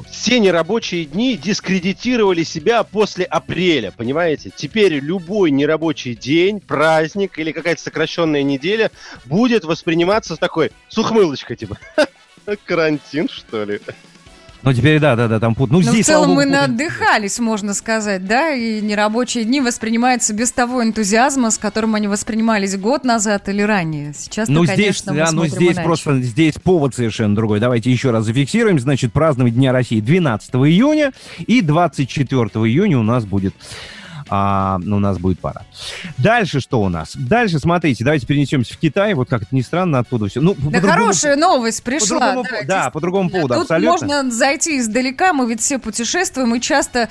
[0.09, 4.51] Все нерабочие дни дискредитировали себя после апреля, понимаете?
[4.55, 8.91] Теперь любой нерабочий день, праздник или какая-то сокращенная неделя
[9.25, 11.77] будет восприниматься с такой, с ухмылочкой, типа,
[12.65, 13.79] карантин, что ли?
[14.63, 15.71] Ну, теперь да, да, да, там пут.
[15.71, 20.33] Ну, Но здесь, в целом мы богу, надыхались, можно сказать, да, и нерабочие дни воспринимаются
[20.33, 24.13] без того энтузиазма, с которым они воспринимались год назад или ранее.
[24.17, 25.83] Сейчас, Ну, конечно, здесь, да, ну, здесь иначе.
[25.83, 27.59] просто, здесь повод совершенно другой.
[27.59, 28.79] Давайте еще раз зафиксируем.
[28.79, 31.11] Значит, праздновать Дня России 12 июня
[31.45, 33.53] и 24 июня у нас будет
[34.35, 35.63] а, у нас будет пара.
[36.17, 37.11] Дальше что у нас?
[37.15, 39.13] Дальше, смотрите, давайте перенесемся в Китай.
[39.13, 40.41] Вот как это ни странно, оттуда все.
[40.41, 42.31] Ну, Да хорошая новость пришла.
[42.31, 44.07] другому по- да, по другому поводу, Тут абсолютно.
[44.07, 47.09] можно зайти издалека, мы ведь все путешествуем, и часто,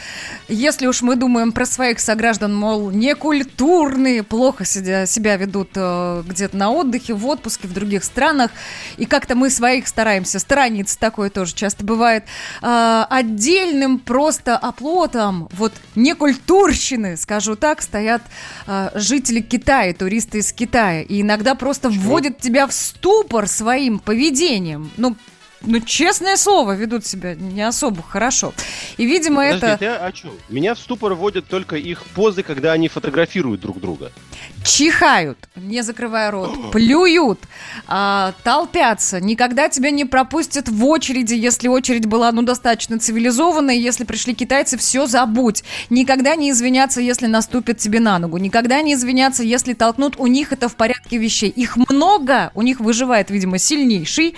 [0.48, 6.56] если уж мы думаем про своих сограждан, мол, некультурные, плохо себя, себя ведут э, где-то
[6.56, 8.50] на отдыхе, в отпуске, в других странах,
[8.96, 12.24] и как-то мы своих стараемся сторониться, такое тоже часто бывает,
[12.62, 18.22] э, отдельным просто оплотом вот некультурщины, скажу так, стоят
[18.66, 24.90] э, жители Китая, туристы из Китая, и иногда просто вводят тебя в ступор своим поведением.
[24.96, 25.16] Ну,
[25.64, 28.52] ну, честное слово, ведут себя не особо хорошо.
[28.96, 30.32] И, видимо, Подожди, это ты о чем?
[30.48, 34.12] Меня в ступор вводят только их позы, когда они фотографируют друг друга.
[34.64, 37.40] чихают, не закрывая рот, плюют,
[37.86, 44.04] а, толпятся, никогда тебя не пропустят в очереди, если очередь была, ну, достаточно цивилизованной, если
[44.04, 45.62] пришли китайцы, все забудь.
[45.90, 50.52] Никогда не извиняться, если наступят тебе на ногу, никогда не извиняться, если толкнут, у них
[50.52, 51.50] это в порядке вещей.
[51.50, 54.34] Их много, у них выживает, видимо, сильнейший,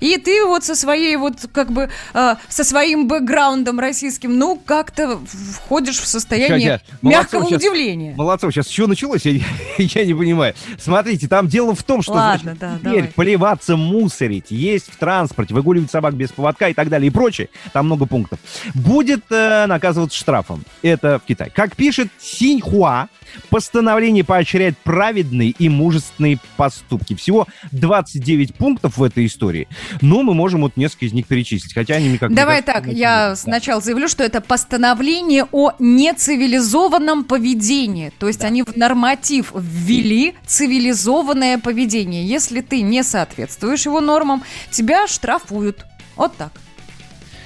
[0.00, 5.18] и ты вот со своей вот, как бы, а, со своим бэкграундом российским, ну, как-то
[5.54, 6.96] входишь в состояние ща.
[7.00, 8.14] мягкого Молодцов удивления.
[8.14, 9.40] Молодцов, сейчас что началось, я,
[9.78, 10.54] я не понимаю.
[10.78, 13.12] Смотрите, там дело в том, что Ладно, значит, да, теперь давай.
[13.14, 17.86] плеваться, мусорить, есть в транспорте, выгуливать собак без поводка и так далее и прочее, там
[17.86, 18.38] много пунктов,
[18.74, 20.64] будет э, наказываться штрафом.
[20.82, 21.50] Это в Китае.
[21.50, 23.08] Как пишет Синьхуа,
[23.50, 27.14] постановление поощряет праведные и мужественные поступки.
[27.14, 29.68] Всего 29 пунктов в этой истории.
[30.00, 32.86] Но мы можем вот несколько из них перечислить, хотя они никак не Давай кажутся, так,
[32.86, 38.12] но я сначала заявлю, что это постановление о нецивилизованном поведении.
[38.18, 42.26] То есть они в норматив ввели цивилизованное поведение.
[42.26, 45.84] Если ты не соответствуешь его нормам, тебя штрафуют.
[46.16, 46.52] Вот так.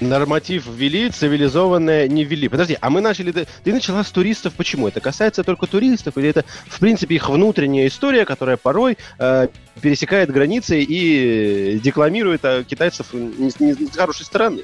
[0.03, 2.47] Норматив ввели, цивилизованное не ввели.
[2.47, 3.31] Подожди, а мы начали...
[3.31, 4.53] Ты начала с туристов.
[4.53, 4.87] Почему?
[4.87, 6.17] Это касается только туристов?
[6.17, 9.47] Или это, в принципе, их внутренняя история, которая порой э,
[9.81, 14.63] пересекает границы и декламирует о китайцев не, с- не с хорошей стороны?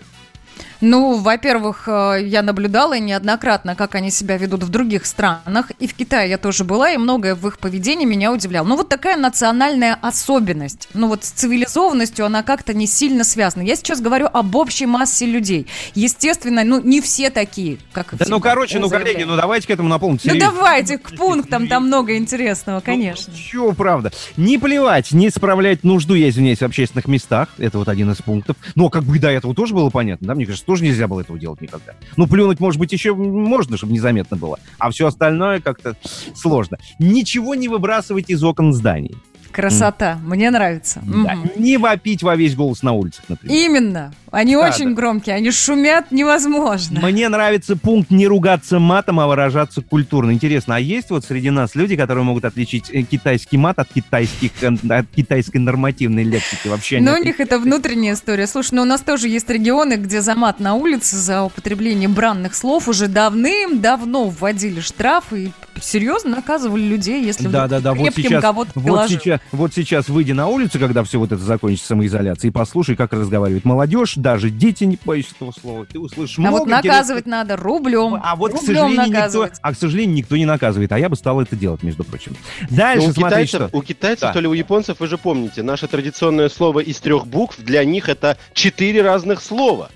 [0.81, 5.71] Ну, во-первых, э, я наблюдала неоднократно, как они себя ведут в других странах.
[5.79, 8.65] И в Китае я тоже была, и многое в их поведении меня удивляло.
[8.65, 10.87] Ну, вот такая национальная особенность.
[10.93, 13.63] Ну, вот с цивилизованностью она как-то не сильно связана.
[13.63, 15.67] Я сейчас говорю об общей массе людей.
[15.95, 19.67] Естественно, ну, не все такие, как и Да, все ну, короче, ну, коллеги, ну, давайте
[19.67, 20.23] к этому наполнить.
[20.23, 23.33] Ну, давайте к пунктам, там много интересного, конечно.
[23.35, 24.11] Чего, правда?
[24.37, 27.49] Не плевать, не справлять нужду, я извиняюсь, в общественных местах.
[27.57, 28.55] Это вот один из пунктов.
[28.75, 30.35] Но как бы до этого тоже было понятно, да?
[30.35, 31.93] Мне кажется, тоже нельзя было этого делать никогда.
[32.17, 34.59] Ну, плюнуть, может быть, еще можно, чтобы незаметно было.
[34.77, 35.95] А все остальное как-то
[36.35, 36.77] сложно.
[36.97, 39.15] Ничего не выбрасывать из окон зданий.
[39.51, 41.01] Красота, мне нравится.
[41.03, 41.35] Да.
[41.35, 41.51] Мгм.
[41.57, 43.55] Не вопить во весь голос на улицах, например.
[43.55, 44.13] Именно.
[44.31, 44.95] Они Да, очень да.
[44.95, 47.01] громкие, они шумят невозможно.
[47.01, 50.31] Мне нравится пункт не ругаться матом, а выражаться культурно.
[50.31, 54.51] Интересно, а есть вот среди нас люди, которые могут отличить э, китайский мат от, китайских,
[54.61, 56.67] э, от китайской нормативной лексики?
[56.67, 57.25] Вообще Но у нет.
[57.25, 58.45] них это внутренняя история.
[58.45, 62.53] Слушай, ну у нас тоже есть регионы, где за мат на улице, за употребление бранных
[62.53, 65.51] слов уже давным-давно вводили штрафы и
[65.81, 67.93] серьезно наказывали людей, если Да, да, да.
[67.93, 69.38] Вот сейчас, кого-то вот приложил.
[69.51, 73.65] Вот сейчас выйди на улицу, когда все вот это закончится самоизоляцией, и послушай, как разговаривает
[73.65, 75.85] молодежь, даже дети не боятся этого слова.
[75.85, 78.19] Ты услышишь А много вот наказывать надо рублем.
[78.23, 80.91] А вот, к рублем сожалению, никто, а, к сожалению, никто не наказывает.
[80.91, 82.35] А я бы стал это делать, между прочим.
[82.69, 83.77] Дальше Ну, у смотри, китайцев, что...
[83.77, 84.33] у китайцев, Да.
[84.33, 88.09] то ли у японцев, вы же помните, наше традиционное слово из трех букв, для них
[88.09, 89.89] это четыре разных слова.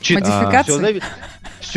[0.00, 0.72] Чет- Модификации?
[0.72, 1.00] Все,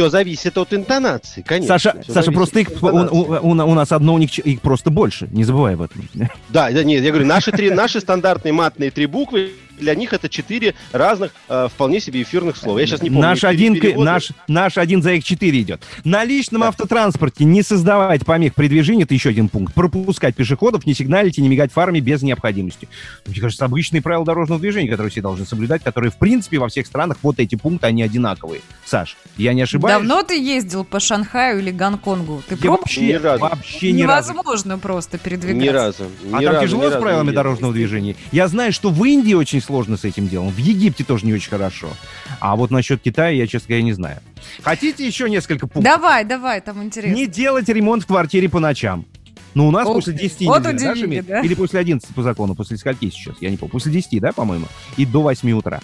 [0.10, 1.78] зависит от интонации, конечно.
[1.80, 5.44] Саша, Саша просто их, у, у- у- нас одно, у них их просто больше, не
[5.44, 6.08] забывай об этом.
[6.50, 10.30] Да, да, нет, я говорю, наши три, наши стандартные матные три буквы для них это
[10.30, 12.80] четыре разных э, вполне себе эфирных слова.
[12.80, 13.24] Я сейчас не помню.
[13.24, 15.84] Наш один, наш, наш один за их четыре идет.
[16.04, 16.70] На личном да.
[16.70, 19.74] автотранспорте не создавать помех при движении, это еще один пункт.
[19.74, 22.88] Пропускать пешеходов, не сигналить и не мигать фарами без необходимости.
[23.26, 26.88] Мне кажется, обычные правила дорожного движения, которые все должны соблюдать, которые, в принципе, во всех
[26.88, 28.62] странах вот эти пункты, они одинаковые.
[28.86, 29.96] Саш, я не ошибаюсь?
[29.96, 32.44] Давно ты ездил по Шанхаю или Гонконгу?
[32.48, 33.42] Ты я вообще, ни разу.
[33.42, 34.82] вообще ни Невозможно разу.
[34.82, 35.66] просто передвигаться.
[35.66, 36.04] Ни разу.
[36.24, 38.16] Ни а разу, там тяжело с правилами дорожного движения?
[38.32, 41.50] Я знаю, что в Индии очень сложно с этим делом, в Египте тоже не очень
[41.50, 41.90] хорошо.
[42.40, 44.20] А вот насчет Китая я, честно говоря, не знаю.
[44.62, 45.84] Хотите еще несколько пунктов?
[45.84, 47.16] Давай, давай, там интересно.
[47.16, 49.06] Не делать ремонт в квартире по ночам.
[49.56, 51.42] Но у нас Оп, после 10 вот нельзя, удивили, да, да?
[51.42, 53.72] Или после 11 по закону, после скольки сейчас, я не помню.
[53.72, 54.68] После 10, да, по-моему?
[54.98, 55.80] И до 8 утра.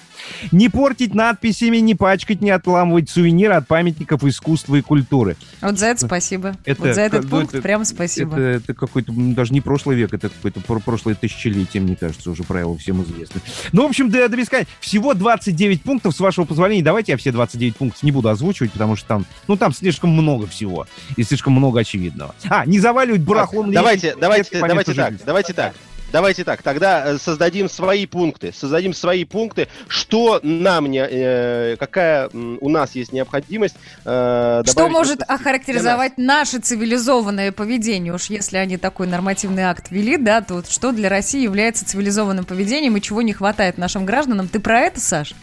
[0.51, 5.37] Не портить надписями, не пачкать, не отламывать сувениры от памятников искусства и культуры.
[5.61, 6.55] Вот за это спасибо.
[6.65, 8.33] Это, вот за этот пункт это, прям спасибо.
[8.33, 12.77] Это, это какой-то, даже не прошлый век, это какое-то прошлое тысячелетие, мне кажется, уже правила
[12.77, 13.41] всем известны.
[13.71, 14.75] Ну, в общем, до, до бесконечности.
[14.81, 16.83] Всего 29 пунктов, с вашего позволения.
[16.83, 20.45] Давайте я все 29 пунктов не буду озвучивать, потому что там, ну, там слишком много
[20.47, 22.35] всего и слишком много очевидного.
[22.49, 23.21] А, не заваливать
[23.67, 23.73] барахлом.
[23.73, 25.73] Давайте, давайте давайте, давайте так, давайте так.
[26.11, 32.29] Давайте так, тогда э, создадим свои пункты, создадим свои пункты, что нам не, э, какая
[32.33, 33.75] у нас есть необходимость.
[34.03, 40.41] Э, что может охарактеризовать наше цивилизованное поведение, уж если они такой нормативный акт ввели, да,
[40.41, 44.49] то вот что для России является цивилизованным поведением и чего не хватает нашим гражданам?
[44.49, 45.33] Ты про это, Саш?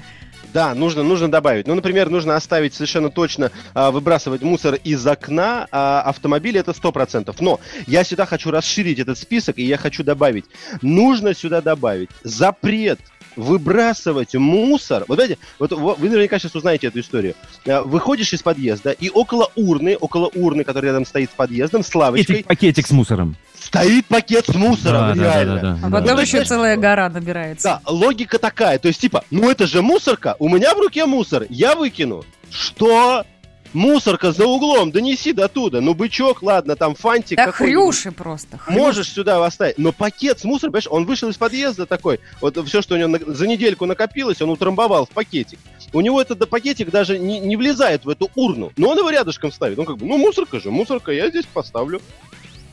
[0.53, 1.67] Да, нужно, нужно добавить.
[1.67, 7.35] Ну, например, нужно оставить совершенно точно а, выбрасывать мусор из окна а, автомобиля, это 100%.
[7.41, 10.47] Но я сюда хочу расширить этот список, и я хочу добавить.
[10.83, 13.01] Нужно сюда добавить запрет
[13.39, 15.05] выбрасывать мусор.
[15.09, 17.35] Вот знаете, вот вы наверняка сейчас узнаете эту историю.
[17.67, 21.95] А, выходишь из подъезда, и около урны, около урны, которая рядом стоит с подъездом, с
[21.95, 22.45] лавочкой...
[22.45, 25.55] Пакетик, пакетик с мусором стоит пакет с мусором, да, реально.
[25.57, 26.23] Да, да, да, а потом да.
[26.23, 27.81] еще целая гора набирается.
[27.85, 31.45] Да, логика такая, то есть типа, ну это же мусорка, у меня в руке мусор,
[31.51, 32.25] я выкину.
[32.51, 33.25] Что?
[33.73, 35.81] Мусорка за углом, донеси до туда.
[35.81, 37.37] Ну, бычок, ладно, там фантик.
[37.37, 38.59] Да хрюши просто.
[38.59, 38.79] Хрюши.
[38.79, 39.79] Можешь сюда оставить.
[39.79, 42.21] Но пакет с мусором, понимаешь, он вышел из подъезда такой.
[42.41, 45.59] Вот все, что у него на, за недельку накопилось, он утрамбовал в пакетик.
[45.93, 48.73] У него этот пакетик даже не, не влезает в эту урну.
[48.77, 49.79] Но он его рядышком ставит.
[49.79, 52.01] Он как бы, ну, мусорка же, мусорка, я здесь поставлю.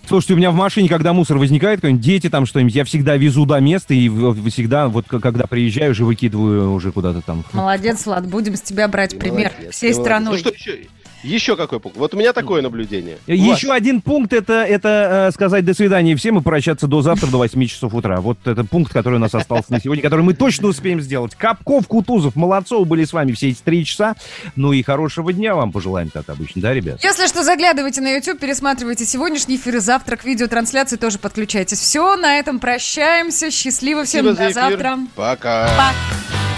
[0.07, 3.60] Слушайте, у меня в машине, когда мусор возникает, дети там что-нибудь, я всегда везу до
[3.60, 4.07] места и
[4.49, 7.44] всегда, вот когда приезжаю, уже выкидываю уже куда-то там.
[7.53, 10.34] Молодец, Влад, будем с тебя брать пример Молодец, всей страной.
[10.34, 10.88] Ну что еще?
[11.26, 11.97] Еще какой пункт?
[11.97, 13.18] Вот у меня такое наблюдение.
[13.27, 17.38] Еще один пункт это, это э, сказать до свидания всем и прощаться до завтра до
[17.38, 18.22] 8 часов утра.
[18.22, 21.35] Вот это пункт, который у нас остался на сегодня, который мы точно успеем сделать.
[21.35, 24.15] Капков, Кутузов, Молодцов были с вами все эти три часа.
[24.56, 27.03] Ну и хорошего дня вам пожелаем, как обычно, да, ребят?
[27.03, 31.80] Если что, заглядывайте на YouTube, пересматривайте сегодняшний эфир и завтра к видеотрансляции тоже подключайтесь.
[31.80, 33.49] Все, на этом прощаемся.
[33.49, 34.99] Счастливо всем, Спасибо до завтра.
[35.15, 35.69] Пока.
[35.69, 35.93] Пока.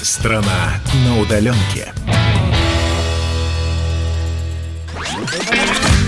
[0.02, 1.94] Страна на удаленке.
[5.18, 6.07] Música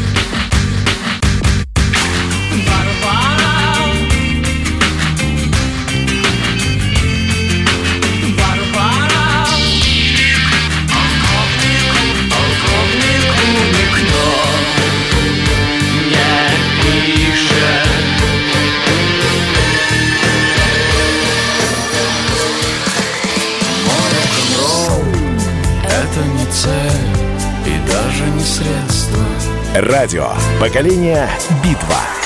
[29.75, 30.31] Радио.
[30.59, 31.29] Поколение.
[31.63, 32.18] Битва.